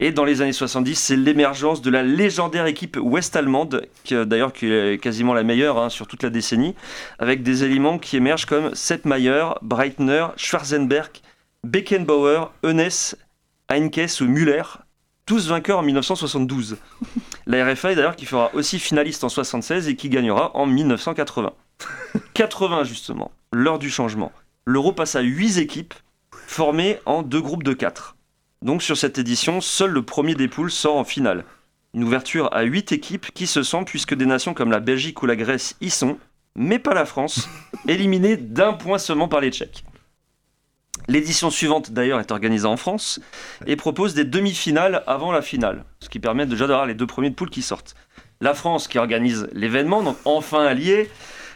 Et 0.00 0.12
dans 0.12 0.24
les 0.24 0.42
années 0.42 0.52
70, 0.52 0.94
c'est 0.96 1.16
l'émergence 1.16 1.82
de 1.82 1.90
la 1.90 2.02
légendaire 2.02 2.66
équipe 2.66 2.96
ouest-allemande, 3.00 3.86
euh, 4.12 4.24
d'ailleurs 4.24 4.52
qui 4.52 4.66
est 4.66 5.00
quasiment 5.00 5.34
la 5.34 5.42
meilleure 5.42 5.78
hein, 5.78 5.88
sur 5.88 6.06
toute 6.06 6.22
la 6.22 6.30
décennie, 6.30 6.74
avec 7.18 7.42
des 7.42 7.64
éléments 7.64 7.98
qui 7.98 8.16
émergent 8.16 8.46
comme 8.46 8.74
Sepp 8.74 9.04
Maier, 9.04 9.46
Breitner, 9.62 10.26
Schwarzenberg, 10.36 11.10
Beckenbauer, 11.64 12.52
Eunès, 12.64 13.16
Heinkes 13.70 14.20
ou 14.20 14.24
Müller, 14.24 14.62
tous 15.26 15.48
vainqueurs 15.48 15.78
en 15.78 15.82
1972. 15.82 16.76
La 17.46 17.64
RFA 17.64 17.92
est 17.92 17.94
d'ailleurs 17.94 18.16
qui 18.16 18.26
fera 18.26 18.50
aussi 18.54 18.78
finaliste 18.78 19.24
en 19.24 19.28
76 19.28 19.88
et 19.88 19.96
qui 19.96 20.08
gagnera 20.08 20.56
en 20.56 20.66
1980. 20.66 21.52
80 22.34 22.84
justement, 22.84 23.30
l'heure 23.52 23.78
du 23.78 23.90
changement. 23.90 24.32
L'Euro 24.64 24.92
passe 24.92 25.16
à 25.16 25.20
8 25.20 25.58
équipes 25.58 25.94
formées 26.46 26.98
en 27.06 27.22
deux 27.22 27.40
groupes 27.40 27.62
de 27.62 27.72
4. 27.72 28.16
Donc 28.62 28.82
sur 28.82 28.96
cette 28.96 29.18
édition, 29.18 29.60
seul 29.60 29.90
le 29.90 30.02
premier 30.02 30.36
des 30.36 30.46
poules 30.46 30.70
sort 30.70 30.96
en 30.96 31.04
finale. 31.04 31.44
Une 31.94 32.04
ouverture 32.04 32.48
à 32.54 32.62
8 32.62 32.92
équipes 32.92 33.32
qui 33.34 33.48
se 33.48 33.64
sent 33.64 33.82
puisque 33.84 34.14
des 34.14 34.24
nations 34.24 34.54
comme 34.54 34.70
la 34.70 34.80
Belgique 34.80 35.20
ou 35.22 35.26
la 35.26 35.36
Grèce 35.36 35.76
y 35.80 35.90
sont, 35.90 36.16
mais 36.54 36.78
pas 36.78 36.94
la 36.94 37.04
France, 37.04 37.48
éliminée 37.88 38.36
d'un 38.36 38.72
point 38.72 38.98
seulement 38.98 39.28
par 39.28 39.40
les 39.40 39.50
Tchèques. 39.50 39.84
L'édition 41.08 41.50
suivante 41.50 41.90
d'ailleurs 41.90 42.20
est 42.20 42.30
organisée 42.30 42.66
en 42.66 42.76
France 42.76 43.20
et 43.66 43.74
propose 43.74 44.14
des 44.14 44.24
demi-finales 44.24 45.02
avant 45.08 45.32
la 45.32 45.42
finale, 45.42 45.84
ce 45.98 46.08
qui 46.08 46.20
permet 46.20 46.46
déjà 46.46 46.68
d'avoir 46.68 46.86
les 46.86 46.94
deux 46.94 47.08
premiers 47.08 47.30
de 47.30 47.34
poule 47.34 47.50
qui 47.50 47.62
sortent. 47.62 47.96
La 48.40 48.54
France 48.54 48.86
qui 48.86 48.98
organise 48.98 49.48
l'événement, 49.52 50.04
donc 50.04 50.16
enfin 50.24 50.64
alliée, 50.64 51.10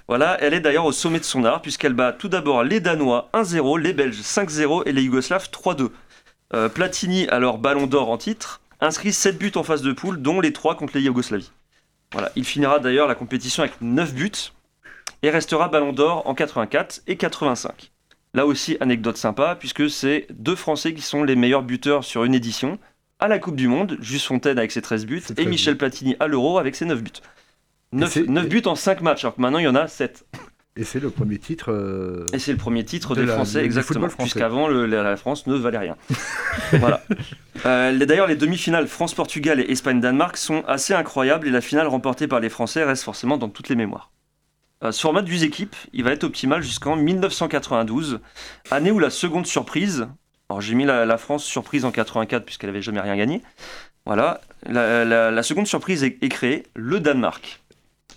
voilà, 0.08 0.36
elle 0.40 0.54
est 0.54 0.60
d'ailleurs 0.60 0.84
au 0.84 0.92
sommet 0.92 1.20
de 1.20 1.24
son 1.24 1.44
art 1.44 1.62
puisqu'elle 1.62 1.92
bat 1.92 2.12
tout 2.12 2.28
d'abord 2.28 2.64
les 2.64 2.80
Danois 2.80 3.28
1-0, 3.32 3.78
les 3.78 3.92
Belges 3.92 4.20
5-0 4.20 4.82
et 4.86 4.92
les 4.92 5.02
Yougoslaves 5.02 5.48
3-2. 5.52 5.90
Euh, 6.54 6.68
Platini, 6.68 7.26
alors 7.28 7.58
ballon 7.58 7.86
d'or 7.86 8.10
en 8.10 8.18
titre, 8.18 8.60
inscrit 8.80 9.12
7 9.12 9.38
buts 9.38 9.52
en 9.56 9.62
phase 9.62 9.82
de 9.82 9.92
poule, 9.92 10.20
dont 10.22 10.40
les 10.40 10.52
3 10.52 10.76
contre 10.76 10.96
les 10.96 11.02
Yougoslavie. 11.02 11.50
Voilà, 12.12 12.30
il 12.36 12.44
finira 12.44 12.78
d'ailleurs 12.78 13.08
la 13.08 13.14
compétition 13.16 13.62
avec 13.64 13.80
9 13.80 14.14
buts 14.14 14.30
et 15.22 15.30
restera 15.30 15.68
ballon 15.68 15.92
d'or 15.92 16.22
en 16.26 16.34
84 16.34 17.00
et 17.06 17.16
85. 17.16 17.90
Là 18.34 18.46
aussi, 18.46 18.76
anecdote 18.80 19.16
sympa, 19.16 19.56
puisque 19.58 19.88
c'est 19.90 20.26
deux 20.30 20.54
Français 20.56 20.94
qui 20.94 21.02
sont 21.02 21.24
les 21.24 21.36
meilleurs 21.36 21.62
buteurs 21.62 22.04
sur 22.04 22.24
une 22.24 22.34
édition. 22.34 22.78
À 23.18 23.28
la 23.28 23.38
Coupe 23.38 23.56
du 23.56 23.66
Monde, 23.66 23.96
Juste 24.00 24.26
Fontaine 24.26 24.58
avec 24.58 24.70
ses 24.72 24.82
13 24.82 25.06
buts 25.06 25.22
et 25.32 25.34
Michel 25.50 25.78
Platini 25.78 26.16
à 26.20 26.26
l'Euro 26.26 26.58
avec 26.58 26.76
ses 26.76 26.84
9 26.84 27.02
buts. 27.02 27.10
9, 27.92 28.12
c'est- 28.12 28.26
9 28.28 28.46
buts 28.48 28.62
en 28.66 28.74
5 28.74 29.00
matchs, 29.00 29.24
alors 29.24 29.34
que 29.36 29.40
maintenant 29.40 29.58
il 29.58 29.64
y 29.64 29.68
en 29.68 29.74
a 29.74 29.88
7. 29.88 30.26
Et 30.76 30.84
c'est 30.84 31.00
le 31.00 31.08
premier 31.10 31.38
titre. 31.38 31.72
euh, 31.72 32.26
Et 32.34 32.38
c'est 32.38 32.52
le 32.52 32.58
premier 32.58 32.84
titre 32.84 33.14
de 33.14 33.20
des 33.22 33.26
la- 33.26 33.34
Français, 33.34 33.64
exactement. 33.64 34.08
Puisqu'avant, 34.08 34.68
la, 34.68 35.16
France 35.16 35.46
ne 35.46 35.54
valait 35.54 35.78
rien. 35.78 35.96
voilà. 36.72 37.02
Euh, 37.64 37.96
D'ailleurs, 38.04 38.26
les 38.26 38.36
demi-finales 38.36 38.86
France-Portugal 38.86 39.58
et 39.60 39.70
Espagne-Danemark 39.70 40.36
sont 40.36 40.62
assez 40.66 40.92
incroyables 40.94 41.48
et 41.48 41.50
la 41.50 41.60
finale 41.62 41.86
remportée 41.86 42.28
par 42.28 42.40
les 42.40 42.50
Français 42.50 42.84
reste 42.84 43.04
forcément 43.04 43.38
dans 43.38 43.48
toutes 43.48 43.68
les 43.70 43.76
mémoires. 43.76 44.10
Euh, 44.84 44.92
ce 44.92 45.00
format 45.00 45.22
de 45.22 45.30
8 45.30 45.44
équipes, 45.44 45.74
il 45.94 46.04
va 46.04 46.12
être 46.12 46.24
optimal 46.24 46.62
jusqu'en 46.62 46.96
1992, 46.96 48.20
année 48.70 48.90
où 48.90 48.98
la 48.98 49.08
seconde 49.08 49.46
surprise, 49.46 50.06
alors 50.50 50.60
j'ai 50.60 50.74
mis 50.74 50.84
la, 50.84 51.06
la 51.06 51.16
France 51.16 51.44
surprise 51.44 51.86
en 51.86 51.90
84 51.90 52.44
puisqu'elle 52.44 52.68
avait 52.68 52.82
jamais 52.82 53.00
rien 53.00 53.16
gagné, 53.16 53.40
voilà, 54.04 54.42
la, 54.68 55.06
la- 55.06 55.30
la 55.30 55.42
seconde 55.42 55.66
surprise 55.66 56.04
est, 56.04 56.18
est 56.22 56.28
créée, 56.28 56.64
le 56.74 57.00
Danemark. 57.00 57.62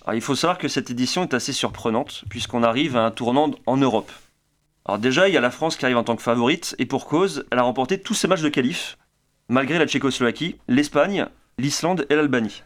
Alors, 0.05 0.15
il 0.15 0.21
faut 0.21 0.35
savoir 0.35 0.57
que 0.57 0.67
cette 0.67 0.89
édition 0.89 1.23
est 1.23 1.33
assez 1.33 1.53
surprenante 1.53 2.23
puisqu'on 2.29 2.63
arrive 2.63 2.95
à 2.97 3.05
un 3.05 3.11
tournant 3.11 3.51
en 3.65 3.77
Europe. 3.77 4.11
Alors 4.85 4.97
déjà, 4.99 5.27
il 5.27 5.33
y 5.33 5.37
a 5.37 5.41
la 5.41 5.51
France 5.51 5.75
qui 5.75 5.85
arrive 5.85 5.97
en 5.97 6.03
tant 6.03 6.15
que 6.15 6.21
favorite 6.23 6.75
et 6.79 6.85
pour 6.85 7.05
cause, 7.05 7.45
elle 7.51 7.59
a 7.59 7.63
remporté 7.63 7.99
tous 7.99 8.13
ses 8.15 8.27
matchs 8.27 8.41
de 8.41 8.49
qualif, 8.49 8.97
malgré 9.49 9.77
la 9.77 9.85
Tchécoslovaquie, 9.85 10.55
l'Espagne, 10.67 11.27
l'Islande 11.59 12.05
et 12.09 12.15
l'Albanie. 12.15 12.63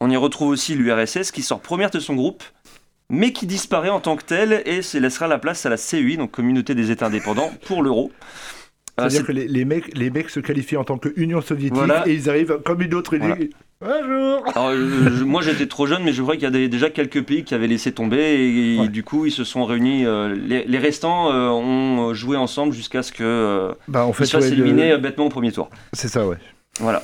On 0.00 0.10
y 0.10 0.16
retrouve 0.16 0.48
aussi 0.48 0.74
l'URSS 0.74 1.30
qui 1.30 1.42
sort 1.42 1.60
première 1.60 1.90
de 1.90 2.00
son 2.00 2.14
groupe, 2.14 2.42
mais 3.08 3.32
qui 3.32 3.46
disparaît 3.46 3.88
en 3.90 4.00
tant 4.00 4.16
que 4.16 4.24
telle 4.24 4.62
et 4.66 4.82
se 4.82 4.98
laissera 4.98 5.26
la 5.28 5.38
place 5.38 5.64
à 5.64 5.70
la 5.70 5.76
CEI, 5.76 6.16
donc 6.16 6.32
Communauté 6.32 6.74
des 6.74 6.90
États 6.90 7.06
indépendants, 7.06 7.50
pour 7.66 7.82
l'euro. 7.82 8.12
C'est-à-dire 8.98 9.20
c'est- 9.20 9.26
que 9.26 9.32
les, 9.32 9.48
les 9.48 9.64
mecs, 9.64 9.96
les 9.96 10.10
mecs 10.10 10.30
se 10.30 10.40
qualifient 10.40 10.76
en 10.76 10.84
tant 10.84 10.98
que 10.98 11.12
Union 11.16 11.40
soviétique 11.40 11.74
Voilà. 11.76 12.06
et 12.06 12.12
ils 12.14 12.28
arrivent 12.28 12.58
comme 12.64 12.82
une 12.82 12.94
autre 12.94 13.16
Voilà. 13.16 13.36
Bonjour 13.84 14.42
Alors, 14.54 14.68
euh, 14.70 15.10
je- 15.18 15.24
moi 15.24 15.42
j'étais 15.42 15.66
trop 15.66 15.86
jeune, 15.86 16.02
mais 16.04 16.12
je 16.12 16.22
crois 16.22 16.34
qu'il 16.34 16.44
y 16.44 16.46
a 16.46 16.50
des- 16.50 16.68
déjà 16.68 16.88
quelques 16.88 17.22
pays 17.22 17.44
qui 17.44 17.54
avaient 17.54 17.66
laissé 17.66 17.92
tomber 17.92 18.16
et, 18.18 18.78
Ouais. 18.80 18.88
du 18.88 19.02
coup 19.02 19.26
ils 19.26 19.30
se 19.32 19.44
sont 19.44 19.64
réunis. 19.64 20.06
euh, 20.06 20.34
les, 20.34 20.64
les 20.64 20.78
restants 20.78 21.30
euh, 21.32 21.48
ont 21.50 22.14
joué 22.14 22.36
ensemble 22.36 22.72
jusqu'à 22.72 23.02
ce 23.02 23.12
que 23.12 23.22
euh, 23.22 23.72
Bah, 23.88 24.06
en 24.06 24.10
ils 24.10 24.14
fait, 24.14 24.24
se 24.26 24.32
fassent 24.36 24.44
ouais, 24.46 24.52
éliminer 24.52 24.92
euh, 24.92 24.98
bêtement 24.98 25.26
au 25.26 25.28
premier 25.28 25.52
tour. 25.52 25.68
C'est 25.92 26.08
ça, 26.08 26.26
ouais. 26.26 26.36
Voilà. 26.80 27.02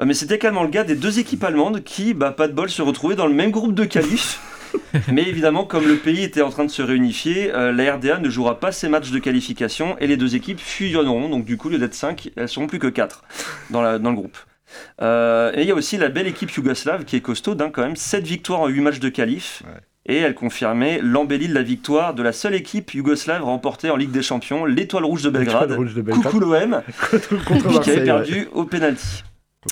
Euh, 0.00 0.04
Mais 0.06 0.14
c'était 0.14 0.36
également 0.36 0.62
le 0.62 0.70
cas 0.70 0.84
des 0.84 0.94
deux 0.96 1.18
équipes 1.18 1.44
allemandes 1.44 1.82
qui, 1.84 2.14
bah, 2.14 2.30
pas 2.32 2.48
de 2.48 2.52
bol, 2.54 2.70
se 2.70 2.82
retrouvaient 2.82 3.14
dans 3.14 3.26
le 3.26 3.34
même 3.34 3.50
groupe 3.50 3.74
de 3.74 3.84
qualif. 3.84 4.40
Mais 5.12 5.22
évidemment, 5.28 5.64
comme 5.64 5.86
le 5.86 5.96
pays 5.96 6.22
était 6.24 6.40
en 6.42 6.48
train 6.50 6.64
de 6.64 6.70
se 6.70 6.80
réunifier, 6.82 7.52
euh, 7.54 7.72
la 7.72 7.94
RDA 7.96 8.18
ne 8.20 8.30
jouera 8.30 8.58
pas 8.58 8.72
ses 8.72 8.88
matchs 8.88 9.10
de 9.10 9.18
qualification 9.18 9.96
et 10.00 10.06
les 10.06 10.16
deux 10.16 10.34
équipes 10.34 10.60
fusionneront. 10.60 11.28
Donc 11.28 11.44
du 11.44 11.56
coup, 11.58 11.68
au 11.68 11.72
lieu 11.72 11.78
d'être 11.78 11.94
5, 11.94 12.30
elles 12.36 12.48
seront 12.48 12.66
plus 12.66 12.78
que 12.78 12.86
4 12.86 13.22
dans, 13.70 13.82
la- 13.82 13.98
dans 13.98 14.08
le 14.10 14.16
groupe. 14.16 14.38
Euh, 15.00 15.52
et 15.54 15.62
il 15.62 15.68
y 15.68 15.70
a 15.70 15.74
aussi 15.74 15.96
la 15.98 16.08
belle 16.08 16.26
équipe 16.26 16.50
yougoslave 16.50 17.04
qui 17.04 17.16
est 17.16 17.20
costaud, 17.20 17.56
hein, 17.60 17.70
quand 17.72 17.82
même, 17.82 17.96
7 17.96 18.24
victoires 18.24 18.60
en 18.60 18.68
8 18.68 18.80
matchs 18.80 19.00
de 19.00 19.08
qualif. 19.08 19.62
Et 20.04 20.16
elle 20.16 20.34
confirmait 20.34 20.98
l'embellie 21.00 21.46
de 21.46 21.54
la 21.54 21.62
victoire 21.62 22.14
de 22.14 22.22
la 22.24 22.32
seule 22.32 22.54
équipe 22.54 22.92
yougoslave 22.92 23.44
remportée 23.44 23.88
en 23.88 23.96
Ligue 23.96 24.10
des 24.10 24.22
Champions, 24.22 24.64
l'Étoile 24.64 25.04
Rouge 25.04 25.22
de 25.22 25.30
Belgrade. 25.30 25.72
Rouge 25.72 25.94
de 25.94 26.02
Belgrade. 26.02 26.24
Coucou 26.30 26.40
l'OM, 26.40 26.82
qui 27.82 27.90
avait 27.90 28.04
perdu 28.04 28.34
ouais. 28.34 28.48
au 28.52 28.64
Marseille. 28.64 29.22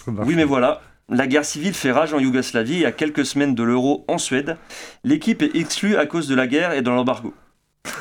Oui, 0.07 0.35
mais 0.37 0.45
voilà. 0.45 0.83
La 1.09 1.27
guerre 1.27 1.45
civile 1.45 1.75
fait 1.75 1.91
rage 1.91 2.15
en 2.15 2.21
Yougoslavie 2.21 2.83
et 2.83 2.87
à 2.87 2.93
quelques 2.93 3.27
semaines 3.27 3.57
de 3.57 3.65
l'euro 3.65 4.05
en 4.07 4.17
Suède, 4.19 4.57
l'équipe 5.03 5.43
est 5.43 5.57
exclue 5.57 5.97
à 5.97 6.07
cause 6.07 6.29
de 6.29 6.37
la 6.37 6.47
guerre 6.47 6.73
et 6.73 6.83
de 6.83 6.91
l'embargo. 6.91 7.35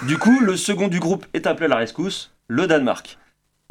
Du 0.04 0.20
coup, 0.20 0.40
le 0.42 0.56
second 0.56 0.88
du 0.88 1.00
groupe 1.00 1.26
est 1.34 1.48
appelé 1.48 1.66
à 1.66 1.70
la 1.70 1.78
rescousse, 1.78 2.36
le 2.48 2.68
Danemark. 2.68 3.18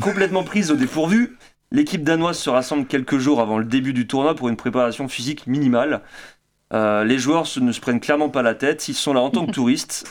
Complètement 0.02 0.42
prise 0.42 0.72
au 0.72 0.76
dépourvu, 0.76 1.37
l'équipe 1.70 2.02
danoise 2.04 2.38
se 2.38 2.50
rassemble 2.50 2.86
quelques 2.86 3.18
jours 3.18 3.40
avant 3.40 3.58
le 3.58 3.64
début 3.64 3.92
du 3.92 4.06
tournoi 4.06 4.34
pour 4.34 4.48
une 4.48 4.56
préparation 4.56 5.08
physique 5.08 5.46
minimale. 5.46 6.02
Euh, 6.74 7.02
les 7.04 7.18
joueurs 7.18 7.46
se- 7.46 7.60
ne 7.60 7.72
se 7.72 7.80
prennent 7.80 8.00
clairement 8.00 8.28
pas 8.28 8.42
la 8.42 8.54
tête, 8.54 8.88
ils 8.88 8.94
sont 8.94 9.14
là 9.14 9.20
en 9.20 9.30
tant 9.30 9.46
que 9.46 9.52
touristes. 9.52 10.06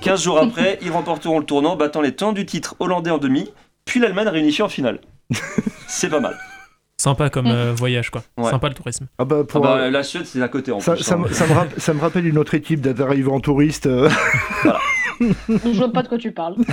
15 0.00 0.22
jours 0.22 0.38
après, 0.38 0.78
ils 0.82 0.90
remporteront 0.90 1.38
le 1.38 1.44
tournoi 1.44 1.70
en 1.70 1.76
battant 1.76 2.00
les 2.00 2.14
temps 2.14 2.32
du 2.32 2.44
titre 2.46 2.74
hollandais 2.80 3.10
en 3.10 3.18
demi, 3.18 3.52
puis 3.84 4.00
l'Allemagne 4.00 4.28
réunifiée 4.28 4.64
en 4.64 4.68
finale. 4.68 5.00
C'est 5.86 6.08
pas 6.08 6.20
mal. 6.20 6.36
Sympa 7.00 7.30
comme 7.30 7.46
euh, 7.48 7.72
voyage, 7.74 8.10
quoi. 8.10 8.22
Ouais. 8.36 8.50
Sympa 8.50 8.68
le 8.68 8.74
tourisme. 8.74 9.06
Ah 9.18 9.24
bah, 9.24 9.38
Ah 9.40 9.44
pour, 9.44 9.60
bah, 9.62 9.76
euh, 9.76 9.90
la 9.90 10.02
Suède, 10.04 10.24
c'est 10.24 10.40
à 10.40 10.46
côté 10.48 10.70
en 10.70 10.78
ça, 10.78 10.94
plus. 10.94 11.02
ça 11.02 11.14
hein. 11.14 11.18
me- 11.18 11.28
ça 11.32 11.46
me 11.48 11.52
rapp- 11.52 11.78
ça 11.80 11.94
me 11.94 12.00
rappelle 12.00 12.26
une 12.28 12.38
autre 12.38 12.54
équipe 12.54 12.80
d'être 12.80 13.00
arrivé 13.00 13.28
en 13.28 13.40
touriste. 13.40 13.86
euh. 13.86 14.08
Je 15.20 15.76
vois 15.78 15.92
pas 15.92 16.02
de 16.02 16.08
quoi 16.08 16.18
tu 16.18 16.30
parles. 16.32 16.56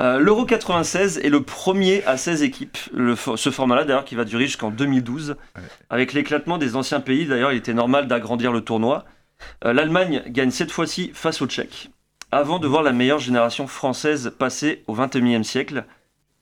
Euh, 0.00 0.18
L'Euro 0.20 0.44
96 0.44 1.18
est 1.18 1.28
le 1.28 1.42
premier 1.42 2.04
à 2.04 2.16
16 2.16 2.42
équipes. 2.42 2.78
Le 2.92 3.16
ce 3.16 3.50
format-là, 3.50 3.84
d'ailleurs, 3.84 4.04
qui 4.04 4.14
va 4.14 4.24
durer 4.24 4.46
jusqu'en 4.46 4.70
2012. 4.70 5.36
Avec 5.90 6.12
l'éclatement 6.12 6.56
des 6.58 6.76
anciens 6.76 7.00
pays, 7.00 7.26
d'ailleurs, 7.26 7.52
il 7.52 7.58
était 7.58 7.74
normal 7.74 8.06
d'agrandir 8.06 8.52
le 8.52 8.60
tournoi. 8.60 9.04
Euh, 9.64 9.72
L'Allemagne 9.72 10.22
gagne 10.28 10.50
cette 10.50 10.70
fois-ci 10.70 11.10
face 11.14 11.42
aux 11.42 11.46
Tchèques. 11.46 11.90
Avant 12.30 12.58
de 12.58 12.68
voir 12.68 12.82
la 12.82 12.92
meilleure 12.92 13.18
génération 13.18 13.66
française 13.66 14.32
passer 14.38 14.84
au 14.86 14.94
21e 14.94 15.42
siècle. 15.42 15.84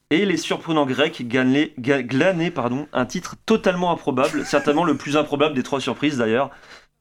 Et 0.09 0.25
les 0.25 0.37
surprenants 0.37 0.85
Grecs 0.85 1.27
gagnaient- 1.27 1.73
ga- 1.79 2.01
glanaient 2.03 2.51
pardon, 2.51 2.87
un 2.93 3.05
titre 3.05 3.35
totalement 3.45 3.91
improbable, 3.91 4.45
certainement 4.45 4.85
le 4.85 4.95
plus 4.95 5.17
improbable 5.17 5.53
des 5.53 5.63
trois 5.63 5.81
surprises 5.81 6.17
d'ailleurs, 6.17 6.49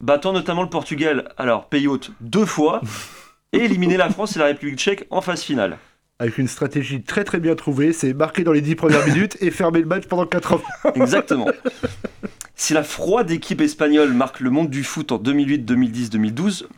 battant 0.00 0.32
notamment 0.32 0.62
le 0.64 0.68
Portugal, 0.68 1.32
alors 1.36 1.68
pays 1.68 1.86
hôte, 1.86 2.10
deux 2.20 2.44
fois, 2.46 2.80
et 3.52 3.58
éliminer 3.58 3.96
la 3.96 4.10
France 4.10 4.34
et 4.34 4.40
la 4.40 4.46
République 4.46 4.78
tchèque 4.80 5.06
en 5.10 5.20
phase 5.20 5.42
finale. 5.42 5.78
Avec 6.18 6.38
une 6.38 6.48
stratégie 6.48 7.02
très 7.02 7.24
très 7.24 7.40
bien 7.40 7.54
trouvée, 7.54 7.92
c'est 7.92 8.14
marquer 8.14 8.42
dans 8.42 8.52
les 8.52 8.62
10 8.62 8.74
premières 8.74 9.06
minutes 9.12 9.36
et 9.40 9.50
fermer 9.50 9.80
le 9.80 9.86
match 9.86 10.06
pendant 10.06 10.26
80. 10.26 10.62
Exactement. 10.94 11.46
Si 12.54 12.72
la 12.72 12.82
froide 12.82 13.30
équipe 13.30 13.60
espagnole 13.60 14.14
marque 14.14 14.40
le 14.40 14.48
monde 14.48 14.70
du 14.70 14.82
foot 14.82 15.12
en 15.12 15.18
2008, 15.18 15.58
2010, 15.58 16.10
2012, 16.10 16.68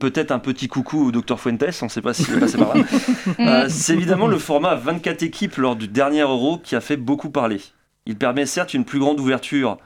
peut-être 0.00 0.32
un 0.32 0.40
petit 0.40 0.66
coucou 0.66 1.06
au 1.06 1.12
Dr 1.12 1.38
Fuentes, 1.38 1.78
on 1.82 1.84
ne 1.84 1.90
sait 1.90 2.02
pas 2.02 2.12
s'il 2.12 2.34
est 2.34 2.40
passé 2.40 2.58
par 2.58 2.76
là. 2.76 2.84
Euh, 3.38 3.66
c'est 3.68 3.94
évidemment 3.94 4.26
le 4.26 4.38
format 4.38 4.70
à 4.70 4.74
24 4.74 5.22
équipes 5.22 5.56
lors 5.56 5.76
du 5.76 5.86
dernier 5.88 6.20
Euro 6.22 6.58
qui 6.58 6.74
a 6.74 6.80
fait 6.80 6.96
beaucoup 6.96 7.30
parler. 7.30 7.60
Il 8.06 8.16
permet 8.16 8.46
certes 8.46 8.74
une 8.74 8.84
plus 8.84 8.98
grande 8.98 9.20
ouverture 9.20 9.78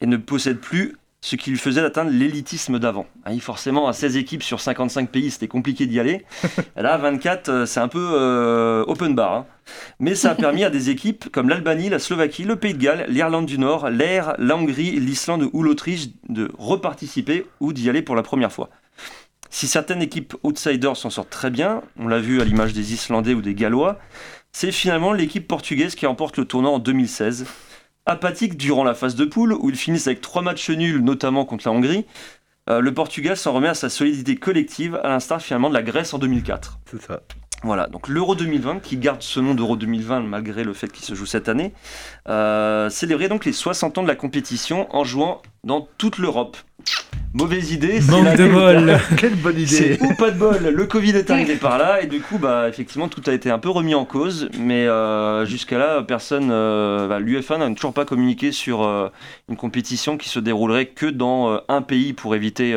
et 0.00 0.06
ne 0.06 0.16
possède 0.16 0.58
plus 0.58 0.96
ce 1.20 1.36
qui 1.36 1.50
lui 1.50 1.58
faisait 1.58 1.80
atteindre 1.82 2.10
l'élitisme 2.12 2.78
d'avant. 2.78 3.06
Oui, 3.28 3.40
forcément, 3.40 3.88
à 3.88 3.92
16 3.92 4.16
équipes 4.16 4.42
sur 4.42 4.60
55 4.60 5.10
pays, 5.10 5.30
c'était 5.30 5.48
compliqué 5.48 5.86
d'y 5.86 5.98
aller. 5.98 6.24
Là, 6.76 6.94
à 6.94 6.98
24, 6.98 7.48
euh, 7.48 7.66
c'est 7.66 7.80
un 7.80 7.88
peu 7.88 8.12
euh, 8.14 8.84
open 8.86 9.14
bar. 9.14 9.34
hein. 9.34 9.46
Mais 9.98 10.14
ça 10.14 10.30
a 10.30 10.34
permis 10.36 10.62
à 10.64 10.70
des 10.70 10.90
équipes 10.90 11.28
comme 11.30 11.48
l'Albanie, 11.48 11.88
la 11.88 11.98
Slovaquie, 11.98 12.44
le 12.44 12.56
Pays 12.56 12.74
de 12.74 12.78
Galles, 12.78 13.06
l'Irlande 13.08 13.46
du 13.46 13.58
Nord, 13.58 13.90
l'Air, 13.90 14.34
la 14.38 14.56
Hongrie, 14.56 14.92
l'Islande 15.00 15.48
ou 15.52 15.62
l'Autriche 15.62 16.08
de 16.28 16.50
reparticiper 16.56 17.46
ou 17.60 17.72
d'y 17.72 17.90
aller 17.90 18.02
pour 18.02 18.14
la 18.14 18.22
première 18.22 18.52
fois. 18.52 18.70
Si 19.50 19.66
certaines 19.66 20.02
équipes 20.02 20.34
outsiders 20.44 20.96
s'en 20.96 21.10
sortent 21.10 21.30
très 21.30 21.50
bien, 21.50 21.82
on 21.98 22.06
l'a 22.06 22.18
vu 22.20 22.40
à 22.40 22.44
l'image 22.44 22.74
des 22.74 22.92
Islandais 22.92 23.34
ou 23.34 23.40
des 23.40 23.54
Gallois, 23.54 23.98
c'est 24.52 24.72
finalement 24.72 25.12
l'équipe 25.12 25.48
portugaise 25.48 25.94
qui 25.94 26.06
remporte 26.06 26.36
le 26.36 26.44
tournoi 26.44 26.70
en 26.70 26.78
2016. 26.78 27.46
Apathique 28.08 28.56
durant 28.56 28.84
la 28.84 28.94
phase 28.94 29.16
de 29.16 29.26
poule, 29.26 29.52
où 29.52 29.68
ils 29.68 29.76
finissent 29.76 30.06
avec 30.06 30.22
trois 30.22 30.40
matchs 30.40 30.70
nuls, 30.70 31.04
notamment 31.04 31.44
contre 31.44 31.68
la 31.68 31.72
Hongrie, 31.72 32.06
euh, 32.70 32.80
le 32.80 32.94
Portugal 32.94 33.36
s'en 33.36 33.52
remet 33.52 33.68
à 33.68 33.74
sa 33.74 33.90
solidité 33.90 34.36
collective, 34.36 34.98
à 35.04 35.08
l'instar 35.08 35.42
finalement 35.42 35.68
de 35.68 35.74
la 35.74 35.82
Grèce 35.82 36.14
en 36.14 36.18
2004. 36.18 36.80
C'est 36.90 37.02
ça. 37.02 37.20
Voilà, 37.64 37.88
donc 37.88 38.08
l'Euro 38.08 38.34
2020, 38.34 38.80
qui 38.80 38.96
garde 38.96 39.22
ce 39.22 39.40
nom 39.40 39.54
d'Euro 39.54 39.76
2020 39.76 40.20
malgré 40.20 40.62
le 40.62 40.72
fait 40.72 40.92
qu'il 40.92 41.04
se 41.04 41.14
joue 41.14 41.26
cette 41.26 41.48
année, 41.48 41.72
euh, 42.28 42.88
célébrait 42.88 43.28
donc 43.28 43.44
les 43.44 43.52
60 43.52 43.98
ans 43.98 44.02
de 44.02 44.08
la 44.08 44.14
compétition 44.14 44.86
en 44.94 45.02
jouant 45.02 45.42
dans 45.64 45.88
toute 45.98 46.18
l'Europe. 46.18 46.56
Mauvaise 47.34 47.72
idée, 47.72 48.00
c'est 48.00 48.10
Manque 48.10 48.36
de 48.36 48.48
bol. 48.48 48.98
Quelle 49.18 49.34
bonne 49.34 49.58
idée. 49.58 49.98
Ou 50.00 50.14
pas 50.14 50.30
de 50.30 50.38
bol, 50.38 50.56
le 50.74 50.86
Covid 50.86 51.10
est 51.10 51.30
arrivé 51.30 51.56
par 51.60 51.76
là 51.76 52.00
et 52.00 52.06
du 52.06 52.20
coup 52.20 52.38
bah 52.38 52.68
effectivement 52.68 53.08
tout 53.08 53.20
a 53.26 53.32
été 53.32 53.50
un 53.50 53.58
peu 53.58 53.68
remis 53.68 53.94
en 53.94 54.06
cause, 54.06 54.48
mais 54.58 54.86
euh, 54.86 55.44
jusqu'à 55.44 55.76
là 55.76 56.02
personne, 56.02 56.48
euh, 56.50 57.06
bah, 57.06 57.18
l'UEFA 57.18 57.58
n'a 57.58 57.70
toujours 57.74 57.92
pas 57.92 58.06
communiqué 58.06 58.50
sur 58.50 58.82
euh, 58.82 59.10
une 59.50 59.56
compétition 59.56 60.16
qui 60.16 60.30
se 60.30 60.38
déroulerait 60.38 60.86
que 60.86 61.06
dans 61.06 61.52
euh, 61.52 61.58
un 61.68 61.82
pays 61.82 62.14
pour 62.14 62.34
éviter 62.34 62.74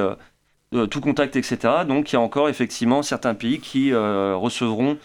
tout 0.89 1.01
contact 1.01 1.35
etc. 1.35 1.57
Donc 1.87 2.11
il 2.11 2.15
y 2.15 2.17
a 2.17 2.21
encore 2.21 2.47
effectivement 2.49 3.03
certains 3.03 3.35
pays 3.35 3.59
qui 3.59 3.91
euh, 3.93 4.35
recevront 4.35 4.97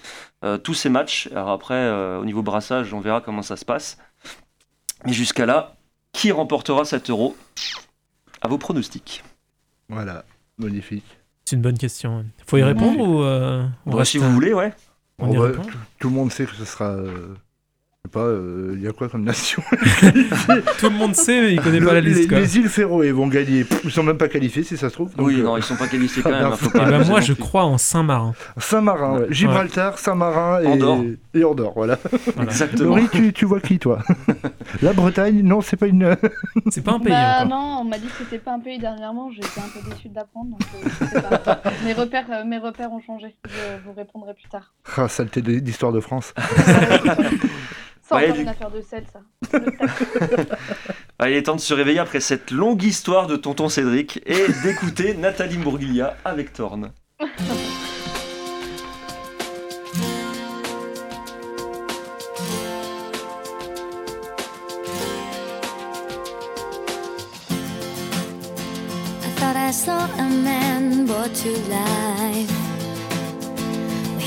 euh, 0.44 0.58
tous 0.58 0.74
ces 0.74 0.88
matchs. 0.88 1.28
Alors 1.32 1.50
après, 1.50 1.74
euh, 1.74 2.18
au 2.20 2.24
niveau 2.24 2.42
brassage, 2.42 2.92
on 2.94 3.00
verra 3.00 3.20
comment 3.20 3.42
ça 3.42 3.56
se 3.56 3.64
passe. 3.64 3.98
Mais 5.04 5.12
jusqu'à 5.12 5.46
là, 5.46 5.74
qui 6.12 6.30
remportera 6.32 6.84
cet 6.84 7.10
euro? 7.10 7.36
À 8.42 8.48
vos 8.48 8.58
pronostics. 8.58 9.24
Voilà, 9.88 10.24
magnifique. 10.58 11.04
C'est 11.44 11.56
une 11.56 11.62
bonne 11.62 11.78
question. 11.78 12.24
Faut 12.46 12.56
y 12.58 12.62
répondre 12.62 13.00
ou 13.00 13.22
euh, 13.22 13.64
on 13.86 13.90
Bah, 13.92 13.98
reste 13.98 14.12
si 14.12 14.18
vous 14.18 14.30
voulez, 14.32 14.52
ouais. 14.52 14.72
On 15.18 15.30
y 15.30 15.36
Bon, 15.36 15.40
bah, 15.42 15.46
répond 15.48 15.62
tout, 15.62 15.78
tout 15.98 16.08
le 16.08 16.14
monde 16.14 16.30
sait 16.32 16.44
que 16.44 16.54
ce 16.54 16.64
sera. 16.64 16.90
euh, 16.90 17.34
sais 18.06 18.10
pas, 18.12 18.20
euh, 18.20 18.72
il 18.76 18.82
y 18.82 18.88
a 18.88 18.92
quoi 18.92 19.08
comme 19.08 19.24
nation 19.24 19.62
Tout 20.78 20.88
le 20.88 20.96
monde 20.96 21.14
sait, 21.14 21.40
mais 21.40 21.52
il 21.54 21.60
connaît 21.60 21.80
pas 21.80 21.94
la 21.94 22.00
Le- 22.00 22.08
liste. 22.08 22.20
Les, 22.22 22.28
quoi. 22.28 22.38
les 22.40 22.56
îles 22.58 22.68
Féroé 22.68 23.10
vont 23.12 23.26
gagner. 23.26 23.64
Pff, 23.64 23.80
Ils 23.84 23.90
sont 23.90 24.02
même 24.02 24.18
pas 24.18 24.28
qualifiés 24.28 24.62
si 24.62 24.76
ça 24.76 24.88
se 24.88 24.94
trouve. 24.94 25.14
donc, 25.16 25.26
Oui, 25.26 25.40
euh, 25.40 25.44
non, 25.44 25.56
ils 25.56 25.62
sont 25.62 25.76
pas 25.76 25.88
qualifiés 25.88 26.22
quand 26.22 26.30
ah, 26.32 26.38
même. 26.42 26.52
hein, 26.52 26.56
faut 26.56 26.70
pas 26.70 26.84
ben, 26.90 27.04
moi, 27.04 27.20
je 27.20 27.32
crois 27.32 27.64
en 27.64 27.78
Saint-Marin. 27.78 28.32
Saint-Marin, 28.56 29.18
ouais. 29.20 29.26
Gibraltar, 29.30 29.98
Saint-Marin 29.98 30.60
et 30.62 30.66
Andorre. 30.66 31.02
et 31.34 31.44
Andorre, 31.44 31.72
voilà. 31.74 31.98
Exactement. 32.40 32.96
Laurie, 32.96 33.08
tu, 33.12 33.32
tu 33.32 33.44
vois 33.44 33.60
qui 33.60 33.78
toi? 33.78 33.98
La 34.82 34.92
Bretagne, 34.92 35.42
non, 35.42 35.60
c'est 35.60 35.76
pas 35.76 35.86
une. 35.86 36.16
C'est 36.70 36.82
pas 36.84 36.92
un 36.92 37.00
pays 37.00 37.12
Bah 37.12 37.44
encore. 37.44 37.48
non, 37.48 37.78
on 37.80 37.84
m'a 37.84 37.98
dit 37.98 38.06
que 38.06 38.12
c'était 38.18 38.38
pas 38.38 38.52
un 38.52 38.60
pays 38.60 38.78
dernièrement, 38.78 39.30
été 39.30 39.46
un 39.58 39.68
peu 39.80 39.90
déçue 39.90 40.08
d'apprendre, 40.08 40.50
donc 40.50 40.60
euh, 41.14 41.36
pas. 41.38 41.62
mes, 41.84 41.92
repères, 41.92 42.26
euh, 42.30 42.44
mes 42.44 42.58
repères 42.58 42.92
ont 42.92 43.00
changé, 43.00 43.34
je 43.48 43.84
vous 43.86 43.92
répondrai 43.94 44.34
plus 44.34 44.48
tard. 44.48 44.72
Ah, 44.96 45.08
saleté 45.08 45.42
d'histoire 45.42 45.92
de 45.92 46.00
France. 46.00 46.32
C'est 48.08 48.14
Ouais, 48.14 48.30
du- 48.32 48.42
une 48.42 48.48
affaire 48.48 48.70
de 48.70 48.80
sel, 48.82 49.04
ça. 49.12 49.20
Il 51.26 51.32
est 51.32 51.42
temps 51.44 51.56
de 51.56 51.60
se 51.60 51.74
réveiller 51.74 51.98
après 51.98 52.20
cette 52.20 52.50
longue 52.52 52.82
histoire 52.84 53.26
de 53.26 53.36
tonton 53.36 53.68
Cédric 53.68 54.20
et 54.26 54.46
d'écouter 54.62 55.14
Nathalie 55.14 55.56
Bourguiglia 55.56 56.16
avec 56.24 56.52
Thorne. 56.52 56.92
I 69.22 69.28
thought 69.38 69.56
I 69.56 69.70
saw 69.70 69.98
a 70.18 70.28
man 70.28 71.06
brought 71.06 71.34
to 71.34 71.50
life. 71.68 72.55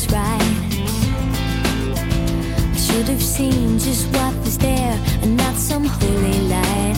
teller's 0.00 0.12
right. 0.12 0.40
I 2.72 2.76
should 2.76 3.08
have 3.08 3.22
seen 3.22 3.78
just 3.78 4.06
what 4.14 4.34
was 4.44 4.58
there 4.58 4.98
and 5.22 5.36
not 5.36 5.54
some 5.54 5.84
holy 5.84 6.40
light. 6.48 6.96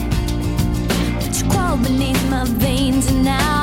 But 1.20 1.40
you 1.40 1.50
crawled 1.50 1.82
beneath 1.82 2.30
my 2.30 2.44
veins 2.44 3.10
and 3.10 3.24
now 3.24 3.61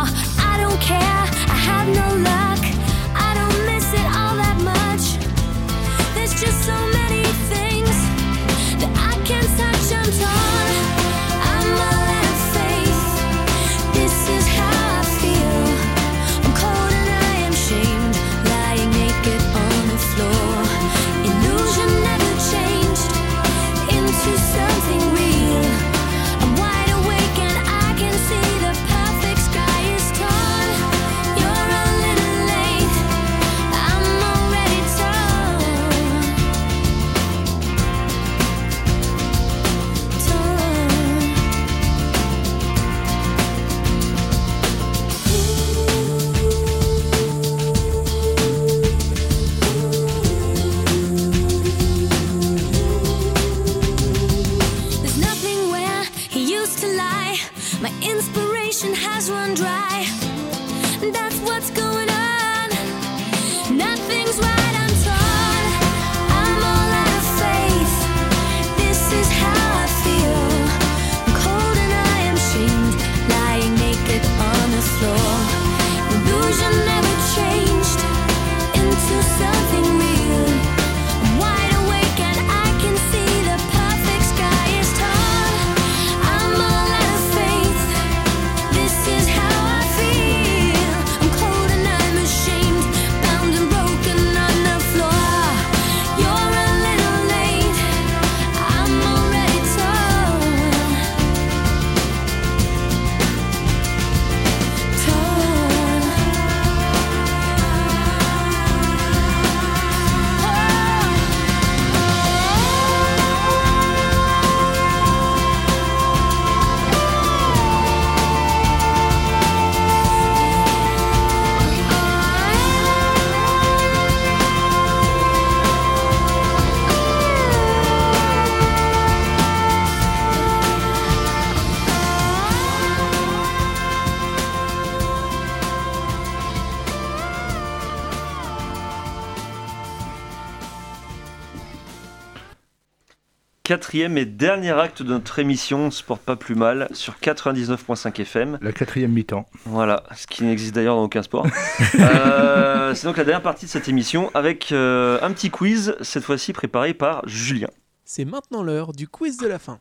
quatrième 143.90 144.20
et 144.20 144.26
dernier 144.26 144.70
acte 144.70 145.02
de 145.02 145.14
notre 145.14 145.40
émission 145.40 145.90
Sport 145.90 146.20
pas 146.20 146.36
plus 146.36 146.54
mal 146.54 146.90
sur 146.92 147.16
99.5 147.16 148.22
FM. 148.22 148.60
La 148.62 148.72
quatrième 148.72 149.12
mi-temps. 149.12 149.48
Voilà, 149.66 150.04
ce 150.16 150.28
qui 150.28 150.44
n'existe 150.44 150.76
d'ailleurs 150.76 150.96
dans 150.96 151.06
aucun 151.06 151.24
sport. 151.24 151.48
Euh, 152.00 152.94
c'est 152.94 153.08
donc 153.08 153.18
la 153.18 153.24
dernière 153.24 153.42
partie 153.42 153.66
de 153.66 153.72
cette 153.72 153.90
émission 153.90 154.30
avec 154.36 154.72
euh, 154.72 155.18
un 155.22 155.32
petit 155.32 155.50
quiz, 155.50 155.96
cette 156.02 156.24
fois-ci 156.24 156.54
préparé 156.54 156.94
par 156.94 157.28
Julien. 157.28 157.70
C'est 158.06 158.26
maintenant 158.26 158.62
l'heure 158.62 158.94
du 158.94 159.08
quiz 159.08 159.38
de 159.38 159.48
la 159.48 159.58
fin. 159.58 159.80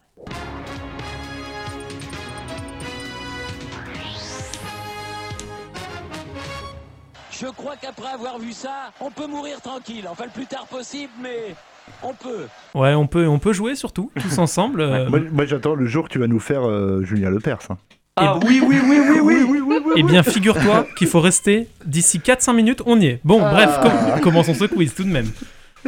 Je 7.31 7.47
crois 7.47 7.77
qu'après 7.77 8.09
avoir 8.09 8.39
vu 8.39 8.53
ça, 8.53 8.93
on 9.01 9.11
peut 9.11 9.27
mourir 9.27 9.61
tranquille. 9.61 10.09
Enfin, 10.11 10.25
le 10.25 10.31
plus 10.31 10.47
tard 10.47 10.67
possible, 10.67 11.13
mais 11.21 11.55
on 12.03 12.15
peut. 12.15 12.47
Ouais, 12.75 12.95
on 12.95 13.07
peut, 13.07 13.27
on 13.27 13.39
peut 13.39 13.53
jouer 13.53 13.75
surtout, 13.75 14.11
tous 14.21 14.39
ensemble. 14.39 14.81
euh, 14.81 15.09
Moi, 15.09 15.21
moi, 15.33 15.47
j'attends 15.47 15.75
le 15.75 15.87
jour 15.87 16.05
que 16.05 16.13
tu 16.13 16.19
vas 16.19 16.27
nous 16.27 16.41
faire 16.41 16.67
euh, 16.69 17.03
Julien 17.05 17.31
Lepers. 17.31 17.59
hein. 17.71 17.77
Ah 18.21 18.39
oui, 18.47 18.61
oui, 18.67 18.79
oui, 18.85 18.99
oui, 19.23 19.37
oui, 19.47 19.83
Eh 19.97 20.03
bien, 20.03 20.23
figure-toi 20.25 20.87
qu'il 20.97 21.07
faut 21.07 21.21
rester 21.21 21.69
d'ici 21.87 22.19
4-5 22.19 22.53
minutes, 22.55 22.83
on 22.87 23.01
y 23.01 23.07
est. 23.07 23.21
Bon, 23.25 23.41
Ah. 23.45 23.53
bref, 23.53 23.79
com- 23.83 24.21
commençons 24.23 24.55
ce 24.55 24.65
quiz 24.65 24.93
tout 24.95 25.05
de 25.05 25.09
même. 25.09 25.31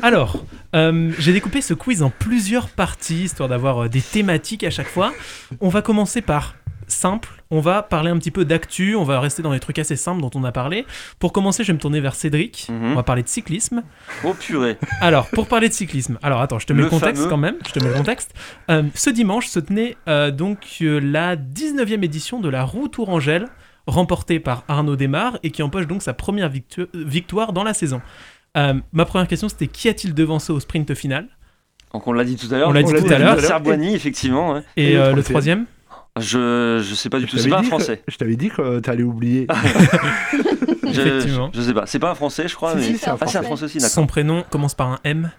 Alors, 0.02 0.44
euh, 0.76 1.10
j'ai 1.18 1.32
découpé 1.32 1.60
ce 1.60 1.74
quiz 1.74 2.02
en 2.04 2.10
plusieurs 2.10 2.68
parties, 2.68 3.24
histoire 3.24 3.48
d'avoir 3.48 3.84
euh, 3.84 3.88
des 3.88 4.00
thématiques 4.00 4.62
à 4.62 4.70
chaque 4.70 4.86
fois. 4.86 5.12
On 5.60 5.68
va 5.68 5.82
commencer 5.82 6.22
par 6.22 6.54
simple, 6.90 7.28
on 7.50 7.60
va 7.60 7.82
parler 7.82 8.10
un 8.10 8.18
petit 8.18 8.30
peu 8.30 8.44
d'actu, 8.44 8.94
on 8.94 9.04
va 9.04 9.20
rester 9.20 9.42
dans 9.42 9.52
les 9.52 9.60
trucs 9.60 9.78
assez 9.78 9.96
simples 9.96 10.20
dont 10.20 10.30
on 10.34 10.44
a 10.44 10.52
parlé. 10.52 10.86
Pour 11.18 11.32
commencer, 11.32 11.62
je 11.64 11.68
vais 11.68 11.74
me 11.74 11.78
tourner 11.80 12.00
vers 12.00 12.14
Cédric, 12.14 12.68
on 12.70 12.94
va 12.94 13.02
parler 13.02 13.22
de 13.22 13.28
cyclisme. 13.28 13.82
Oh 14.24 14.34
purée. 14.34 14.76
Alors, 15.00 15.28
pour 15.30 15.46
parler 15.48 15.68
de 15.68 15.74
cyclisme, 15.74 16.18
alors 16.22 16.40
attends, 16.40 16.58
je 16.58 16.66
te 16.66 16.72
mets 16.72 16.78
le, 16.80 16.84
Le 16.84 16.90
contexte 16.90 17.16
fameux. 17.22 17.30
quand 17.30 17.36
même. 17.36 17.56
Je 17.66 17.72
te 17.72 17.78
mets 17.82 17.90
le 17.90 17.96
contexte. 17.96 18.32
Euh, 18.70 18.82
ce 18.94 19.10
dimanche 19.10 19.46
se 19.46 19.60
tenait 19.60 19.96
euh, 20.08 20.30
donc 20.30 20.58
euh, 20.82 21.00
la 21.00 21.36
19e 21.36 22.02
édition 22.04 22.40
de 22.40 22.48
la 22.48 22.64
Roue 22.64 22.88
Tourangelle, 22.88 23.46
remportée 23.86 24.38
par 24.40 24.64
Arnaud 24.68 24.96
Desmar 24.96 25.38
et 25.42 25.50
qui 25.50 25.62
empoche 25.62 25.86
donc 25.86 26.02
sa 26.02 26.12
première 26.14 26.50
victu- 26.50 26.86
victoire 26.94 27.52
dans 27.52 27.64
la 27.64 27.74
saison. 27.74 28.00
Euh, 28.56 28.74
ma 28.92 29.04
première 29.04 29.26
question 29.28 29.48
c'était 29.48 29.66
qui 29.68 29.88
a-t-il 29.88 30.12
devancé 30.14 30.52
au 30.52 30.60
sprint 30.60 30.94
final? 30.94 31.28
Donc 31.92 32.06
on 32.06 32.12
l'a 32.12 32.24
dit 32.24 32.36
tout 32.36 32.46
à 32.54 32.58
l'heure. 32.58 32.68
On 32.68 32.72
l'a 32.72 32.82
dit 32.84 32.92
tout 32.92 33.12
à 33.12 33.18
l'heure. 33.18 33.40
Serboigny, 33.40 33.94
effectivement. 33.94 34.52
ouais. 34.52 34.62
Et, 34.76 34.96
euh, 34.96 35.12
le 35.12 35.22
troisième? 35.24 35.66
Je, 36.18 36.82
je 36.84 36.94
sais 36.94 37.08
pas 37.08 37.18
du 37.20 37.26
tout, 37.26 37.38
c'est 37.38 37.48
pas 37.48 37.58
un 37.58 37.62
que- 37.62 37.66
français. 37.68 38.02
Je 38.08 38.16
t'avais 38.16 38.36
dit 38.36 38.48
que 38.50 38.80
t'allais 38.80 39.02
oublier. 39.04 39.46
Je, 40.92 41.00
Effectivement. 41.02 41.50
je 41.54 41.60
sais 41.62 41.72
pas, 41.72 41.86
c'est 41.86 42.00
pas 42.00 42.10
un 42.10 42.14
français, 42.16 42.48
je 42.48 42.54
crois. 42.56 42.72
Si, 42.72 42.78
mais... 42.78 42.82
si, 42.82 42.98
c'est 42.98 43.10
un 43.10 43.16
ah, 43.20 43.26
c'est 43.28 43.38
un 43.38 43.42
Français. 43.42 43.66
aussi, 43.66 43.78
d'accord. 43.78 43.90
Son 43.90 44.06
prénom 44.08 44.42
commence 44.50 44.74
par 44.74 44.88
un 44.88 44.98
M. 45.04 45.30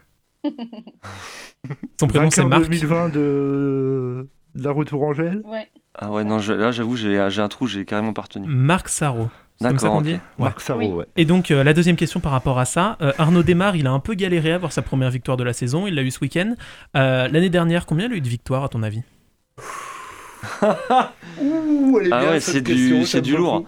Son 2.00 2.08
prénom 2.08 2.30
c'est 2.32 2.46
Marc. 2.46 2.64
2020 2.64 3.10
de... 3.10 4.30
de 4.56 4.64
la 4.64 4.72
Retour 4.72 5.04
Angèle. 5.04 5.42
Ouais. 5.46 5.68
Ah 5.94 6.10
ouais, 6.10 6.24
non, 6.24 6.40
je- 6.40 6.54
là 6.54 6.72
j'avoue, 6.72 6.96
j'ai 6.96 7.28
j'ai 7.30 7.42
un 7.42 7.50
trou, 7.50 7.68
j'ai 7.68 7.84
carrément 7.84 8.14
pas 8.14 8.22
retenu. 8.22 8.48
Marc 8.48 8.88
Sarro. 8.88 9.30
C'est 9.60 9.68
comme 9.68 9.78
ça 9.78 9.84
D'accord, 9.88 9.98
qu'on 9.98 10.02
dit 10.04 10.14
ok. 10.14 10.20
Ouais. 10.40 10.44
Marc 10.46 10.62
Sarro, 10.62 10.96
ouais. 10.96 11.06
Et 11.18 11.26
donc, 11.26 11.52
euh, 11.52 11.64
la 11.66 11.74
deuxième 11.74 11.98
question 11.98 12.22
par 12.22 12.32
rapport 12.32 12.58
à 12.58 12.64
ça, 12.66 12.98
euh, 13.02 13.12
Arnaud 13.18 13.44
Desmar, 13.44 13.76
il 13.76 13.86
a 13.88 13.92
un 13.92 14.00
peu 14.00 14.14
galéré 14.14 14.54
à 14.54 14.56
avoir 14.56 14.72
sa 14.72 14.82
première 14.82 15.12
victoire 15.12 15.36
de 15.38 15.44
la 15.44 15.52
saison, 15.54 15.86
il 15.86 15.94
l'a 15.96 16.02
eu 16.02 16.12
ce 16.12 16.20
week-end. 16.22 16.56
Euh, 16.96 17.28
L'année 17.28 17.50
dernière, 17.50 17.86
combien 17.86 18.06
il 18.08 18.14
a 18.14 18.16
eu 18.16 18.22
de 18.22 18.30
victoires 18.30 18.64
à 18.64 18.70
ton 18.70 18.82
avis? 18.84 19.04
Ouh, 21.42 21.98
elle 22.00 22.08
est 22.08 22.10
Ah 22.12 22.20
bien, 22.20 22.30
ouais, 22.32 22.40
c'est 22.40 22.62
du, 22.62 23.06
c'est 23.06 23.26
lourd. 23.28 23.62
beaucoup. 23.62 23.68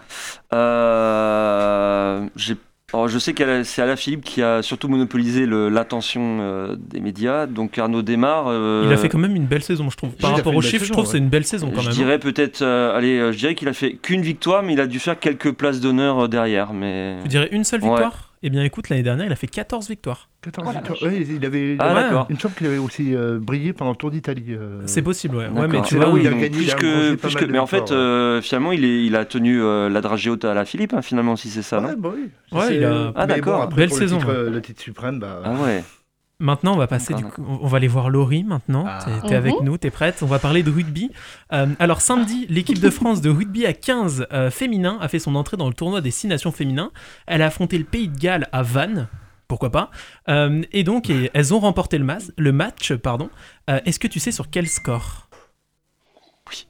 Euh, 1.03 2.26
j'ai- 2.36 2.55
alors, 2.93 3.07
je 3.07 3.17
sais 3.17 3.34
que 3.34 3.63
c'est 3.63 3.82
Alain 3.82 3.95
Philippe 3.95 4.24
qui 4.24 4.43
a 4.43 4.61
surtout 4.61 4.88
monopolisé 4.88 5.47
le- 5.47 5.67
l'attention 5.69 6.38
euh, 6.41 6.76
des 6.78 6.99
médias. 6.99 7.47
Donc 7.47 7.76
Arnaud 7.80 8.03
démarre. 8.03 8.45
euh, 8.49 8.84
Il 8.86 8.93
a 8.93 8.97
fait 8.97 9.09
quand 9.09 9.17
même 9.17 9.36
une 9.36 9.47
belle 9.47 9.63
saison, 9.63 9.89
je 9.89 9.97
trouve. 9.97 10.11
Par 10.11 10.36
rapport 10.36 10.55
aux 10.55 10.61
chiffres, 10.61 10.74
je 10.84 10.89
saison, 10.89 10.93
trouve 10.93 11.05
que 11.05 11.09
c'est 11.09 11.17
ouais. 11.17 11.24
une 11.24 11.30
belle 11.30 11.45
saison 11.45 11.71
quand 11.74 11.82
Je 11.82 11.88
même. 11.88 11.91
hein. 11.91 11.95
dirais 11.95 12.19
peut-être, 12.19 12.61
euh, 12.61 12.95
allez, 12.95 13.34
je 13.34 13.38
dirais 13.38 13.55
qu'il 13.55 13.67
a 13.67 13.74
fait 13.74 13.93
qu'une 13.93 14.21
victoire, 14.21 14.61
mais 14.61 14.74
il 14.74 14.80
a 14.80 14.86
dû 14.86 14.99
faire 14.99 15.17
quelques 15.17 15.53
places 15.53 15.80
d'honneur 15.80 16.30
derrière. 16.30 16.71
Mais 16.74 17.15
Tu 17.24 17.30
dirais 17.30 17.49
une 17.51 17.63
seule 17.63 17.82
Ouais. 17.82 17.89
victoire? 17.89 18.22
Eh 18.45 18.49
bien, 18.49 18.61
écoute, 18.65 18.89
l'année 18.89 19.03
dernière, 19.03 19.25
il 19.25 19.31
a 19.31 19.37
fait 19.37 19.47
14 19.47 19.87
victoires. 19.87 20.29
14 20.41 20.67
Oh 20.67 20.71
la 20.73 20.79
victoires. 20.81 21.01
Ouais, 21.13 21.21
il 21.21 21.45
avait. 21.45 21.77
Ah, 21.79 21.87
ouais, 21.93 22.01
d'accord. 22.01 22.25
Il 22.29 22.35
me 22.35 22.39
semble 22.41 22.53
qu'il 22.55 22.67
avait 22.67 22.77
aussi 22.77 23.15
euh, 23.15 23.39
brillé 23.39 23.71
pendant 23.71 23.91
le 23.91 23.95
Tour 23.95 24.11
d'Italie. 24.11 24.47
euh. 24.49 24.81
C'est 24.85 25.01
possible, 25.01 25.37
ouais. 25.37 25.47
Mais 25.49 25.81
tu 25.83 25.95
vois, 25.95 26.09
où 26.11 26.17
il 26.17 26.27
a 26.27 26.31
donc 26.31 26.41
gagné, 26.41 26.57
plus 26.57 26.75
que, 26.75 27.15
plus 27.15 27.35
que- 27.35 27.45
mais 27.45 27.59
en 27.59 27.67
fait, 27.67 27.91
euh, 27.93 28.41
finalement, 28.41 28.73
il, 28.73 28.83
est, 28.83 29.05
il 29.05 29.15
a 29.15 29.23
tenu 29.23 29.61
euh, 29.61 29.87
la 29.87 30.01
dragée 30.01 30.29
haute 30.29 30.43
à 30.43 30.53
la 30.53 30.65
Philippe, 30.65 30.93
hein, 30.93 31.01
finalement, 31.01 31.37
si 31.37 31.49
c'est 31.49 31.61
ça, 31.61 31.79
Ouais, 31.79 31.93
non 31.93 31.97
bah 31.97 32.11
oui. 32.13 32.29
Ouais, 32.51 32.67
C'est- 32.67 32.75
il 32.75 32.83
a- 32.83 33.13
Ah, 33.15 33.25
d'accord. 33.27 33.69
Bon, 33.69 33.75
Belle 33.77 33.87
pour 33.87 33.97
saison, 33.97 34.17
Le 34.17 34.21
titre, 34.21 34.33
ouais. 34.33 34.37
euh, 34.39 34.49
le 34.49 34.61
titre 34.61 34.81
suprême, 34.81 35.19
bah. 35.19 35.41
Ah 35.45 35.53
ouais. 35.63 35.81
Maintenant, 36.43 36.73
on 36.73 36.77
va 36.77 36.87
passer 36.87 37.13
du 37.13 37.23
D'accord, 37.23 37.45
coup, 37.45 37.57
on 37.61 37.67
va 37.67 37.77
aller 37.77 37.87
voir 37.87 38.09
Laurie 38.09 38.43
maintenant. 38.43 38.83
Ah. 38.85 38.99
T'es 39.21 39.29
t'es 39.29 39.35
avec 39.35 39.61
nous, 39.61 39.77
t'es 39.77 39.89
prête? 39.91 40.19
On 40.23 40.25
va 40.25 40.39
parler 40.39 40.61
de 40.61 40.69
rugby. 40.69 41.09
Euh, 41.53 41.67
alors 41.79 42.01
samedi, 42.01 42.45
l'équipe 42.49 42.79
de 42.79 42.89
France 42.89 43.21
de 43.21 43.29
rugby 43.29 43.65
à 43.65 43.71
15 43.71 44.27
euh, 44.33 44.51
féminin 44.51 44.97
a 44.99 45.07
fait 45.07 45.19
son 45.19 45.35
entrée 45.35 45.55
dans 45.55 45.69
le 45.69 45.73
tournoi 45.73 46.01
des 46.01 46.11
6 46.11 46.27
nations 46.27 46.51
féminins. 46.51 46.91
Elle 47.27 47.41
a 47.41 47.45
affronté 47.45 47.77
le 47.77 47.85
Pays 47.85 48.09
de 48.09 48.17
Galles 48.19 48.49
à 48.51 48.61
Vannes. 48.61 49.07
Pourquoi 49.47 49.71
pas 49.71 49.89
Euh, 50.29 50.63
Et 50.73 50.83
donc, 50.83 51.09
et- 51.09 51.29
elles 51.33 51.53
ont 51.53 51.59
remporté 51.59 51.97
le, 51.97 52.03
mas- 52.05 52.31
le 52.37 52.51
match. 52.51 52.93
pardon. 52.93 53.29
Euh, 53.69 53.79
Est-ce 53.85 53.99
que 53.99 54.07
tu 54.07 54.19
sais 54.19 54.31
sur 54.31 54.49
quel 54.49 54.67
score? 54.67 55.22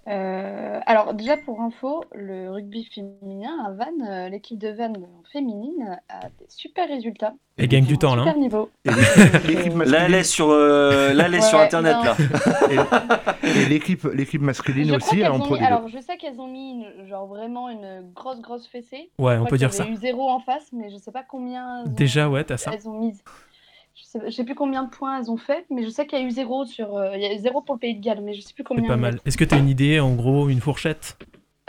Euh, 0.07 0.79
alors 0.85 1.13
déjà 1.13 1.37
pour 1.37 1.61
info, 1.61 2.03
le 2.13 2.49
rugby 2.51 2.83
féminin 2.85 3.51
à 3.65 3.71
Vannes, 3.71 4.07
euh, 4.07 4.29
l'équipe 4.29 4.57
de 4.59 4.69
Vannes 4.69 4.97
en 4.97 5.23
féminine 5.31 5.99
a 6.09 6.27
des 6.39 6.45
super 6.49 6.87
résultats. 6.87 7.33
Elle 7.57 7.67
gagne 7.67 7.85
du 7.85 7.97
temps 7.97 8.15
là. 8.15 8.23
Super 8.23 8.35
hein. 8.35 8.39
niveau. 8.39 8.69
Et 8.85 8.89
Là, 9.85 10.05
elle 10.05 10.13
est 10.15 10.23
sur, 10.23 10.49
euh, 10.49 11.13
là, 11.13 11.25
elle 11.27 11.35
est 11.35 11.37
Ouais, 11.37 11.43
sur 11.43 11.59
Internet, 11.59 11.95
non. 11.97 12.03
là. 12.03 12.15
Et, 13.43 13.47
et 13.61 13.65
l'équipe, 13.69 14.03
l'équipe 14.13 14.41
masculine 14.41 14.87
Je 14.89 14.95
aussi, 14.95 15.15
mis, 15.17 15.23
alors 15.23 15.87
je 15.87 15.99
sais 15.99 16.17
qu'elles 16.17 16.39
ont 16.39 16.47
mis 16.47 16.71
une- 16.71 17.07
genre 17.07 17.27
vraiment 17.27 17.69
une 17.69 18.11
grosse 18.15 18.41
grosse 18.41 18.67
fessée. 18.67 19.11
Ouais, 19.19 19.35
Je 19.35 19.41
on 19.41 19.45
peut 19.45 19.57
dire 19.57 19.73
ça. 19.73 19.85
eu 19.85 19.95
zéro 19.95 20.29
en 20.29 20.39
face, 20.39 20.67
mais 20.73 20.89
je 20.89 20.97
sais 20.97 21.11
pas 21.11 21.23
combien. 21.27 21.81
elles 21.83 21.87
ont- 21.89 21.93
Déjà, 21.93 22.29
ouais, 22.29 22.43
t'as 22.43 22.57
ça. 22.57 22.71
Elles 22.73 22.87
ont 22.87 22.97
mis. 22.99 23.13
Je 23.95 24.03
sais, 24.05 24.19
je 24.25 24.31
sais 24.31 24.43
plus 24.43 24.55
combien 24.55 24.83
de 24.83 24.89
points 24.89 25.19
elles 25.19 25.29
ont 25.29 25.37
fait, 25.37 25.65
mais 25.69 25.83
je 25.83 25.89
sais 25.89 26.05
qu'il 26.07 26.19
y 26.19 26.21
a 26.21 26.25
eu 26.25 26.31
zéro 26.31 26.65
sur. 26.65 26.95
euh, 26.97 27.11
il 27.15 27.21
y 27.21 27.25
a 27.25 27.33
eu 27.33 27.37
zéro 27.39 27.61
pour 27.61 27.75
le 27.75 27.79
Pays 27.79 27.95
de 27.95 28.03
Galles, 28.03 28.21
mais 28.23 28.33
je 28.33 28.41
sais 28.41 28.53
plus 28.53 28.63
combien. 28.63 28.83
C'est 28.83 28.87
pas 28.89 28.97
mal. 28.97 29.19
Est-ce 29.25 29.37
que 29.37 29.43
t'as 29.45 29.57
une 29.59 29.69
idée, 29.69 29.99
en 29.99 30.13
gros, 30.15 30.49
une 30.49 30.61
fourchette? 30.61 31.17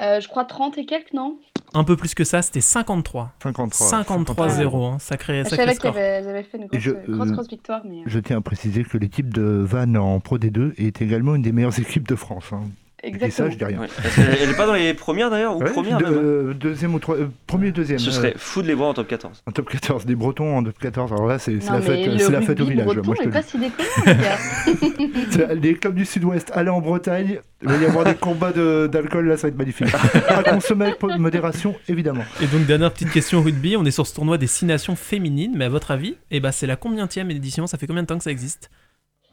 Euh, 0.00 0.20
je 0.20 0.28
crois 0.28 0.44
30 0.44 0.76
et 0.78 0.86
quelques, 0.86 1.12
non? 1.12 1.38
Un 1.74 1.84
peu 1.84 1.96
plus 1.96 2.14
que 2.14 2.24
ça, 2.24 2.40
c'était 2.42 2.60
53. 2.60 3.32
53. 3.42 4.02
53-0, 4.02 4.84
hein. 4.94 4.98
sacré, 4.98 5.44
Je 5.44 5.48
sacré 5.50 5.56
savais 5.66 5.76
qu'elles 5.78 5.90
avaient, 5.90 6.00
elles 6.00 6.28
avaient 6.28 6.42
fait 6.44 6.58
une 6.58 6.66
grosse, 6.66 6.80
je, 6.80 6.90
grosse, 6.90 7.28
euh, 7.28 7.32
grosse 7.32 7.48
victoire, 7.48 7.82
mais. 7.84 7.98
euh, 7.98 8.04
Je 8.06 8.18
tiens 8.20 8.38
à 8.38 8.40
préciser 8.40 8.84
que 8.84 8.96
l'équipe 8.96 9.32
de 9.32 9.42
Vannes 9.42 9.96
en 9.96 10.18
Pro 10.20 10.38
D2 10.38 10.72
est 10.78 11.02
également 11.02 11.34
une 11.34 11.42
des 11.42 11.52
meilleures 11.52 11.78
équipes 11.78 12.08
de 12.08 12.16
France. 12.16 12.52
hein. 12.52 12.62
Je 13.06 13.10
dis 13.12 13.30
ça, 13.30 13.46
Exactement. 13.46 13.50
je 13.50 13.56
dis 13.56 13.64
rien. 13.64 13.78
Ouais. 13.80 13.88
Elle, 14.18 14.38
elle 14.42 14.50
est 14.50 14.56
pas 14.56 14.66
dans 14.66 14.74
les 14.74 14.94
premières 14.94 15.30
d'ailleurs, 15.30 15.56
ou 15.56 15.60
Ouais, 15.62 15.70
première 15.70 15.98
de- 15.98 16.04
même. 16.04 16.14
hein. 16.14 16.16
euh, 16.22 16.54
deuxième 16.54 16.94
ou 16.94 16.98
trois, 16.98 17.16
euh, 17.16 17.28
premier, 17.46 17.70
deuxième. 17.70 17.98
Ce 17.98 18.08
euh, 18.08 18.12
serait 18.12 18.34
fou 18.36 18.62
de 18.62 18.66
les 18.68 18.74
voir 18.74 18.88
en 18.90 18.94
top 18.94 19.08
14. 19.08 19.42
en 19.46 19.52
top 19.52 19.68
14, 19.70 20.06
des 20.06 20.14
Bretons 20.14 20.56
en 20.56 20.62
top 20.64 20.78
14. 20.78 21.12
Alors 21.12 21.26
là, 21.26 21.38
c'est 21.38 21.52
la 21.54 21.80
fête, 21.80 22.06
le 22.06 22.18
c'est 22.18 22.32
la 22.32 22.40
fête 22.42 22.60
au 22.60 22.64
rugby 22.64 22.80
village. 22.80 22.86
breton 22.96 23.02
Moi, 23.06 23.16
je 23.20 23.24
te 23.24 23.32
pas 23.32 23.42
si 23.42 23.58
déconnant, 23.58 25.54
les 25.62 25.74
clubs 25.74 25.94
du 25.94 26.04
Sud-Ouest, 26.04 26.50
allez 26.54 26.70
en 26.70 26.80
Bretagne, 26.80 27.38
il 27.62 27.68
va 27.68 27.76
y 27.76 27.84
avoir 27.86 28.04
des 28.04 28.14
combats 28.14 28.52
de- 28.52 28.88
d'alcool, 28.90 29.26
là, 29.28 29.36
ça 29.36 29.42
va 29.42 29.48
être 29.48 29.58
magnifique. 29.58 29.88
à 30.28 30.42
consommer 30.42 30.86
avec 30.86 31.02
modération, 31.18 31.74
évidemment. 31.88 32.24
Et 32.42 32.46
donc, 32.46 32.66
dernière 32.66 32.92
petite 32.92 33.10
question 33.10 33.42
rugby, 33.42 33.76
on 33.76 33.84
est 33.84 33.90
sur 33.90 34.06
ce 34.06 34.14
tournoi 34.14 34.38
des 34.38 34.46
6 34.46 34.66
nations 34.66 34.96
féminines, 34.96 35.52
mais 35.56 35.64
à 35.64 35.68
votre 35.68 35.90
avis, 35.90 36.16
eh 36.30 36.40
ben, 36.40 36.52
c'est 36.52 36.66
la 36.66 36.76
combienième 36.76 37.30
édition 37.30 37.66
Ça 37.66 37.78
fait 37.78 37.86
combien 37.86 38.02
de 38.02 38.06
temps 38.08 38.18
que 38.18 38.24
ça 38.24 38.30
existe? 38.30 38.70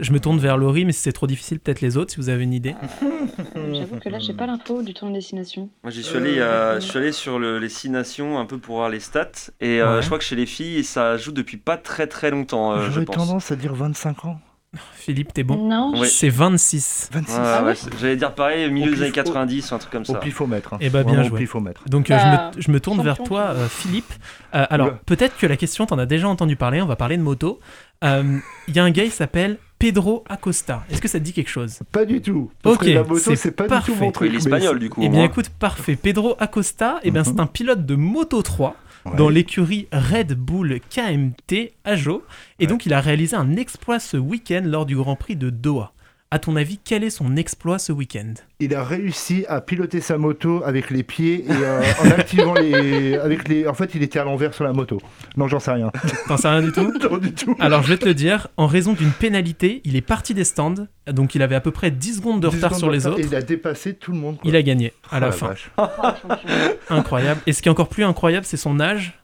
Je 0.02 0.12
me 0.12 0.20
tourne 0.20 0.39
vers 0.39 0.58
Laurie, 0.58 0.84
mais 0.84 0.91
si 0.93 1.02
c'est 1.02 1.12
trop 1.14 1.28
difficile, 1.28 1.60
peut-être 1.60 1.80
les 1.80 1.95
autres, 1.95 2.12
si 2.12 2.18
vous 2.18 2.30
avez 2.30 2.43
une 2.43 2.54
idée. 2.54 2.76
J'avoue 3.74 3.99
que 3.99 4.10
là, 4.10 4.20
j'ai 4.20 4.34
pas 4.34 4.47
l'info 4.47 4.82
du 4.82 4.93
tournoi 4.93 5.16
destination. 5.18 5.70
Moi, 5.84 5.91
j'y 5.91 6.04
suis 6.04 6.18
allé, 6.18 6.39
euh, 6.39 6.80
je 6.80 6.86
suis 6.88 6.97
allé 6.97 7.12
sur 7.12 7.38
le- 7.39 7.60
les 7.60 7.70
6 7.70 7.89
nations 7.89 8.39
un 8.39 8.45
peu 8.45 8.58
pour 8.58 8.78
voir 8.78 8.89
les 8.89 8.99
stats. 8.99 9.30
Et 9.60 9.82
euh, 9.82 10.02
je 10.02 10.08
crois 10.08 10.18
que 10.18 10.24
chez 10.24 10.36
les 10.36 10.45
filles, 10.47 10.84
ça 10.84 11.18
joue 11.18 11.32
depuis 11.32 11.58
pas 11.58 11.78
très 11.78 12.08
très 12.08 12.32
longtemps, 12.32 12.74
euh, 12.74 12.89
J'aurais 12.91 13.06
tendance 13.06 13.52
à 13.52 13.56
dire 13.56 13.74
25 13.76 14.26
ans. 14.26 14.39
Philippe, 14.95 15.34
t'es 15.34 15.43
bon 15.43 15.68
Non. 15.68 15.93
C'est 16.06 16.30
26. 16.30 17.10
26. 17.12 17.34
Ouais, 17.34 17.39
Ah 17.43 17.64
ouais, 17.64 17.74
J'allais 17.99 18.16
dire 18.16 18.34
pareil, 18.34 18.72
milieu 18.72 18.91
Au 18.91 18.95
des 18.95 19.02
années 19.02 19.12
pif- 19.12 19.20
au- 19.22 19.26
90 19.26 19.72
ou 19.72 19.76
un 19.76 19.78
truc 19.78 19.91
comme 19.91 20.02
Au 20.04 20.06
ça. 20.06 20.20
pifomètre. 20.20 20.74
hein. 20.74 20.78
Eh 20.82 20.89
ben, 20.89 21.04
bien 21.04 21.16
Vraiment 21.22 21.28
joué. 21.28 21.47
Au. 21.54 21.89
Donc 21.89 22.10
euh, 22.10 22.16
Bah, 22.18 22.52
je, 22.54 22.58
me, 22.58 22.62
je 22.64 22.72
me 22.72 22.80
tourne 22.80 23.02
vers 23.04 23.18
toi, 23.22 23.52
euh, 23.56 23.68
Philippe. 23.68 24.12
Euh, 24.56 24.66
alors, 24.70 24.93
peut-être 25.06 25.38
que 25.38 25.45
la 25.45 25.58
question, 25.58 25.86
t'en 25.86 25.99
as 25.99 26.06
déjà 26.06 26.28
entendu 26.30 26.56
parler, 26.56 26.82
on 26.82 26.86
va 26.88 26.95
parler 26.95 27.18
de 27.18 27.22
moto. 27.22 27.60
Euh, 28.04 28.39
Il 28.70 28.76
y 28.76 28.80
a 28.80 28.84
un 28.84 28.91
gars, 28.91 29.04
il 29.04 29.12
s'appelle 29.12 29.58
Pedro 29.82 30.24
Acosta. 30.30 30.86
Est-ce 30.92 31.02
que 31.02 31.08
ça 31.08 31.20
te 31.20 31.24
dit 31.26 31.34
quelque 31.34 31.50
chose? 31.50 31.80
Pas 31.92 32.06
du 32.06 32.22
tout. 32.22 32.52
Parce 32.62 32.76
Ok, 32.76 32.84
que 32.86 32.90
la 32.92 33.04
moto, 33.04 33.18
c'est 33.18 33.36
c'est 33.36 33.52
pas 33.52 33.66
parfait. 33.66 33.92
du 33.92 33.98
tout 33.98 34.04
mon 34.06 34.12
truc. 34.12 34.32
l'espagnol, 34.32 34.78
du 34.80 34.90
coup. 34.90 35.02
Eh 35.04 35.10
bien 35.10 35.20
moins. 35.20 35.28
écoute, 35.28 35.50
parfait. 35.50 35.96
Pedro 35.96 36.36
Acosta, 36.40 37.00
eh 37.04 37.10
Mhm. 37.12 37.24
c'est 37.24 37.40
un 37.40 37.48
pilote 37.48 37.86
de 37.86 37.96
Moto 37.96 38.42
3 38.44 38.76
Ouais. 39.06 39.16
dans 39.18 39.30
l'écurie 39.30 39.88
Red 39.92 40.34
Bull 40.34 40.80
KMT 40.92 41.74
à 41.84 41.96
Jo. 41.96 42.24
Et 42.60 42.64
Ouais. 42.64 42.68
donc 42.68 42.86
il 42.86 42.94
a 42.94 43.02
réalisé 43.02 43.36
un 43.36 43.56
exploit 43.56 44.00
ce 44.00 44.18
week-end 44.18 44.62
lors 44.64 44.86
du 44.86 44.96
Grand 44.96 45.16
Prix 45.16 45.36
de 45.36 45.50
Doha. 45.50 45.92
À 46.34 46.40
ton 46.40 46.56
avis, 46.56 46.78
quel 46.82 47.04
est 47.04 47.10
son 47.10 47.36
exploit 47.36 47.78
ce 47.78 47.92
week-end? 47.92 48.34
Il 48.62 48.74
a 48.74 48.86
réussi 48.86 49.44
à 49.50 49.60
piloter 49.60 50.00
sa 50.00 50.18
moto 50.18 50.62
avec 50.64 50.90
les 50.90 51.04
pieds 51.04 51.44
et 51.46 51.52
euh, 51.52 51.82
en 52.02 52.10
activant 52.12 52.54
les, 52.54 53.16
avec 53.18 53.50
les. 53.50 53.68
En 53.68 53.74
fait, 53.74 53.96
il 53.96 54.02
était 54.02 54.18
à 54.18 54.24
l'envers 54.24 54.54
sur 54.54 54.64
la 54.64 54.72
moto. 54.72 55.02
Non, 55.36 55.50
j'en 55.50 55.60
sais 55.60 55.72
rien. 55.72 55.92
T'en 56.30 56.38
sais 56.38 56.48
rien 56.48 56.62
du 56.62 56.72
tout? 56.72 56.90
Non, 57.12 57.18
du 57.18 57.34
tout. 57.34 57.54
Alors 57.60 57.84
je 57.84 57.90
vais 57.90 57.98
te 57.98 58.06
le 58.06 58.14
dire, 58.14 58.48
en 58.56 58.66
raison 58.68 58.94
d'une 58.94 59.12
pénalité, 59.12 59.82
il 59.84 59.98
est 59.98 60.02
parti 60.02 60.34
des 60.34 60.46
stands, 60.46 60.88
donc 61.08 61.36
il 61.36 61.42
avait 61.42 61.56
à 61.56 61.60
peu 61.62 61.72
près 61.72 61.92
10 61.92 62.16
secondes 62.18 62.40
de 62.42 62.48
10 62.48 62.56
retard 62.56 62.70
secondes 62.70 62.80
sur 62.80 62.88
de 62.88 62.94
les 62.94 63.00
retard, 63.00 63.12
autres. 63.14 63.22
et 63.24 63.28
Il 63.28 63.36
a 63.36 63.42
dépassé 63.42 63.94
tout 63.96 64.14
le 64.14 64.18
monde. 64.18 64.36
quoi. 64.40 64.50
Il 64.50 64.56
a 64.56 64.62
gagné 64.64 64.94
à 65.12 65.18
Oh 65.18 65.20
la 65.20 65.26
la 65.28 65.32
fin. 65.34 65.48
vache. 65.50 65.72
Incroyable. 66.90 67.42
Et 67.46 67.52
ce 67.52 67.62
qui 67.62 67.68
est 67.68 67.72
encore 67.72 67.90
plus 67.90 68.06
incroyable, 68.06 68.46
c'est 68.46 68.56
son 68.58 68.80
âge 68.80 69.20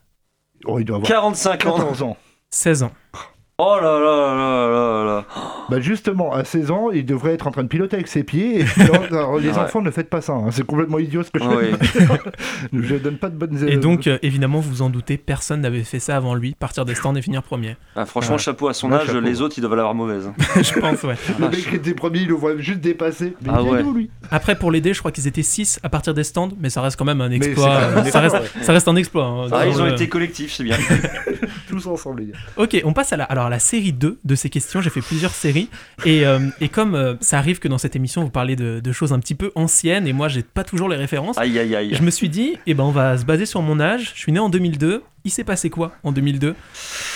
Oh, 0.65 0.77
il 0.79 0.83
doit 0.85 0.97
avoir 0.97 1.07
45 1.09 1.65
ans. 1.67 1.77
14 1.77 2.01
ans. 2.03 2.17
16 2.49 2.83
ans. 2.83 2.91
Oh 3.59 3.75
là 3.81 3.99
là 3.99 4.35
là 4.35 4.69
là 4.69 5.03
là. 5.03 5.25
Bah 5.67 5.79
justement, 5.79 6.31
à 6.31 6.43
16 6.43 6.69
ans, 6.69 6.91
il 6.93 7.03
devrait 7.07 7.33
être 7.33 7.47
en 7.47 7.51
train 7.51 7.63
de 7.63 7.67
piloter 7.67 7.95
avec 7.95 8.07
ses 8.07 8.23
pieds. 8.23 8.59
Et 8.59 8.63
puis, 8.63 8.81
alors, 8.83 9.03
alors, 9.05 9.39
les 9.39 9.49
Ouais. 9.49 9.57
enfants, 9.57 9.81
ne 9.81 9.89
faites 9.89 10.11
pas 10.11 10.21
ça. 10.21 10.33
hein. 10.33 10.49
C'est 10.51 10.63
complètement 10.63 10.99
idiot 10.99 11.23
ce 11.23 11.31
que 11.31 11.39
je 11.39 11.47
Oui. 11.49 11.75
fais. 11.81 12.07
je 12.71 12.95
donne 12.97 13.17
pas 13.17 13.29
de 13.29 13.35
bonnes. 13.35 13.57
Et 13.67 13.77
euh, 13.77 13.79
donc, 13.79 14.05
euh, 14.05 14.19
évidemment, 14.21 14.59
vous 14.59 14.69
vous 14.69 14.81
en 14.83 14.91
doutez, 14.91 15.17
personne 15.17 15.61
n'avait 15.61 15.81
fait 15.83 15.97
ça 15.97 16.15
avant 16.17 16.35
lui, 16.35 16.53
partir 16.53 16.85
des 16.85 16.93
stands 16.93 17.15
et 17.15 17.21
finir 17.23 17.41
premier. 17.41 17.77
Ah, 17.95 18.05
franchement, 18.05 18.33
Ouais. 18.35 18.37
chapeau 18.37 18.67
à 18.67 18.75
son 18.75 18.91
Ouais, 18.91 18.97
âge, 18.99 19.07
chapeau. 19.07 19.21
les 19.21 19.41
autres 19.41 19.55
ils 19.57 19.61
doivent 19.61 19.73
l'avoir 19.75 19.95
mauvaise. 19.95 20.29
je 20.61 20.79
pense, 20.79 21.01
ouais. 21.01 21.15
le 21.39 21.49
mec 21.49 21.67
qui 21.67 21.75
était 21.77 21.95
premier, 21.95 22.19
il 22.19 22.27
le 22.27 22.35
voit 22.35 22.55
juste 22.57 22.79
dépasser. 22.81 23.33
Mais 23.41 23.49
Ah 23.51 23.61
il 23.63 23.67
est 23.69 23.71
ouais. 23.71 23.83
lui 23.91 24.11
Après, 24.29 24.53
pour 24.53 24.69
l'aider, 24.71 24.93
je 24.93 24.99
crois 24.99 25.11
qu'ils 25.11 25.25
étaient 25.27 25.41
6 25.41 25.79
à 25.81 25.89
partir 25.89 26.13
des 26.13 26.23
stands, 26.23 26.51
mais 26.59 26.69
ça 26.69 26.83
reste 26.83 26.95
quand 26.99 27.05
même 27.05 27.21
un 27.21 27.29
c'est 27.29 27.37
exploit. 27.37 27.65
quand 27.65 27.73
même 27.95 27.97
un 27.97 28.11
ça, 28.11 28.19
reste, 28.19 28.35
exploit, 28.35 28.59
ouais. 28.59 28.65
ça 28.65 28.73
reste 28.73 28.87
un 28.87 28.95
exploit. 28.97 29.25
hein. 29.25 29.47
Ah, 29.51 29.65
ils 29.65 29.81
ont 29.81 29.85
Euh, 29.85 29.93
été 29.93 30.07
collectifs, 30.07 30.53
c'est 30.53 30.63
bien. 30.63 30.77
Tous 31.81 31.87
ensemble, 31.89 32.21
les 32.21 32.27
gars. 32.31 32.37
Ok, 32.57 32.81
on 32.85 32.93
passe 32.93 33.13
à 33.13 33.17
la, 33.17 33.23
alors 33.25 33.45
à 33.45 33.49
la 33.49 33.59
série 33.59 33.93
2 33.93 34.19
de 34.23 34.35
ces 34.35 34.49
questions. 34.49 34.81
J'ai 34.81 34.89
fait 34.89 35.01
plusieurs 35.01 35.31
séries. 35.33 35.69
Et, 36.05 36.25
euh, 36.25 36.39
et 36.61 36.69
comme 36.69 36.95
euh, 36.95 37.15
ça 37.21 37.37
arrive 37.37 37.59
que 37.59 37.67
dans 37.67 37.77
cette 37.77 37.95
émission, 37.95 38.23
vous 38.23 38.29
parlez 38.29 38.55
de, 38.55 38.79
de 38.79 38.91
choses 38.91 39.13
un 39.13 39.19
petit 39.19 39.35
peu 39.35 39.51
anciennes, 39.55 40.07
et 40.07 40.13
moi, 40.13 40.27
j'ai 40.27 40.43
pas 40.43 40.63
toujours 40.63 40.89
les 40.89 40.95
références, 40.97 41.37
Aïe 41.37 41.57
aïe 41.59 41.75
aïe. 41.75 41.93
je 41.93 42.01
me 42.03 42.09
suis 42.09 42.29
dit, 42.29 42.55
eh 42.65 42.73
ben, 42.73 42.83
on 42.83 42.91
va 42.91 43.17
se 43.17 43.25
baser 43.25 43.45
sur 43.45 43.61
mon 43.61 43.79
âge. 43.79 44.13
Je 44.15 44.19
suis 44.19 44.31
né 44.31 44.39
en 44.39 44.49
2002. 44.49 45.03
Il 45.25 45.31
s'est 45.31 45.43
passé 45.43 45.69
quoi 45.69 45.91
en 46.03 46.13
2002 46.13 46.51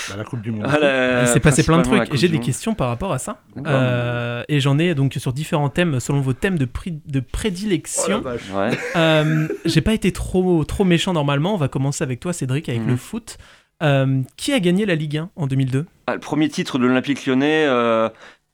Bah, 0.09 0.15
la 0.17 0.23
Coupe 0.25 0.41
du 0.41 0.51
Monde. 0.51 0.65
Ah, 0.67 0.77
la- 0.79 1.21
Il 1.21 1.27
s'est 1.29 1.39
passé 1.39 1.63
plein 1.63 1.77
de 1.77 1.83
trucs. 1.83 2.13
Et 2.13 2.17
j'ai 2.17 2.27
des 2.27 2.39
questions 2.41 2.73
par 2.75 2.89
rapport 2.89 3.13
à 3.13 3.19
ça. 3.19 3.41
Euh, 3.65 4.43
et 4.49 4.59
j'en 4.59 4.77
ai 4.79 4.93
donc 4.95 5.13
sur 5.17 5.31
différents 5.31 5.69
thèmes, 5.69 5.99
selon 6.01 6.19
vos 6.19 6.33
thèmes 6.33 6.57
de, 6.57 6.67
de 7.07 7.19
Oh, 7.19 7.27
prédilection. 7.31 8.21
Ouais. 8.53 8.77
Euh, 8.97 9.47
j'ai 9.65 9.81
pas 9.81 9.93
été 9.93 10.11
trop, 10.11 10.65
trop 10.65 10.83
méchant 10.83 11.13
normalement. 11.13 11.53
On 11.53 11.57
va 11.57 11.69
commencer 11.69 12.03
avec 12.03 12.19
toi, 12.19 12.33
Cédric, 12.33 12.67
avec 12.67 12.81
Mhm. 12.81 12.89
le 12.89 12.97
foot. 12.97 13.37
Euh, 13.81 14.21
qui 14.37 14.53
a 14.53 14.59
gagné 14.59 14.85
la 14.85 14.95
Ligue 14.95 15.17
1 15.17 15.29
en 15.35 15.47
2002 15.47 15.85
Ah, 16.07 16.13
le 16.13 16.19
premier 16.19 16.49
titre 16.49 16.77
de 16.77 16.85
l'Olympique 16.85 17.25
lyonnais, 17.25 17.65
euh, 17.67 18.09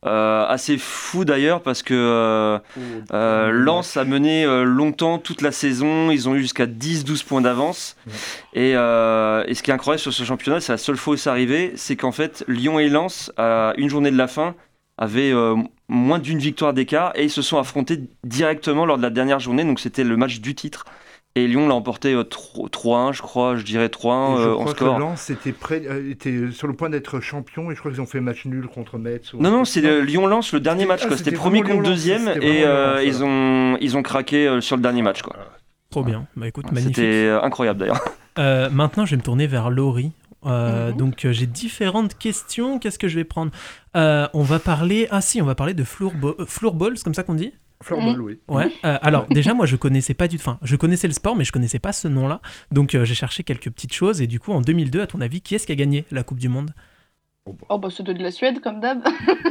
euh, 0.06 0.46
assez 0.48 0.78
fou 0.78 1.26
d'ailleurs 1.26 1.62
parce 1.62 1.84
que 1.84 1.94
euh, 1.94 2.60
euh, 3.14 3.50
Lens 3.52 3.98
a 3.98 4.06
mené 4.06 4.46
euh, 4.46 4.64
longtemps 4.64 5.18
toute 5.18 5.42
la 5.42 5.52
saison, 5.52 6.12
ils 6.12 6.30
ont 6.30 6.36
eu 6.36 6.42
jusqu'à 6.42 6.66
10-12 6.66 7.26
points 7.26 7.42
d'avance. 7.42 7.98
Et, 8.54 8.74
euh, 8.76 9.44
et 9.48 9.54
ce 9.56 9.64
qui 9.64 9.72
est 9.72 9.74
incroyable 9.74 10.00
sur 10.00 10.14
ce 10.14 10.24
championnat, 10.24 10.60
c'est 10.62 10.72
la 10.72 10.78
seule 10.78 10.98
fois 10.98 11.16
où 11.16 11.18
c'est 11.18 11.30
arrivé, 11.30 11.74
c'est 11.76 11.96
qu'en 11.96 12.12
fait 12.12 12.46
Lyon 12.48 12.80
et 12.80 12.88
Lens, 12.90 13.32
à 13.38 13.74
une 13.78 13.90
journée 13.90 14.12
de 14.12 14.18
la 14.18 14.28
fin, 14.28 14.56
avaient 14.98 15.32
euh, 15.34 15.56
moins 15.90 16.20
d'une 16.20 16.40
victoire 16.40 16.74
d'écart 16.74 17.12
et 17.16 17.24
ils 17.24 17.30
se 17.32 17.42
sont 17.42 17.58
affrontés 17.58 18.02
directement 18.24 18.86
lors 18.86 18.98
de 18.98 19.04
la 19.04 19.10
dernière 19.10 19.40
journée, 19.40 19.64
donc 19.64 19.80
c'était 19.80 20.04
le 20.04 20.16
match 20.16 20.40
du 20.40 20.56
titre. 20.56 20.86
Et 21.38 21.48
Lyon 21.48 21.68
l'a 21.68 21.76
emporté 21.76 22.14
euh, 22.14 22.24
3 22.24 22.68
3-1, 22.70 23.14
je 23.14 23.22
crois, 23.22 23.56
je 23.56 23.64
dirais 23.64 23.86
Et 23.86 23.90
3-1 23.90 24.38
je 24.38 24.42
euh, 24.48 24.54
en 24.54 24.60
crois 24.62 24.74
que 24.74 24.78
score. 24.80 25.00
Lens 25.00 25.30
était, 25.30 25.52
prêt, 25.52 25.82
euh, 25.90 26.10
était 26.12 26.52
sur 26.52 26.68
le 26.68 26.74
point 26.74 26.90
d'être 26.90 27.20
champion 27.20 27.72
et 27.72 27.76
je 27.76 27.80
crois 27.80 27.92
qu'ils 27.92 28.02
ont 28.02 28.06
fait 28.06 28.20
match 28.22 28.46
nul 28.46 28.68
contre 28.68 28.98
Metz. 28.98 29.34
ou- 29.34 29.42
Non, 29.42 29.52
non, 29.52 29.66
c'est 29.66 29.82
le 29.82 30.02
Lyon-Lens, 30.02 30.54
le 30.54 30.60
dernier 30.60 30.86
match. 30.86 31.02
ah, 31.04 31.08
quoi. 31.08 31.18
C'était 31.18 31.32
premier 31.32 31.62
contre 31.62 31.84
deuxième 31.84 32.28
et 32.42 32.64
euh, 32.66 33.04
ils, 33.04 33.24
ont, 33.24 33.78
ils 33.82 33.96
ont 33.98 34.04
craqué 34.04 34.48
euh, 34.48 34.62
sur 34.62 34.76
le 34.76 34.82
dernier 34.82 35.02
match. 35.02 35.22
quoi. 35.22 35.36
Trop 35.90 36.04
bien. 36.04 36.28
Bah 36.36 36.48
écoute, 36.48 36.66
magnifique. 36.72 36.96
C'était 36.96 37.26
euh, 37.28 37.42
incroyable 37.42 37.80
d'ailleurs. 37.80 38.02
Euh, 38.40 38.70
maintenant, 38.70 39.04
je 39.04 39.12
vais 39.16 39.18
me 39.18 39.24
tourner 39.24 39.48
vers 39.48 39.72
Laurie. 39.72 40.12
Euh, 40.46 40.92
Mhm. 40.92 40.98
Donc, 40.98 41.26
euh, 41.26 41.32
j'ai 41.32 41.48
différentes 41.48 42.16
questions. 42.20 42.78
Qu'est-ce 42.78 43.00
que 43.00 43.08
je 43.08 43.16
vais 43.16 43.24
prendre? 43.24 43.52
Euh, 43.96 44.28
On 44.36 44.44
va 44.44 44.60
parler. 44.60 45.08
Ah, 45.10 45.22
si, 45.22 45.42
on 45.42 45.46
va 45.46 45.56
parler 45.56 45.74
de 45.74 45.84
floorball, 45.84 46.36
euh, 46.40 46.46
floorball 46.46 46.96
c'est 46.98 47.04
comme 47.04 47.16
ça 47.16 47.24
qu'on 47.24 47.34
dit? 47.34 47.52
Floorball, 47.84 48.20
oui. 48.22 48.40
Ouais. 48.48 48.72
Euh, 48.86 48.98
alors, 49.02 49.28
déjà, 49.30 49.54
moi, 49.54 49.66
je 49.66 49.76
connaissais 49.76 50.14
pas 50.14 50.28
du 50.28 50.38
tout. 50.38 50.42
Enfin, 50.42 50.58
je 50.64 50.76
connaissais 50.76 51.08
le 51.08 51.14
sport, 51.14 51.36
mais 51.36 51.44
je 51.44 51.52
connaissais 51.52 51.80
pas 51.80 51.94
ce 51.94 52.08
nom-là. 52.08 52.42
Donc, 52.72 52.96
euh, 52.96 53.06
j'ai 53.06 53.16
cherché 53.16 53.44
quelques 53.44 53.70
petites 53.70 53.94
choses. 53.94 54.22
Et 54.22 54.28
du 54.28 54.40
coup, 54.40 54.52
en 54.52 54.62
2002, 54.62 55.02
à 55.02 55.08
ton 55.08 55.22
avis, 55.22 55.42
qui 55.42 55.56
est-ce 55.56 55.66
qui 55.68 55.72
a 55.74 55.76
gagné 55.76 56.06
la 56.12 56.24
Coupe 56.24 56.40
du 56.40 56.50
Monde? 56.50 56.72
Oh 57.70 57.78
bah 57.78 57.88
c'était 57.90 58.14
de 58.14 58.22
la 58.22 58.30
Suède 58.32 58.60
comme 58.60 58.82
d'hab. 58.82 59.00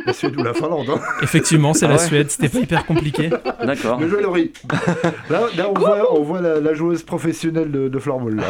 La 0.05 0.13
Suède 0.13 0.39
ou 0.39 0.43
la 0.43 0.53
Finlande. 0.55 0.87
hein. 0.91 1.01
Effectivement, 1.23 1.73
c'est 1.73 1.87
Ah 1.87 1.89
la 1.89 1.95
ouais. 1.95 2.07
Suède. 2.07 2.31
C'était 2.31 2.51
pas 2.51 2.59
hyper 2.59 2.85
compliqué. 2.85 3.31
D'accord. 3.65 3.97
Bien 3.97 4.07
joué, 4.07 4.21
Laurie. 4.23 4.53
Là, 5.31 5.45
là, 5.57 5.71
on, 5.71 5.79
voit, 5.79 6.15
on 6.15 6.23
voit 6.23 6.43
la, 6.43 6.61
la 6.61 6.75
joueuse 6.75 7.03
professionnelle 7.05 7.73
de, 7.73 7.89
de 7.89 7.99
floorball. 7.99 8.37
Là. 8.37 8.45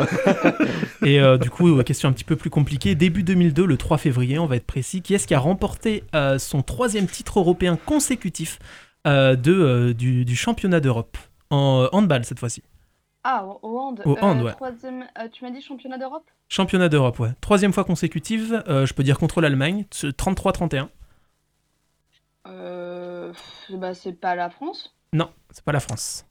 Et 1.04 1.20
euh, 1.20 1.38
du 1.38 1.48
coup, 1.48 1.80
question 1.84 2.08
un 2.08 2.12
petit 2.12 2.24
peu 2.24 2.34
plus 2.34 2.50
compliquée. 2.50 2.96
Début 2.96 3.22
2002, 3.22 3.64
le 3.66 3.76
3 3.76 3.98
février, 3.98 4.36
on 4.40 4.46
va 4.46 4.56
être 4.56 4.66
précis. 4.66 5.00
Qui 5.00 5.14
est-ce 5.14 5.28
qui 5.28 5.34
a 5.34 5.38
remporté 5.38 6.02
euh, 6.16 6.40
son 6.40 6.62
troisième 6.62 7.06
titre 7.06 7.38
européen 7.38 7.78
consécutif 7.86 8.58
de, 9.06 9.52
euh, 9.52 9.94
du, 9.94 10.24
du 10.24 10.36
championnat 10.36 10.80
d'Europe 10.80 11.16
En 11.50 11.82
euh, 11.84 11.88
handball 11.92 12.24
cette 12.24 12.38
fois-ci. 12.40 12.62
Ah, 13.24 13.44
au 13.62 13.78
hand. 13.78 14.02
Au 14.04 14.16
hand, 14.20 14.40
Euh, 14.40 14.44
ouais. 14.44 14.52
troisième, 14.52 15.04
euh, 15.18 15.28
tu 15.32 15.44
m'as 15.44 15.50
dit 15.50 15.60
championnat 15.60 15.98
d'Europe? 15.98 16.24
Championnat 16.48 16.88
d'Europe, 16.88 17.18
ouais. 17.18 17.30
Troisième 17.40 17.72
fois 17.72 17.82
consécutive, 17.84 18.62
euh, 18.68 18.86
je 18.86 18.94
peux 18.94 19.02
dire 19.02 19.18
contre 19.18 19.40
l'Allemagne, 19.40 19.84
ce 19.90 20.06
33-31. 20.06 20.88
euh, 22.46 23.32
bah, 23.70 23.94
C'est 23.94 24.12
pas 24.12 24.34
la 24.36 24.50
France. 24.50 24.94
Non, 25.12 25.30
c'est 25.50 25.64
pas 25.64 25.72
la 25.72 25.80
France. 25.80 26.24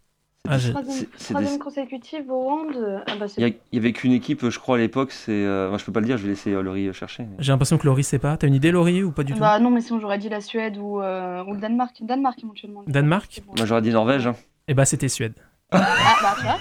Ah, 0.48 0.58
Troisième, 0.60 1.54
des- 1.54 1.60
consécutive 1.60 2.30
au 2.30 2.50
hand. 2.50 2.76
euh, 2.76 3.00
Ah 3.08 3.14
bah, 3.20 3.26
Il 3.38 3.42
y, 3.42 3.46
a- 3.46 3.50
il 3.50 3.56
y 3.74 3.78
avait 3.78 3.92
qu'une 3.94 4.12
équipe, 4.12 4.50
je 4.50 4.60
crois, 4.60 4.76
à 4.78 4.80
l'époque. 4.80 5.12
C'est, 5.12 5.32
euh, 5.32 5.78
je 5.78 5.84
peux 5.86 5.92
pas 5.92 6.00
le 6.02 6.06
dire, 6.06 6.18
je 6.18 6.24
vais 6.24 6.30
laisser 6.30 6.52
euh, 6.54 6.62
Laurie 6.62 6.88
euh, 6.88 6.94
chercher. 6.94 7.26
J'ai 7.40 7.52
l'impression 7.52 7.78
que 7.78 7.86
Laurie 7.86 8.04
sait 8.04 8.20
pas. 8.20 8.38
T'as 8.38 8.48
une 8.48 8.54
idée, 8.56 8.72
Laurie, 8.72 9.04
ou 9.04 9.12
pas 9.12 9.24
du 9.24 9.34
tout? 9.34 9.40
Bah 9.40 9.60
non, 9.60 9.70
mais 9.72 9.82
sinon 9.82 10.00
j'aurais 10.00 10.18
dit 10.18 10.30
la 10.30 10.42
Suède 10.42 10.78
ou, 10.78 11.02
euh, 11.02 11.44
ou 11.46 11.54
le 11.54 11.60
Danemark. 11.60 11.96
Danemark 12.02 12.38
éventuellement. 12.44 12.84
Danemark? 12.88 13.42
Bon. 13.48 13.54
Moi, 13.58 13.66
j'aurais 13.66 13.82
dit 13.82 13.92
Norvège. 13.92 14.28
hein. 14.28 14.36
Eh 14.68 14.74
bah, 14.74 14.86
c'était 14.86 15.10
Suède. 15.10 15.34
Ah 15.72 15.80
bah 16.22 16.36
vois, 16.42 16.58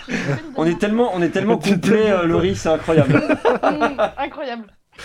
On 0.56 0.64
est 0.64 0.78
tellement, 0.78 1.10
on 1.14 1.20
est 1.22 1.28
tellement 1.28 1.58
complet, 1.58 2.10
euh, 2.10 2.24
Laurie, 2.26 2.56
c'est 2.56 2.68
incroyable. 2.70 3.20
Mmh, 3.62 3.96
Incroyable. 4.18 4.64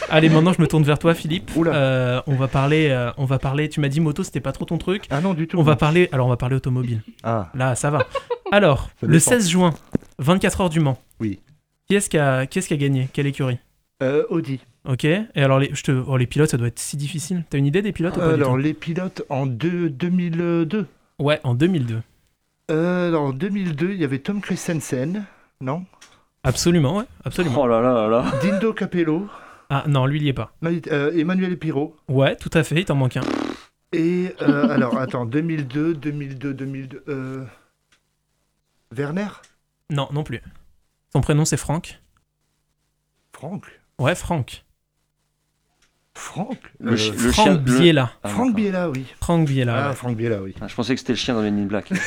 Allez, 0.09 0.29
maintenant, 0.29 0.53
je 0.53 0.61
me 0.61 0.67
tourne 0.67 0.83
vers 0.83 0.99
toi, 0.99 1.13
Philippe. 1.13 1.49
Oula. 1.55 1.73
Euh, 1.73 2.21
on 2.27 2.35
va 2.35 2.47
parler. 2.47 2.89
euh, 2.91 3.11
on 3.17 3.25
va 3.25 3.39
parler. 3.39 3.69
Tu 3.69 3.79
m'as 3.79 3.87
dit 3.87 3.99
moto, 3.99 4.23
c'était 4.23 4.39
pas 4.39 4.51
trop 4.51 4.65
ton 4.65 4.77
truc. 4.77 5.05
Ah 5.09 5.19
non, 5.21 5.33
du 5.33 5.47
tout. 5.47 5.57
On 5.57 5.63
va 5.63 5.75
parler. 5.75 6.09
Alors, 6.11 6.27
on 6.27 6.29
va 6.29 6.37
parler 6.37 6.55
automobile. 6.55 7.01
Ah, 7.23 7.49
Là, 7.55 7.73
ça 7.75 7.89
va. 7.89 7.99
Alors, 8.51 8.89
Ça 8.99 9.07
le 9.07 9.13
dépend. 9.13 9.29
16 9.31 9.49
juin, 9.49 9.73
24 10.19 10.61
heures 10.61 10.69
du 10.69 10.79
Mans. 10.79 10.97
Oui. 11.19 11.39
Qui 11.87 11.95
est-ce 11.95 12.09
qui 12.09 12.17
a, 12.17 12.45
qui 12.45 12.59
est-ce 12.59 12.67
qui 12.67 12.73
a 12.73 12.77
gagné? 12.77 13.09
Quelle 13.13 13.27
écurie? 13.27 13.57
Euh, 14.03 14.23
Audi. 14.29 14.59
Ok. 14.87 15.03
Et 15.03 15.27
alors, 15.35 15.59
les, 15.59 15.73
je 15.73 15.83
te, 15.83 15.91
oh, 15.91 16.17
les 16.17 16.27
pilotes, 16.27 16.49
ça 16.51 16.57
doit 16.57 16.67
être 16.67 16.79
si 16.79 16.97
difficile. 16.97 17.43
T'as 17.49 17.57
une 17.57 17.65
idée 17.65 17.81
des 17.81 17.91
pilotes 17.91 18.15
ou 18.17 18.19
pas 18.19 18.33
Alors, 18.33 18.57
les 18.57 18.73
pilotes 18.73 19.23
en 19.29 19.45
deux- 19.45 19.89
2002. 19.89 20.87
Ouais, 21.19 21.39
en 21.43 21.53
2002. 21.53 22.01
Euh, 22.71 23.13
en 23.15 23.31
2002, 23.31 23.91
il 23.91 23.97
y 23.99 24.03
avait 24.03 24.19
Tom 24.19 24.41
Christensen, 24.41 25.25
non? 25.59 25.83
Absolument, 26.43 26.97
ouais. 26.97 27.03
Absolument. 27.25 27.63
Oh 27.63 27.67
là 27.67 27.81
là 27.81 27.93
là 27.93 28.07
là. 28.07 28.25
Dindo 28.41 28.71
Capello, 28.73 29.27
Ah 29.69 29.83
non, 29.87 30.05
lui, 30.05 30.19
il 30.19 30.23
y 30.23 30.29
est 30.29 30.33
pas. 30.33 30.51
non, 30.61 30.71
euh, 30.91 31.11
Emmanuel 31.17 31.57
Piro. 31.57 31.95
Ouais, 32.07 32.35
tout 32.35 32.51
à 32.53 32.63
fait. 32.63 32.75
Il 32.75 32.85
t'en 32.85 32.95
manque 32.95 33.17
un. 33.17 33.21
Et 33.91 34.33
euh, 34.41 34.69
alors, 34.69 34.97
attends, 34.97 35.25
2002, 35.25 35.95
2002, 35.95 36.53
2002. 36.53 37.03
Euh... 38.91 38.95
Werner? 38.95 39.27
Non, 39.89 40.07
non 40.11 40.23
plus. 40.23 40.41
Son 41.11 41.21
prénom, 41.21 41.45
c'est 41.45 41.57
Franck. 41.57 41.99
Franck? 43.33 43.65
Ouais, 43.97 44.15
Franck. 44.15 44.65
Franck? 46.15 46.57
Le, 46.79 46.95
chi- 46.97 47.11
le 47.11 47.31
Franck 47.31 47.45
chien. 47.45 47.53
le- 47.53 47.59
Biella. 47.59 48.11
Ah, 48.23 48.29
Franck 48.29 48.47
d'accord. 48.47 48.55
Biella, 48.55 48.89
oui. 48.89 49.05
Franck 49.21 49.47
Biella. 49.47 49.85
Ah, 49.85 49.89
ouais. 49.89 49.95
Franck 49.95 50.17
Biella, 50.17 50.41
oui. 50.41 50.53
Ah, 50.61 50.67
je 50.67 50.75
pensais 50.75 50.93
que 50.93 50.99
c'était 50.99 51.13
le 51.13 51.17
chien 51.17 51.33
dans 51.33 51.41
les 51.41 51.49
in 51.49 51.65
Black. 51.65 51.91
dire. 51.93 51.99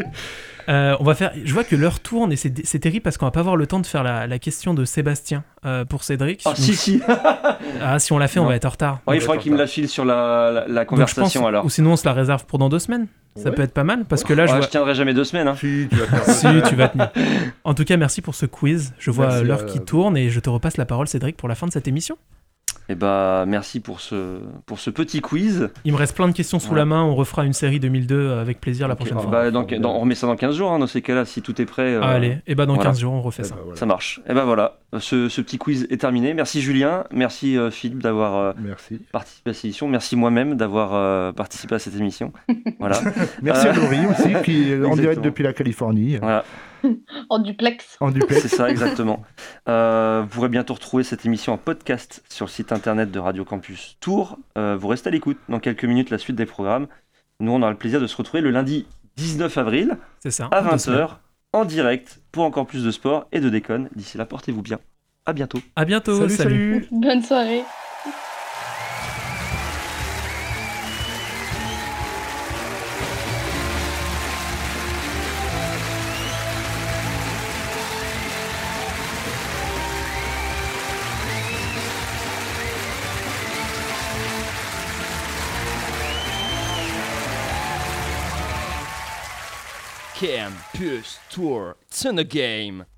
Euh, 0.68 0.96
on 1.00 1.04
va 1.04 1.14
faire. 1.14 1.32
Je 1.44 1.52
vois 1.52 1.64
que 1.64 1.74
l'heure 1.76 2.00
tourne 2.00 2.32
et 2.32 2.36
c'est 2.36 2.78
terrible 2.78 3.02
parce 3.02 3.16
qu'on 3.18 3.26
va 3.26 3.30
pas 3.30 3.40
avoir 3.40 3.56
le 3.56 3.66
temps 3.66 3.80
de 3.80 3.86
faire 3.86 4.02
la, 4.02 4.26
la 4.26 4.38
question 4.38 4.74
de 4.74 4.84
Sébastien 4.84 5.42
euh, 5.64 5.84
pour 5.84 6.04
Cédric. 6.04 6.42
Ah, 6.44 6.52
si, 6.54 6.74
si. 6.74 7.00
Ah, 7.82 7.98
si 7.98 8.12
on 8.12 8.18
l'a 8.18 8.28
fait, 8.28 8.40
on 8.40 8.46
va 8.46 8.56
être 8.56 8.64
en 8.66 8.70
retard. 8.70 9.00
Ouais, 9.06 9.16
il 9.16 9.20
faudra 9.20 9.36
qu'il 9.38 9.52
me 9.52 9.58
la 9.58 9.66
file 9.66 9.88
sur 9.88 10.04
la, 10.04 10.64
la, 10.68 10.84
pense- 10.84 10.88
conversation 10.90 11.46
alors. 11.46 11.64
Ou 11.64 11.70
sinon, 11.70 11.92
on 11.92 11.96
se 11.96 12.04
la 12.06 12.12
réserve 12.12 12.44
pour 12.46 12.58
dans 12.58 12.68
deux 12.68 12.78
semaines. 12.78 13.06
Ça 13.36 13.48
Ouais. 13.50 13.54
peut 13.54 13.62
être 13.62 13.72
pas 13.72 13.84
mal 13.84 14.04
parce 14.06 14.24
que 14.24 14.32
là, 14.32 14.46
je 14.46 14.50
Ouais, 14.52 14.58
vois. 14.58 14.66
je 14.66 14.70
tiendrai 14.70 14.94
jamais 14.94 15.14
deux 15.14 15.24
semaines. 15.24 15.46
hein. 15.48 15.54
Si, 15.56 15.86
tu 15.88 15.96
vas 15.96 16.06
faire 16.06 16.34
Si, 16.34 16.68
tu 16.68 16.74
vas 16.74 16.88
tenir. 16.88 17.10
En 17.64 17.74
tout 17.74 17.84
cas, 17.84 17.96
merci 17.96 18.22
pour 18.22 18.34
ce 18.34 18.44
quiz. 18.46 18.92
Je 18.98 19.10
vois 19.10 19.28
Merci, 19.28 19.44
l'heure 19.44 19.60
euh, 19.62 19.66
qui 19.66 19.80
tourne 19.80 20.16
et 20.16 20.30
je 20.30 20.40
te 20.40 20.50
repasse 20.50 20.76
la 20.76 20.84
parole, 20.84 21.06
Cédric, 21.06 21.36
pour 21.36 21.48
la 21.48 21.54
fin 21.54 21.66
de 21.66 21.72
cette 21.72 21.86
émission. 21.88 22.16
Et 22.90 22.96
bah, 22.96 23.44
merci 23.46 23.78
pour 23.78 24.00
ce, 24.00 24.40
pour 24.66 24.80
ce 24.80 24.90
petit 24.90 25.20
quiz. 25.20 25.68
Il 25.84 25.92
me 25.92 25.96
reste 25.96 26.16
plein 26.16 26.26
de 26.26 26.32
questions 26.32 26.58
sous 26.58 26.72
Ouais. 26.72 26.78
la 26.78 26.84
main. 26.84 27.04
On 27.04 27.14
refera 27.14 27.44
une 27.44 27.52
série 27.52 27.78
2002 27.78 28.32
avec 28.32 28.60
plaisir 28.60 28.88
la 28.88 28.96
prochaine 28.96 29.16
ah, 29.18 29.22
fois. 29.22 29.30
Bah, 29.30 29.50
donc, 29.52 29.72
dans- 29.74 29.94
on 29.94 30.00
remet 30.00 30.16
ça 30.16 30.26
dans 30.26 30.34
15 30.34 30.56
jours, 30.56 30.72
hein, 30.72 30.80
dans 30.80 30.88
ces 30.88 31.00
cas-là, 31.00 31.24
si 31.24 31.40
tout 31.40 31.62
est 31.62 31.66
prêt. 31.66 31.94
euh, 31.94 32.02
Allez, 32.02 32.38
et 32.48 32.56
bah 32.56 32.66
dans 32.66 32.74
voilà. 32.74 32.90
15 32.90 32.98
jours, 33.00 33.12
on 33.12 33.22
refait 33.22 33.42
Eh 33.44 33.48
ça. 33.48 33.54
ben, 33.54 33.60
voilà. 33.62 33.78
Ça 33.78 33.86
marche. 33.86 34.20
Et 34.28 34.34
ben 34.34 34.44
voilà. 34.44 34.78
ce, 34.98 35.28
ce 35.28 35.40
petit 35.40 35.56
quiz 35.58 35.86
est 35.88 35.98
terminé. 36.00 36.34
Merci 36.34 36.60
Julien, 36.60 37.04
merci 37.12 37.56
euh, 37.56 37.70
Philippe 37.70 38.02
d'avoir 38.02 38.36
euh, 38.36 38.52
participé 39.12 39.50
à 39.50 39.52
cette 39.54 39.64
émission. 39.66 39.86
Merci 39.86 40.16
moi-même 40.16 40.56
d'avoir 40.56 40.90
euh, 40.94 41.30
participé 41.32 41.76
à 41.76 41.78
cette 41.78 41.94
émission. 41.94 42.32
Voilà. 42.80 42.98
Merci 43.42 43.66
Euh, 43.68 43.70
à 43.70 43.74
Laurie 43.76 44.06
aussi, 44.10 44.32
qui 44.44 44.72
est 44.72 44.84
en 44.84 44.96
direct 44.96 45.20
depuis 45.22 45.44
la 45.44 45.52
Californie. 45.52 46.16
Voilà. 46.16 46.44
En 47.28 47.38
duplex. 47.38 47.96
En 48.00 48.10
duplex. 48.10 48.42
C'est 48.42 48.48
ça, 48.48 48.68
exactement. 48.70 49.22
Euh, 49.68 50.22
vous 50.22 50.28
pourrez 50.28 50.48
bientôt 50.48 50.74
retrouver 50.74 51.04
cette 51.04 51.24
émission 51.26 51.52
en 51.52 51.58
podcast 51.58 52.22
sur 52.28 52.46
le 52.46 52.50
site 52.50 52.72
internet 52.72 53.10
de 53.10 53.18
Radio 53.18 53.44
Campus 53.44 53.96
Tours. 54.00 54.38
Euh, 54.58 54.76
vous 54.76 54.88
restez 54.88 55.08
à 55.08 55.10
l'écoute. 55.10 55.38
Dans 55.48 55.60
quelques 55.60 55.84
minutes, 55.84 56.10
la 56.10 56.18
suite 56.18 56.36
des 56.36 56.46
programmes. 56.46 56.86
Nous, 57.40 57.52
on 57.52 57.62
aura 57.62 57.70
le 57.70 57.76
plaisir 57.76 58.00
de 58.00 58.06
se 58.06 58.16
retrouver 58.16 58.40
le 58.42 58.50
lundi 58.50 58.86
19 59.16 59.56
avril 59.58 59.96
ça. 60.28 60.48
à 60.50 60.62
Deux 60.62 60.78
semaines. 60.78 61.00
20h 61.00 61.16
en 61.52 61.64
direct 61.64 62.20
pour 62.32 62.44
encore 62.44 62.66
plus 62.66 62.84
de 62.84 62.90
sport 62.90 63.26
et 63.32 63.40
de 63.40 63.48
déconne. 63.48 63.88
D'ici 63.94 64.18
là, 64.18 64.24
portez-vous 64.24 64.62
bien. 64.62 64.78
À 65.26 65.32
bientôt. 65.32 65.58
À 65.76 65.84
bientôt. 65.84 66.16
Salut, 66.28 66.36
salut. 66.36 66.88
Bonne 66.90 67.22
soirée. 67.22 67.64
Campus 90.20 91.18
Tour, 91.30 91.76
it's 91.88 92.04
in 92.04 92.16
the 92.16 92.24
game. 92.24 92.84